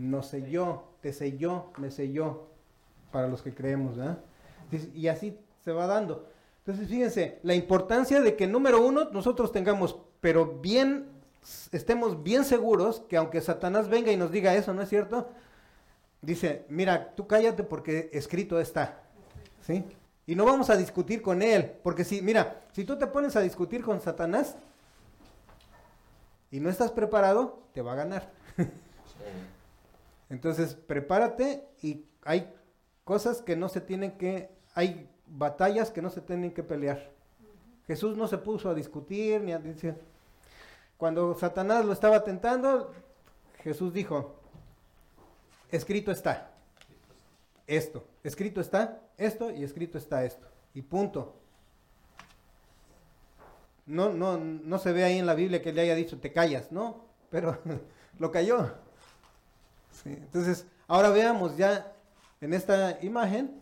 Nos 0.00 0.28
selló, 0.28 0.84
te 1.02 1.12
selló, 1.12 1.66
me 1.76 1.90
selló, 1.90 2.48
para 3.12 3.28
los 3.28 3.42
que 3.42 3.54
creemos, 3.54 3.96
¿verdad? 3.96 4.18
Y 4.94 5.08
así 5.08 5.38
se 5.62 5.72
va 5.72 5.86
dando. 5.86 6.26
Entonces, 6.58 6.88
fíjense, 6.88 7.38
la 7.42 7.54
importancia 7.54 8.20
de 8.20 8.36
que 8.36 8.46
número 8.46 8.84
uno, 8.84 9.10
nosotros 9.10 9.52
tengamos, 9.52 9.98
pero 10.20 10.58
bien, 10.60 11.08
estemos 11.72 12.22
bien 12.22 12.44
seguros 12.44 13.00
que 13.08 13.16
aunque 13.16 13.40
Satanás 13.40 13.88
venga 13.88 14.12
y 14.12 14.16
nos 14.16 14.30
diga 14.30 14.54
eso, 14.54 14.72
¿no 14.72 14.82
es 14.82 14.88
cierto? 14.88 15.28
Dice, 16.22 16.64
mira, 16.68 17.14
tú 17.14 17.26
cállate 17.26 17.62
porque 17.62 18.10
escrito 18.12 18.60
está. 18.60 19.02
¿Sí? 19.62 19.84
Y 20.26 20.34
no 20.34 20.44
vamos 20.44 20.70
a 20.70 20.76
discutir 20.76 21.22
con 21.22 21.42
él, 21.42 21.72
porque 21.82 22.04
si, 22.04 22.22
mira, 22.22 22.62
si 22.72 22.84
tú 22.84 22.96
te 22.96 23.06
pones 23.06 23.36
a 23.36 23.40
discutir 23.40 23.82
con 23.82 24.00
Satanás 24.00 24.56
y 26.50 26.60
no 26.60 26.70
estás 26.70 26.92
preparado, 26.92 27.58
te 27.74 27.82
va 27.82 27.92
a 27.92 27.96
ganar. 27.96 28.30
Entonces, 30.30 30.74
prepárate 30.74 31.66
y 31.82 32.04
hay 32.22 32.52
cosas 33.04 33.42
que 33.42 33.56
no 33.56 33.68
se 33.68 33.80
tienen 33.80 34.12
que, 34.12 34.48
hay 34.74 35.10
batallas 35.26 35.90
que 35.90 36.00
no 36.00 36.08
se 36.08 36.20
tienen 36.20 36.52
que 36.52 36.62
pelear. 36.62 37.10
Jesús 37.86 38.16
no 38.16 38.28
se 38.28 38.38
puso 38.38 38.70
a 38.70 38.74
discutir 38.74 39.40
ni 39.42 39.52
a 39.52 39.58
decir. 39.58 39.96
Cuando 40.96 41.34
Satanás 41.34 41.84
lo 41.84 41.92
estaba 41.92 42.22
tentando, 42.22 42.92
Jesús 43.64 43.92
dijo, 43.92 44.36
escrito 45.70 46.12
está. 46.12 46.52
Esto, 47.66 48.04
escrito 48.22 48.60
está 48.60 49.00
esto 49.16 49.50
y 49.50 49.64
escrito 49.64 49.98
está 49.98 50.24
esto. 50.24 50.46
Y 50.74 50.82
punto. 50.82 51.34
No, 53.86 54.12
no, 54.12 54.38
no 54.38 54.78
se 54.78 54.92
ve 54.92 55.02
ahí 55.02 55.18
en 55.18 55.26
la 55.26 55.34
Biblia 55.34 55.60
que 55.60 55.72
le 55.72 55.80
haya 55.80 55.94
dicho 55.96 56.18
te 56.18 56.32
callas, 56.32 56.70
no, 56.70 57.04
pero 57.30 57.58
lo 58.18 58.30
cayó. 58.30 58.72
Sí, 60.02 60.10
entonces, 60.10 60.66
ahora 60.88 61.10
veamos 61.10 61.56
ya 61.56 61.92
en 62.40 62.54
esta 62.54 62.98
imagen, 63.02 63.60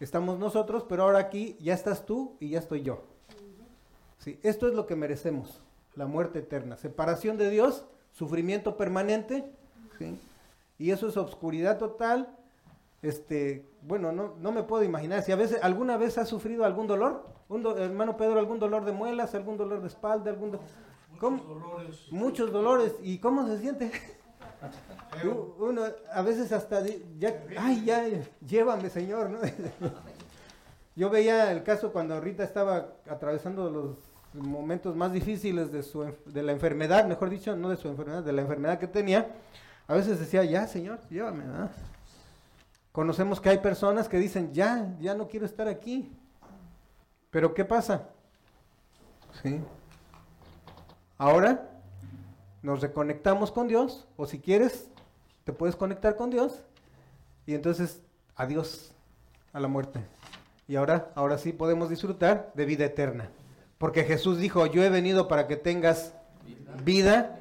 estamos 0.00 0.38
nosotros, 0.38 0.84
pero 0.88 1.04
ahora 1.04 1.18
aquí 1.18 1.56
ya 1.60 1.74
estás 1.74 2.04
tú 2.04 2.36
y 2.40 2.50
ya 2.50 2.58
estoy 2.58 2.82
yo. 2.82 3.02
Sí, 4.18 4.38
esto 4.42 4.68
es 4.68 4.74
lo 4.74 4.86
que 4.86 4.96
merecemos, 4.96 5.62
la 5.94 6.06
muerte 6.06 6.40
eterna, 6.40 6.76
separación 6.76 7.38
de 7.38 7.50
Dios 7.50 7.84
sufrimiento 8.12 8.76
permanente, 8.76 9.50
¿sí? 9.98 10.18
y 10.78 10.90
eso 10.90 11.08
es 11.08 11.16
obscuridad 11.16 11.78
total. 11.78 12.34
Este, 13.00 13.64
bueno, 13.82 14.10
no, 14.10 14.34
no 14.40 14.50
me 14.50 14.64
puedo 14.64 14.82
imaginar. 14.82 15.22
Si 15.22 15.30
a 15.30 15.36
veces, 15.36 15.60
¿alguna 15.62 15.96
vez 15.96 16.18
has 16.18 16.28
sufrido 16.28 16.64
algún 16.64 16.88
dolor? 16.88 17.26
Un 17.48 17.62
do- 17.62 17.78
hermano 17.78 18.16
Pedro, 18.16 18.40
¿algún 18.40 18.58
dolor 18.58 18.84
de 18.84 18.90
muelas? 18.92 19.36
¿Algún 19.36 19.56
dolor 19.56 19.80
de 19.80 19.86
espalda? 19.86 20.30
¿Algún 20.32 20.50
do- 20.50 20.60
¿Cómo? 21.20 21.42
Dolores. 21.44 22.06
Muchos 22.10 22.50
dolores. 22.52 22.96
¿Y 23.00 23.18
cómo 23.18 23.46
se 23.46 23.58
siente? 23.60 23.92
Uno 25.58 25.82
a 26.12 26.22
veces 26.22 26.52
hasta 26.52 26.82
ya, 27.18 27.42
ay, 27.58 27.84
ya, 27.84 28.04
llévame, 28.46 28.90
Señor, 28.90 29.30
¿no? 29.30 29.38
Yo 30.96 31.10
veía 31.10 31.52
el 31.52 31.62
caso 31.62 31.92
cuando 31.92 32.20
Rita 32.20 32.42
estaba 32.42 32.94
atravesando 33.08 33.70
los 33.70 33.96
momentos 34.34 34.96
más 34.96 35.12
difíciles 35.12 35.70
de, 35.72 35.82
su, 35.82 36.12
de 36.26 36.42
la 36.42 36.52
enfermedad, 36.52 37.06
mejor 37.06 37.30
dicho, 37.30 37.56
no 37.56 37.68
de 37.68 37.76
su 37.76 37.88
enfermedad, 37.88 38.22
de 38.22 38.32
la 38.32 38.42
enfermedad 38.42 38.78
que 38.78 38.88
tenía. 38.88 39.28
A 39.86 39.94
veces 39.94 40.18
decía, 40.18 40.44
ya, 40.44 40.66
Señor, 40.66 40.98
llévame. 41.08 41.44
Conocemos 42.92 43.40
que 43.40 43.48
hay 43.50 43.58
personas 43.58 44.08
que 44.08 44.18
dicen, 44.18 44.52
ya, 44.52 44.94
ya 45.00 45.14
no 45.14 45.28
quiero 45.28 45.46
estar 45.46 45.68
aquí. 45.68 46.12
Pero 47.30 47.54
¿qué 47.54 47.64
pasa? 47.64 48.08
Sí. 49.42 49.60
Ahora 51.16 51.77
nos 52.62 52.80
reconectamos 52.80 53.52
con 53.52 53.68
Dios, 53.68 54.06
o 54.16 54.26
si 54.26 54.38
quieres, 54.40 54.88
te 55.44 55.52
puedes 55.52 55.76
conectar 55.76 56.16
con 56.16 56.30
Dios, 56.30 56.62
y 57.46 57.54
entonces 57.54 58.00
adiós 58.36 58.92
a 59.52 59.60
la 59.60 59.68
muerte. 59.68 60.00
Y 60.66 60.76
ahora, 60.76 61.10
ahora 61.14 61.38
sí 61.38 61.52
podemos 61.52 61.88
disfrutar 61.88 62.52
de 62.54 62.64
vida 62.66 62.84
eterna. 62.84 63.30
Porque 63.78 64.04
Jesús 64.04 64.38
dijo, 64.38 64.66
yo 64.66 64.82
he 64.82 64.90
venido 64.90 65.28
para 65.28 65.46
que 65.46 65.56
tengas 65.56 66.12
vida 66.84 67.38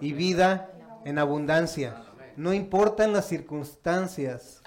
y 0.00 0.12
vida 0.12 0.70
en 1.04 1.18
abundancia. 1.18 2.04
No 2.36 2.52
importan 2.52 3.12
las 3.12 3.26
circunstancias. 3.26 4.62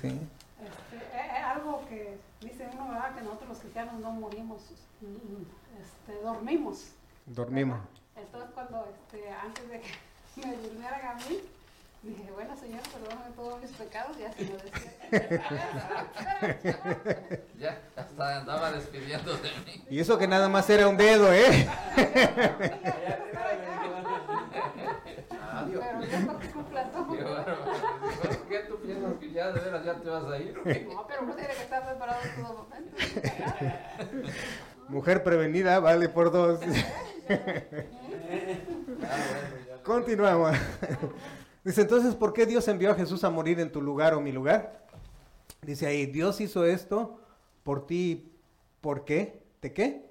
¿sí? 0.00 0.08
Este, 0.08 0.96
eh, 0.96 1.10
eh, 1.12 1.42
algo 1.42 1.82
que 1.88 2.16
dice 2.40 2.68
uno, 2.72 2.88
¿verdad? 2.88 3.14
Que 3.14 3.22
nosotros 3.22 3.48
los 3.50 3.58
cristianos 3.58 4.00
no 4.00 4.12
morimos, 4.12 4.62
este, 4.62 6.22
dormimos. 6.22 6.86
Dormimos. 7.26 7.80
Entonces 8.20 8.50
cuando, 8.54 8.84
este, 8.86 9.30
antes 9.30 9.68
de 9.68 9.80
que 9.80 9.90
me 10.46 10.56
durmieran 10.56 11.06
a 11.06 11.14
mí, 11.14 11.40
dije, 12.02 12.30
bueno 12.32 12.56
Señor, 12.56 12.80
perdóname 12.82 13.30
todos 13.36 13.60
mis 13.60 13.70
pecados, 13.72 14.16
ya 14.18 14.32
se 14.32 14.44
lo 14.44 14.56
decía. 14.58 14.92
Ya, 17.58 17.76
hasta 17.96 18.38
andaba 18.38 18.70
despidiendo 18.70 19.36
de 19.36 19.50
mí. 19.66 19.82
Y 19.90 19.98
eso 19.98 20.16
que 20.16 20.28
nada 20.28 20.48
más 20.48 20.70
era 20.70 20.86
un 20.86 20.96
dedo, 20.96 21.32
¿eh? 21.32 21.68
Adiós. 25.52 25.82
Pero 25.84 26.04
ya 26.04 26.20
porque 26.26 26.48
cumpla 26.50 26.84
todo. 26.90 27.16
Qué 27.16 27.24
bárbaro. 27.24 27.64
¿Por 28.22 28.48
qué 28.48 28.58
tú 28.60 28.78
piensas 28.80 29.14
que 29.18 29.32
ya 29.32 29.50
de 29.50 29.60
veras 29.60 29.84
ya 29.84 29.94
te 29.94 30.08
vas 30.08 30.24
a 30.24 30.38
ir? 30.38 30.54
No, 30.88 31.04
pero 31.08 31.22
uno 31.22 31.34
tiene 31.34 31.54
que 31.54 31.62
estar 31.62 31.84
preparado 31.84 32.20
en 32.22 32.42
todo 32.42 32.54
momento. 32.54 32.96
Mujer 34.88 35.24
prevenida 35.24 35.80
vale 35.80 36.08
por 36.08 36.30
dos. 36.30 36.60
Continuamos. 39.84 40.56
Dice, 41.64 41.82
entonces, 41.82 42.14
¿por 42.14 42.32
qué 42.32 42.46
Dios 42.46 42.66
envió 42.68 42.92
a 42.92 42.94
Jesús 42.94 43.24
a 43.24 43.30
morir 43.30 43.60
en 43.60 43.70
tu 43.70 43.82
lugar 43.82 44.14
o 44.14 44.20
mi 44.20 44.32
lugar? 44.32 44.86
Dice 45.62 45.86
ahí, 45.86 46.06
Dios 46.06 46.40
hizo 46.40 46.64
esto 46.64 47.20
por 47.62 47.86
ti, 47.86 48.32
¿por 48.80 49.04
qué? 49.04 49.42
¿Te 49.60 49.72
qué? 49.72 50.06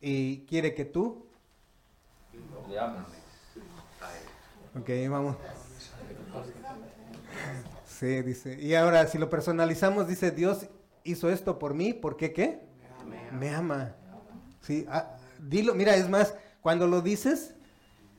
Y 0.00 0.40
quiere 0.44 0.74
que 0.74 0.84
tú, 0.84 1.26
Le 2.68 2.78
ames. 2.78 3.06
A 4.02 4.78
ok, 4.78 4.90
vamos. 5.08 5.36
Sí, 7.86 8.20
dice, 8.22 8.60
y 8.60 8.74
ahora 8.74 9.06
si 9.06 9.16
lo 9.16 9.30
personalizamos, 9.30 10.06
dice, 10.06 10.30
Dios 10.30 10.66
hizo 11.04 11.30
esto 11.30 11.58
por 11.58 11.72
mí, 11.72 11.94
¿por 11.94 12.18
qué 12.18 12.34
qué? 12.34 12.60
Me 13.32 13.54
ama. 13.54 13.94
Sí, 14.60 14.86
ah, 14.90 15.16
dilo, 15.48 15.74
mira, 15.74 15.96
es 15.96 16.08
más, 16.08 16.34
cuando 16.60 16.86
lo 16.86 17.00
dices, 17.00 17.54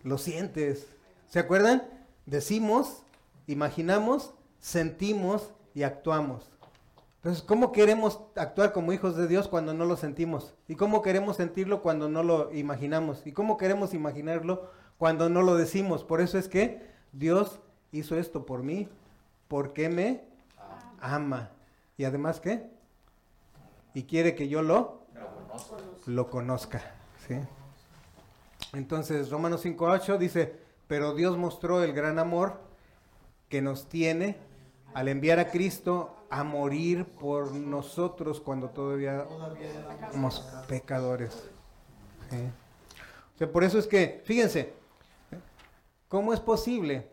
lo 0.03 0.17
sientes. 0.17 0.87
¿Se 1.27 1.39
acuerdan? 1.39 1.83
Decimos, 2.25 3.03
imaginamos, 3.47 4.33
sentimos 4.59 5.51
y 5.73 5.83
actuamos. 5.83 6.49
Entonces, 7.17 7.43
¿cómo 7.43 7.71
queremos 7.71 8.19
actuar 8.35 8.71
como 8.71 8.93
hijos 8.93 9.15
de 9.15 9.27
Dios 9.27 9.47
cuando 9.47 9.73
no 9.73 9.85
lo 9.85 9.97
sentimos? 9.97 10.53
¿Y 10.67 10.75
cómo 10.75 11.01
queremos 11.01 11.37
sentirlo 11.37 11.81
cuando 11.81 12.07
no 12.07 12.21
lo 12.21 12.53
imaginamos? 12.53 13.25
¿Y 13.25 13.31
cómo 13.31 13.57
queremos 13.57 13.95
imaginarlo 13.95 14.69
cuando 14.99 15.27
no 15.27 15.41
lo 15.41 15.55
decimos? 15.55 16.03
Por 16.03 16.21
eso 16.21 16.37
es 16.37 16.47
que 16.47 16.87
Dios 17.13 17.59
hizo 17.91 18.15
esto 18.15 18.45
por 18.45 18.61
mí, 18.61 18.87
porque 19.47 19.89
me 19.89 20.23
ama. 21.01 21.49
¿Y 21.97 22.03
además 22.03 22.39
qué? 22.39 22.69
Y 23.95 24.03
quiere 24.03 24.35
que 24.35 24.47
yo 24.47 24.61
lo 24.61 25.05
Lo 26.05 26.29
conozca. 26.29 26.83
Entonces, 28.73 29.29
Romanos 29.29 29.65
5.8 29.65 30.17
dice, 30.17 30.55
pero 30.87 31.13
Dios 31.15 31.37
mostró 31.37 31.83
el 31.83 31.93
gran 31.93 32.19
amor 32.19 32.59
que 33.49 33.61
nos 33.61 33.87
tiene 33.87 34.37
al 34.93 35.07
enviar 35.07 35.39
a 35.39 35.49
Cristo 35.49 36.15
a 36.29 36.43
morir 36.43 37.05
por 37.05 37.51
nosotros 37.51 38.39
cuando 38.39 38.69
todavía 38.69 39.25
somos 40.11 40.41
pecadores. 40.67 41.33
O 43.35 43.37
sea, 43.37 43.51
por 43.51 43.63
eso 43.63 43.77
es 43.77 43.87
que, 43.87 44.21
fíjense, 44.25 44.73
¿cómo 46.07 46.33
es 46.33 46.39
posible 46.39 47.07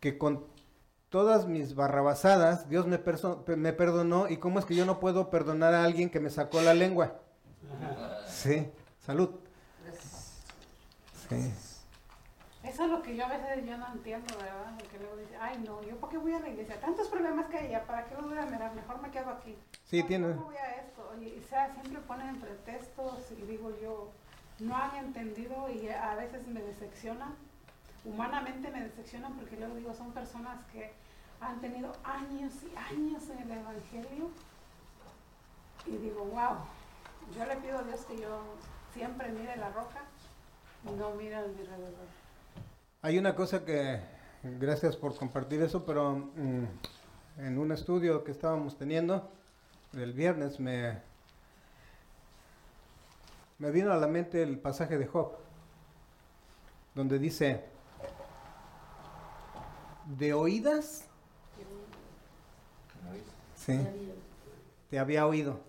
que 0.00 0.18
con 0.18 0.44
todas 1.08 1.46
mis 1.46 1.74
barrabasadas 1.74 2.68
Dios 2.68 2.86
me, 2.86 3.00
me 3.56 3.72
perdonó 3.72 4.28
y 4.28 4.36
cómo 4.38 4.58
es 4.58 4.64
que 4.64 4.74
yo 4.74 4.84
no 4.86 5.00
puedo 5.00 5.30
perdonar 5.30 5.74
a 5.74 5.84
alguien 5.84 6.10
que 6.10 6.20
me 6.20 6.30
sacó 6.30 6.60
la 6.60 6.74
lengua? 6.74 7.20
Sí, 8.26 8.70
salud. 9.08 9.30
Sí. 11.30 11.50
Eso 12.62 12.84
es 12.84 12.90
lo 12.90 13.00
que 13.00 13.16
yo 13.16 13.24
a 13.24 13.28
veces 13.28 13.64
yo 13.64 13.78
no 13.78 13.86
entiendo, 13.94 14.36
¿verdad? 14.36 14.74
Porque 14.78 14.98
luego 14.98 15.16
dice, 15.16 15.34
ay 15.40 15.62
no, 15.66 15.82
¿yo 15.82 15.96
por 15.96 16.10
qué 16.10 16.18
voy 16.18 16.34
a 16.34 16.40
la 16.40 16.48
iglesia? 16.50 16.78
Tantos 16.78 17.08
problemas 17.08 17.46
que 17.46 17.56
hay 17.56 17.82
¿para 17.86 18.04
qué 18.04 18.14
los 18.16 18.26
voy 18.28 18.36
a 18.36 18.44
mirar? 18.44 18.74
Mejor 18.74 19.00
me 19.00 19.10
quedo 19.10 19.30
aquí. 19.30 19.56
Sí, 19.86 20.02
tiene- 20.02 20.34
¿cómo 20.34 20.44
voy 20.46 20.56
a 20.56 20.74
esto? 20.82 21.14
Y, 21.22 21.24
y, 21.24 21.42
o 21.42 21.48
sea, 21.48 21.72
siempre 21.72 22.02
ponen 22.02 22.38
pretextos 22.38 23.32
y 23.32 23.40
digo 23.46 23.72
yo, 23.80 24.10
no 24.58 24.76
han 24.76 24.94
entendido 24.96 25.70
y 25.70 25.88
a 25.88 26.14
veces 26.14 26.46
me 26.46 26.60
decepcionan. 26.60 27.34
Humanamente 28.04 28.70
me 28.70 28.82
decepcionan 28.82 29.32
porque 29.38 29.56
luego 29.56 29.74
digo, 29.76 29.94
son 29.94 30.12
personas 30.12 30.58
que 30.70 30.92
han 31.40 31.62
tenido 31.62 31.92
años 32.04 32.52
y 32.62 32.76
años 32.76 33.22
en 33.30 33.38
el 33.38 33.52
Evangelio. 33.52 34.28
Y 35.86 35.96
digo, 35.96 36.24
wow, 36.26 36.58
yo 37.34 37.46
le 37.46 37.56
pido 37.56 37.78
a 37.78 37.82
Dios 37.84 38.00
que 38.02 38.18
yo 38.20 38.42
siempre 38.94 39.30
mire 39.30 39.56
la 39.56 39.70
roca 39.70 40.04
y 40.84 40.92
no 40.96 41.10
mire 41.14 41.36
a 41.36 41.42
mi 41.42 41.60
alrededor. 41.60 42.06
Hay 43.02 43.18
una 43.18 43.34
cosa 43.34 43.64
que, 43.64 44.00
gracias 44.42 44.96
por 44.96 45.16
compartir 45.16 45.62
eso, 45.62 45.84
pero 45.84 46.16
mm, 46.16 46.64
en 47.38 47.58
un 47.58 47.72
estudio 47.72 48.24
que 48.24 48.32
estábamos 48.32 48.76
teniendo 48.76 49.30
el 49.94 50.12
viernes 50.12 50.60
me, 50.60 50.98
me 53.58 53.70
vino 53.70 53.92
a 53.92 53.96
la 53.96 54.06
mente 54.06 54.42
el 54.42 54.58
pasaje 54.58 54.98
de 54.98 55.06
Job, 55.06 55.32
donde 56.94 57.18
dice, 57.18 57.64
de 60.06 60.32
oídas, 60.32 61.04
te 64.90 64.98
había 64.98 65.26
oído. 65.26 65.67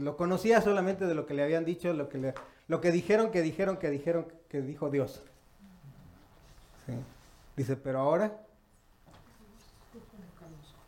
Lo 0.00 0.16
conocía 0.16 0.60
solamente 0.60 1.06
de 1.06 1.14
lo 1.14 1.26
que 1.26 1.34
le 1.34 1.42
habían 1.42 1.64
dicho, 1.64 1.92
lo 1.92 2.08
que, 2.08 2.18
le- 2.18 2.34
lo 2.68 2.80
que 2.80 2.92
dijeron, 2.92 3.30
que 3.30 3.42
dijeron, 3.42 3.76
que 3.78 3.90
dijeron, 3.90 4.26
que 4.48 4.62
dijo 4.62 4.90
Dios. 4.90 5.22
Dice, 7.56 7.76
pero 7.76 7.98
ahora 8.00 8.38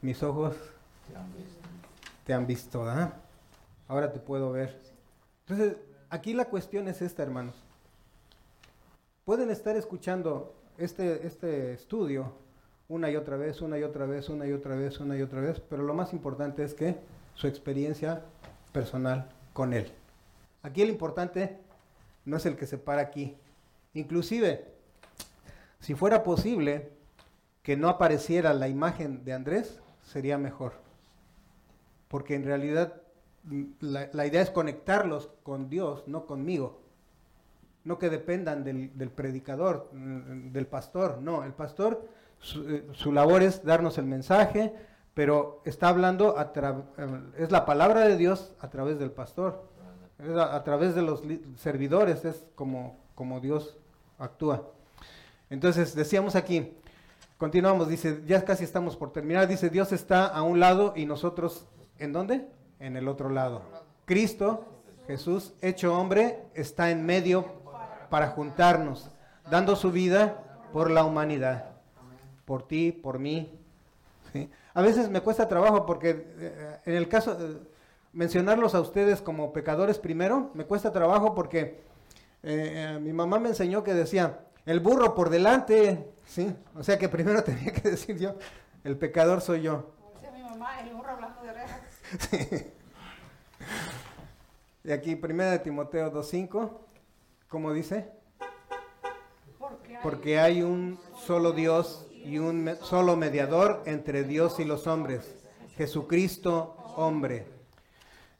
mis 0.03 0.23
ojos 0.23 0.55
Te 2.25 2.33
han 2.33 2.47
visto. 2.47 2.85
¿ah? 2.89 3.13
Ahora 3.89 4.13
te 4.13 4.21
puedo 4.21 4.53
ver. 4.53 4.81
Entonces, 5.47 5.77
aquí 6.09 6.33
la 6.33 6.45
cuestión 6.47 6.87
es 6.89 7.03
esta, 7.03 7.23
hermanos. 7.23 7.57
Pueden 9.25 9.51
estar 9.51 9.77
escuchando 9.77 10.55
este, 10.79 11.27
este 11.27 11.73
estudio 11.75 12.33
una 12.89 13.11
y 13.11 13.17
otra 13.17 13.37
vez, 13.37 13.61
una 13.61 13.79
y 13.79 13.83
otra 13.83 14.07
vez, 14.07 14.29
una 14.29 14.47
y 14.47 14.53
otra 14.53 14.75
vez, 14.77 14.99
una 15.01 15.17
y 15.17 15.23
otra 15.23 15.41
vez, 15.41 15.61
pero 15.61 15.83
lo 15.83 15.95
más 15.95 16.13
importante 16.13 16.65
es 16.65 16.75
que 16.75 16.97
su 17.35 17.47
experiencia 17.47 18.23
personal 18.73 19.29
con 19.53 19.73
Él. 19.73 19.93
Aquí 20.63 20.83
el 20.83 20.91
importante 20.91 21.59
no 22.25 22.37
es 22.37 22.47
el 22.47 22.57
que 22.57 22.67
se 22.67 22.79
para 22.79 23.03
aquí. 23.03 23.37
Inclusive, 23.95 24.65
si 25.81 25.95
fuera 25.95 26.23
posible 26.23 26.91
que 27.63 27.77
no 27.77 27.89
apareciera 27.89 28.55
la 28.55 28.69
imagen 28.69 29.25
de 29.25 29.33
Andrés, 29.33 29.81
sería 30.03 30.39
mejor. 30.39 30.75
Porque 32.09 32.35
en 32.35 32.45
realidad 32.45 32.95
mm, 33.45 33.65
la, 33.81 34.09
la 34.13 34.27
idea 34.27 34.43
es 34.43 34.51
conectarlos 34.51 35.31
con 35.43 35.69
Dios, 35.69 36.05
no 36.07 36.27
conmigo. 36.27 36.81
no 37.85 37.99
que 37.99 38.11
dependan 38.11 38.63
del, 38.63 38.97
del 38.97 39.11
predicador, 39.11 39.89
mm, 39.93 40.53
del 40.53 40.67
pastor, 40.67 41.19
no, 41.23 41.45
el 41.45 41.53
pastor, 41.55 42.07
su, 42.39 42.69
eh, 42.69 42.87
su 42.93 43.13
labor 43.13 43.43
es 43.43 43.65
darnos 43.65 43.97
el 43.99 44.05
mensaje, 44.05 44.75
pero 45.15 45.61
está 45.65 45.89
hablando, 45.89 46.37
eh, 46.39 47.21
es 47.39 47.51
la 47.51 47.65
palabra 47.67 48.01
de 48.03 48.17
Dios 48.17 48.53
a 48.61 48.71
través 48.71 48.99
del 48.99 49.11
pastor, 49.11 49.65
es 50.19 50.37
a, 50.37 50.63
través 50.65 50.95
de 50.95 51.03
los 51.03 51.23
servidores, 51.57 52.25
es 52.25 52.45
como, 52.55 52.99
como 53.15 53.41
Dios 53.41 53.77
actúa. 54.19 54.69
Entonces, 55.49 55.95
decíamos 55.95 56.37
aquí, 56.37 56.73
continuamos, 57.39 57.89
dice, 57.89 58.23
ya 58.27 58.45
casi 58.45 58.65
estamos 58.65 58.97
por 58.97 59.13
terminar, 59.13 59.49
dice, 59.49 59.71
Dios 59.71 59.93
está 59.93 60.27
a 60.27 60.43
un 60.43 60.61
lado 60.61 60.93
y 60.95 61.07
nosotros, 61.07 61.67
¿en 61.99 62.13
dónde? 62.13 62.47
En 62.79 62.97
el 62.97 63.09
otro 63.09 63.31
lado. 63.31 63.63
Cristo, 64.05 64.65
Jesús, 65.07 65.55
hecho 65.61 65.99
hombre, 65.99 66.45
está 66.55 66.91
en 66.91 67.05
medio 67.05 67.47
para 68.11 68.29
juntarnos, 68.29 69.11
dando 69.51 69.75
su 69.75 69.91
vida 69.91 70.43
por 70.73 70.91
la 70.91 71.05
humanidad, 71.05 71.71
por 72.45 72.67
ti, 72.67 72.93
por 72.93 73.19
mí. 73.19 73.51
¿sí? 74.33 74.49
A 74.75 74.83
veces 74.83 75.11
me 75.11 75.21
cuesta 75.21 75.49
trabajo 75.49 75.85
porque 75.87 76.27
eh, 76.39 76.79
en 76.87 76.95
el 76.95 77.09
caso, 77.09 77.37
eh, 77.41 77.59
mencionarlos 78.13 78.75
a 78.75 78.81
ustedes 78.81 79.21
como 79.21 79.53
pecadores 79.53 79.99
primero, 79.99 80.51
me 80.55 80.65
cuesta 80.65 80.93
trabajo 80.93 81.35
porque 81.35 81.81
eh, 82.43 82.99
mi 83.01 83.13
mamá 83.13 83.39
me 83.39 83.49
enseñó 83.49 83.83
que 83.83 83.95
decía, 83.95 84.41
el 84.67 84.81
burro 84.81 85.15
por 85.15 85.31
delante, 85.31 86.09
¿sí? 86.25 86.55
O 86.77 86.83
sea 86.83 86.99
que 86.99 87.09
primero 87.09 87.43
tenía 87.45 87.73
que 87.73 87.91
decir 87.91 88.19
yo, 88.19 88.37
el 88.85 88.97
pecador 88.97 89.41
soy 89.41 89.63
yo. 89.63 89.93
Como 89.97 90.13
decía 90.15 90.31
mi 90.31 90.43
mamá, 90.43 90.81
el 90.81 90.95
burro 90.95 91.11
hablando 91.11 91.43
de 91.43 91.51
orejas. 91.51 91.81
Y 94.83 94.93
aquí, 94.93 95.15
primera 95.15 95.51
de 95.51 95.59
Timoteo 95.59 96.11
2.5, 96.11 96.71
¿cómo 97.49 97.71
dice? 97.75 98.09
Porque 99.59 99.95
hay 99.95 100.03
Porque 100.03 100.41
hay 100.41 100.63
un 100.63 100.99
solo 101.15 101.53
Dios 101.53 102.10
y 102.25 102.39
un 102.39 102.77
solo 102.83 103.17
mediador 103.17 103.83
entre 103.87 104.25
Dios 104.25 104.61
y 104.61 104.65
los 104.65 104.87
hombres, 104.87 105.35
Jesucristo 105.77 106.77
hombre. 106.97 107.47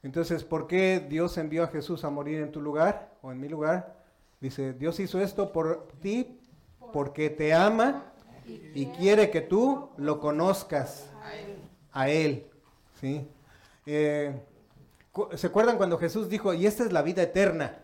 Entonces, 0.03 0.43
¿por 0.43 0.67
qué 0.67 1.05
Dios 1.07 1.37
envió 1.37 1.63
a 1.63 1.67
Jesús 1.67 2.03
a 2.03 2.09
morir 2.09 2.41
en 2.41 2.51
tu 2.51 2.61
lugar 2.61 3.11
o 3.21 3.31
en 3.31 3.39
mi 3.39 3.47
lugar? 3.47 3.95
Dice, 4.39 4.73
Dios 4.73 4.99
hizo 4.99 5.21
esto 5.21 5.51
por 5.51 5.87
ti 6.01 6.39
porque 6.91 7.29
te 7.29 7.53
ama 7.53 8.05
y 8.73 8.87
quiere 8.87 9.29
que 9.29 9.41
tú 9.41 9.89
lo 9.97 10.19
conozcas 10.19 11.07
a 11.91 12.09
Él. 12.09 12.47
¿sí? 12.99 13.27
Eh, 13.85 14.33
¿Se 15.35 15.47
acuerdan 15.47 15.77
cuando 15.77 15.97
Jesús 15.97 16.29
dijo, 16.29 16.53
y 16.53 16.65
esta 16.65 16.83
es 16.83 16.91
la 16.91 17.01
vida 17.01 17.21
eterna? 17.21 17.79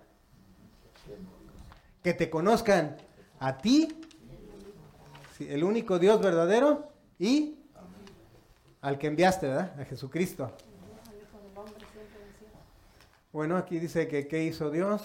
Que 2.03 2.13
te 2.13 2.29
conozcan 2.29 2.97
a 3.39 3.57
ti, 3.57 4.01
el 5.39 5.63
único 5.63 5.99
Dios 5.99 6.21
verdadero, 6.21 6.91
y 7.19 7.59
al 8.81 8.97
que 8.97 9.07
enviaste, 9.07 9.47
¿verdad? 9.47 9.79
A 9.79 9.85
Jesucristo. 9.85 10.51
Bueno, 13.31 13.57
aquí 13.57 13.79
dice 13.79 14.07
que 14.07 14.27
¿qué 14.27 14.43
hizo 14.43 14.71
Dios? 14.71 15.03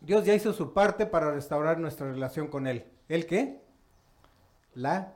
Dios 0.00 0.24
ya 0.24 0.34
hizo 0.34 0.52
su 0.52 0.72
parte 0.72 1.06
para 1.06 1.30
restaurar 1.30 1.78
nuestra 1.78 2.10
relación 2.10 2.48
con 2.48 2.66
Él. 2.66 2.84
¿Él 3.08 3.26
qué? 3.26 3.60
La. 4.74 5.12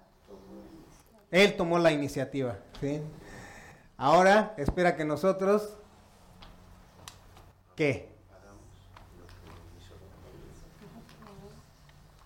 Él 1.30 1.56
tomó 1.56 1.78
la 1.78 1.92
iniciativa. 1.92 2.58
Ahora 3.96 4.54
espera 4.56 4.96
que 4.96 5.04
nosotros. 5.04 5.76
¿Qué? 7.74 8.08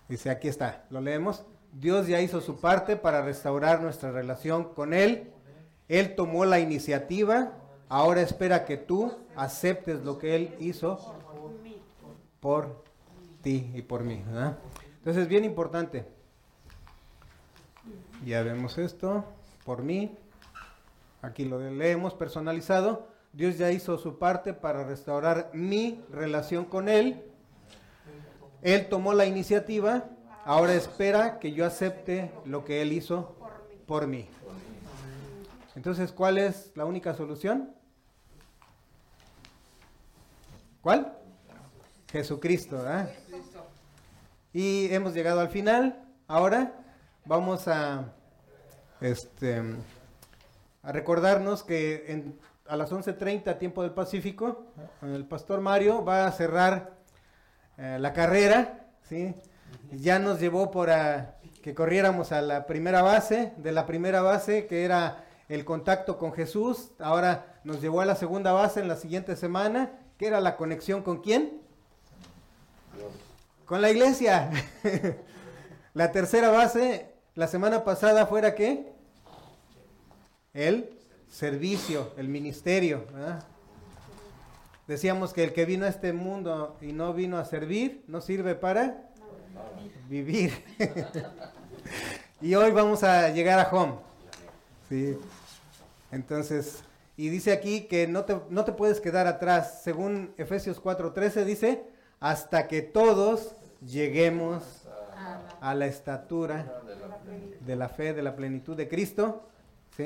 Dice, 0.07 0.29
aquí 0.29 0.47
está, 0.47 0.85
lo 0.89 1.01
leemos. 1.01 1.45
Dios 1.73 2.07
ya 2.07 2.21
hizo 2.21 2.41
su 2.41 2.59
parte 2.59 2.95
para 2.95 3.21
restaurar 3.21 3.81
nuestra 3.81 4.11
relación 4.11 4.73
con 4.73 4.93
Él. 4.93 5.31
Él 5.87 6.15
tomó 6.15 6.45
la 6.45 6.59
iniciativa. 6.59 7.53
Ahora 7.89 8.21
espera 8.21 8.65
que 8.65 8.77
tú 8.77 9.13
aceptes 9.35 10.03
lo 10.03 10.17
que 10.17 10.35
Él 10.35 10.55
hizo 10.59 10.99
Por 12.39 12.83
ti 13.41 13.71
y 13.73 13.81
por 13.81 14.03
mí. 14.03 14.23
¿verdad? 14.25 14.57
Entonces 14.97 15.23
es 15.23 15.29
bien 15.29 15.45
importante. 15.45 16.05
Ya 18.25 18.43
vemos 18.43 18.77
esto, 18.77 19.25
por 19.65 19.81
mí. 19.81 20.15
Aquí 21.21 21.45
lo 21.45 21.59
leemos 21.59 22.13
personalizado. 22.13 23.07
Dios 23.33 23.57
ya 23.57 23.71
hizo 23.71 23.97
su 23.97 24.19
parte 24.19 24.53
para 24.53 24.83
restaurar 24.83 25.49
mi 25.53 26.01
relación 26.11 26.65
con 26.65 26.89
Él. 26.89 27.23
Él 28.61 28.89
tomó 28.89 29.13
la 29.13 29.25
iniciativa. 29.25 30.05
Ahora 30.45 30.73
espera 30.73 31.39
que 31.39 31.51
yo 31.53 31.65
acepte 31.65 32.31
lo 32.45 32.65
que 32.65 32.81
Él 32.81 32.93
hizo 32.93 33.35
Por 33.85 34.07
mí. 34.07 34.27
Entonces, 35.75 36.11
¿cuál 36.11 36.37
es 36.37 36.71
la 36.75 36.85
única 36.85 37.13
solución? 37.13 37.73
¿Cuál? 40.81 41.17
Jesucristo. 42.11 42.83
Cristo. 43.29 43.65
Y 44.53 44.93
hemos 44.93 45.13
llegado 45.13 45.39
al 45.39 45.49
final. 45.49 46.03
Ahora 46.27 46.73
vamos 47.25 47.67
a, 47.67 48.13
este, 48.99 49.61
a 50.83 50.91
recordarnos 50.91 51.63
que 51.63 52.05
en- 52.11 52.39
a 52.67 52.75
las 52.77 52.91
11.30 52.91 53.57
tiempo 53.57 53.81
del 53.83 53.91
Pacífico, 53.91 54.65
el 55.01 55.25
pastor 55.25 55.61
Mario 55.61 56.03
va 56.03 56.25
a 56.27 56.31
cerrar 56.31 56.97
eh, 57.77 57.97
la 57.99 58.13
carrera. 58.13 58.87
¿sí? 59.03 59.33
Ya 59.91 60.19
nos 60.19 60.39
llevó 60.39 60.71
por 60.71 60.89
a- 60.89 61.35
que 61.61 61.75
corriéramos 61.75 62.31
a 62.31 62.41
la 62.41 62.65
primera 62.65 63.01
base, 63.01 63.53
de 63.57 63.71
la 63.71 63.85
primera 63.85 64.21
base 64.21 64.65
que 64.65 64.83
era 64.83 65.25
el 65.49 65.65
contacto 65.65 66.17
con 66.17 66.33
Jesús. 66.33 66.91
Ahora 66.99 67.59
nos 67.63 67.81
llevó 67.81 68.01
a 68.01 68.05
la 68.05 68.15
segunda 68.15 68.51
base 68.51 68.79
en 68.79 68.87
la 68.87 68.95
siguiente 68.95 69.35
semana, 69.35 69.91
que 70.17 70.27
era 70.27 70.39
la 70.39 70.55
conexión 70.55 71.03
con 71.03 71.21
quién? 71.21 71.61
Con 73.65 73.81
la 73.81 73.89
iglesia. 73.91 74.49
la 75.93 76.11
tercera 76.11 76.49
base, 76.49 77.13
la 77.35 77.47
semana 77.47 77.83
pasada 77.83 78.25
fuera 78.25 78.55
qué? 78.55 78.91
El 80.53 80.89
servicio, 81.29 82.13
el 82.17 82.27
ministerio. 82.27 83.05
Decíamos 84.87 85.33
que 85.33 85.43
el 85.43 85.53
que 85.53 85.65
vino 85.65 85.85
a 85.85 85.89
este 85.89 86.11
mundo 86.11 86.77
y 86.81 86.91
no 86.91 87.13
vino 87.13 87.37
a 87.37 87.45
servir, 87.45 88.03
no 88.07 88.19
sirve 88.19 88.55
para 88.55 89.10
vivir. 90.09 90.51
y 92.41 92.55
hoy 92.55 92.71
vamos 92.71 93.03
a 93.03 93.29
llegar 93.29 93.59
a 93.59 93.69
home. 93.69 93.93
Sí. 94.89 95.17
Entonces, 96.11 96.83
y 97.17 97.29
dice 97.29 97.51
aquí 97.51 97.81
que 97.81 98.07
no 98.07 98.25
te, 98.25 98.37
no 98.49 98.65
te 98.65 98.71
puedes 98.71 98.99
quedar 98.99 99.27
atrás. 99.27 99.81
Según 99.83 100.33
Efesios 100.37 100.81
4:13 100.81 101.45
dice, 101.45 101.83
hasta 102.19 102.67
que 102.67 102.81
todos 102.81 103.55
lleguemos 103.85 104.87
a 105.61 105.75
la 105.75 105.85
estatura 105.85 106.81
de 107.61 107.75
la 107.75 107.89
fe, 107.89 108.13
de 108.13 108.21
la 108.23 108.35
plenitud 108.35 108.75
de 108.75 108.87
Cristo. 108.87 109.43
¿Sí? 109.95 110.05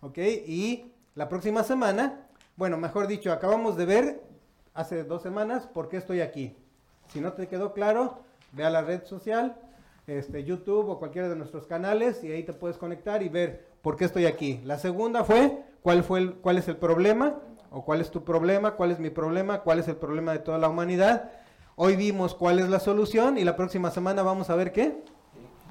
¿Ok? 0.00 0.18
Y 0.18 0.92
la 1.14 1.28
próxima 1.28 1.62
semana, 1.62 2.26
bueno, 2.56 2.76
mejor 2.76 3.06
dicho, 3.06 3.32
acabamos 3.32 3.76
de 3.76 3.86
ver 3.86 4.22
hace 4.74 5.04
dos 5.04 5.22
semanas 5.22 5.66
por 5.66 5.88
qué 5.88 5.96
estoy 5.96 6.20
aquí. 6.20 6.56
Si 7.12 7.20
no 7.20 7.32
te 7.32 7.48
quedó 7.48 7.72
claro, 7.72 8.22
ve 8.52 8.64
a 8.64 8.70
la 8.70 8.82
red 8.82 9.04
social, 9.04 9.56
este, 10.06 10.44
YouTube 10.44 10.88
o 10.88 10.98
cualquiera 10.98 11.28
de 11.28 11.36
nuestros 11.36 11.66
canales 11.66 12.24
y 12.24 12.32
ahí 12.32 12.42
te 12.42 12.52
puedes 12.52 12.78
conectar 12.78 13.22
y 13.22 13.28
ver 13.28 13.66
por 13.82 13.96
qué 13.96 14.04
estoy 14.04 14.26
aquí. 14.26 14.60
La 14.64 14.78
segunda 14.78 15.24
fue 15.24 15.62
cuál, 15.82 16.02
fue 16.02 16.20
el, 16.20 16.34
cuál 16.34 16.58
es 16.58 16.68
el 16.68 16.76
problema 16.76 17.38
o 17.70 17.84
cuál 17.84 18.00
es 18.00 18.10
tu 18.10 18.24
problema, 18.24 18.72
cuál 18.72 18.90
es 18.90 18.98
mi 18.98 19.10
problema, 19.10 19.60
cuál 19.60 19.78
es 19.78 19.88
el 19.88 19.96
problema 19.96 20.32
de 20.32 20.38
toda 20.38 20.58
la 20.58 20.68
humanidad. 20.68 21.30
Hoy 21.76 21.96
vimos 21.96 22.34
cuál 22.34 22.58
es 22.58 22.68
la 22.68 22.80
solución 22.80 23.38
y 23.38 23.44
la 23.44 23.54
próxima 23.54 23.90
semana 23.90 24.22
vamos 24.22 24.50
a 24.50 24.56
ver 24.56 24.72
qué. 24.72 24.96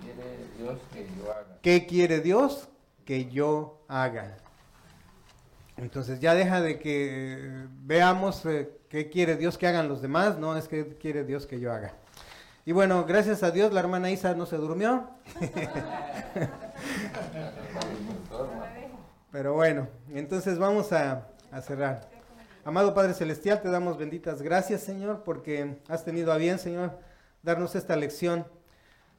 ¿Qué 0.01 0.05
quiere 0.05 0.47
Dios 0.57 0.80
que 0.93 1.05
yo 1.17 1.32
haga? 1.32 1.57
¿Qué 1.61 1.86
quiere 1.86 2.19
Dios 2.21 2.69
que 3.05 3.25
yo 3.25 3.82
haga? 3.88 4.38
Entonces 5.78 6.19
ya 6.19 6.34
deja 6.34 6.61
de 6.61 6.80
que 6.80 7.65
veamos 7.84 8.45
eh, 8.45 8.69
qué 8.89 9.09
quiere 9.09 9.36
Dios 9.36 9.57
que 9.57 9.67
hagan 9.67 9.88
los 9.88 10.01
demás, 10.01 10.39
no 10.39 10.57
es 10.57 10.67
que 10.67 10.95
quiere 10.97 11.23
Dios 11.23 11.45
que 11.45 11.59
yo 11.59 11.71
haga. 11.71 11.93
Y 12.68 12.74
bueno, 12.74 13.05
gracias 13.05 13.43
a 13.43 13.51
Dios 13.51 13.72
la 13.72 13.80
hermana 13.80 14.11
Isa 14.11 14.36
no 14.36 14.45
se 14.45 14.57
durmió, 14.57 15.07
pero 19.32 19.53
bueno, 19.53 19.88
entonces 20.13 20.59
vamos 20.59 20.91
a, 20.91 21.30
cerrar. 21.61 22.09
Amado 22.65 22.93
Padre 22.93 23.13
Celestial, 23.13 23.61
te 23.61 23.70
damos 23.70 23.97
benditas 23.97 24.41
gracias, 24.41 24.82
Señor, 24.82 25.24
porque 25.24 25.78
has 25.88 26.03
tenido 26.03 26.34
a 26.34 26.36
bien, 26.36 26.59
Señor, 26.59 26.99
darnos 27.41 27.74
esta 27.74 27.95
lección. 27.95 28.45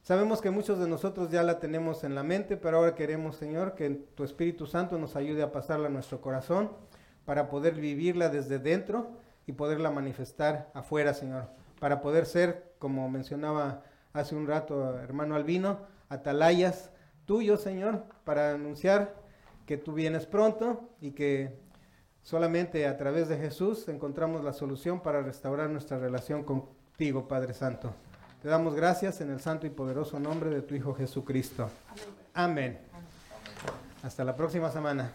Sabemos 0.03 0.43
que 0.43 0.51
muchos 0.51 0.79
de 0.79 0.87
nosotros 0.87 1.31
ya 1.31 1.43
la 1.43 1.59
tenemos 1.59 2.05
en 2.05 2.15
la 2.15 2.23
mente, 2.23 2.59
pero 2.59 2.77
ahora 2.77 2.95
queremos, 2.95 3.37
Señor, 3.37 3.75
que 3.75 3.89
tu 4.15 4.25
Espíritu 4.25 4.67
Santo 4.67 4.99
nos 4.99 5.17
ayude 5.17 5.43
a 5.43 5.53
pasarla 5.53 5.87
a 5.87 5.91
nuestro 5.91 6.21
corazón 6.21 6.71
para 7.25 7.49
poder 7.49 7.77
vivirla 7.77 8.29
desde 8.29 8.59
dentro 8.59 9.09
y 9.47 9.53
poderla 9.53 9.91
manifestar 9.91 10.71
afuera, 10.75 11.15
Señor. 11.15 11.49
para 11.81 12.03
poder 12.03 12.27
ser, 12.27 12.68
como 12.79 13.09
mencionaba 13.09 13.83
hace 14.12 14.35
un 14.35 14.47
rato 14.47 14.99
hermano 14.99 15.35
Albino, 15.35 15.81
atalayas 16.09 16.91
tuyos, 17.24 17.61
Señor, 17.61 18.05
para 18.24 18.55
anunciar 18.55 19.14
que 19.66 19.76
tú 19.76 19.93
vienes 19.93 20.26
pronto 20.26 20.89
y 21.01 21.11
que 21.11 21.59
solamente 22.22 22.87
a 22.87 22.97
través 22.97 23.29
de 23.29 23.37
Jesús 23.37 23.89
encontramos 23.89 24.43
la 24.43 24.53
solución 24.53 25.01
para 25.01 25.22
restaurar 25.22 25.68
nuestra 25.70 25.99
relación 25.99 26.43
contigo, 26.45 27.29
Padre 27.29 27.55
Santo. 27.55 27.93
Te 28.43 28.49
damos 28.49 28.74
gracias 28.74 29.20
en 29.20 29.31
el 29.31 29.41
santo 29.41 29.66
y 29.66 29.70
poderoso 29.70 30.18
nombre 30.20 30.51
de 30.51 30.62
tu 30.62 30.74
Hijo 30.74 30.95
Jesucristo. 30.95 31.68
Amén. 32.35 32.79
Hasta 34.03 34.24
la 34.24 34.37
próxima 34.37 34.70
semana. 34.70 35.11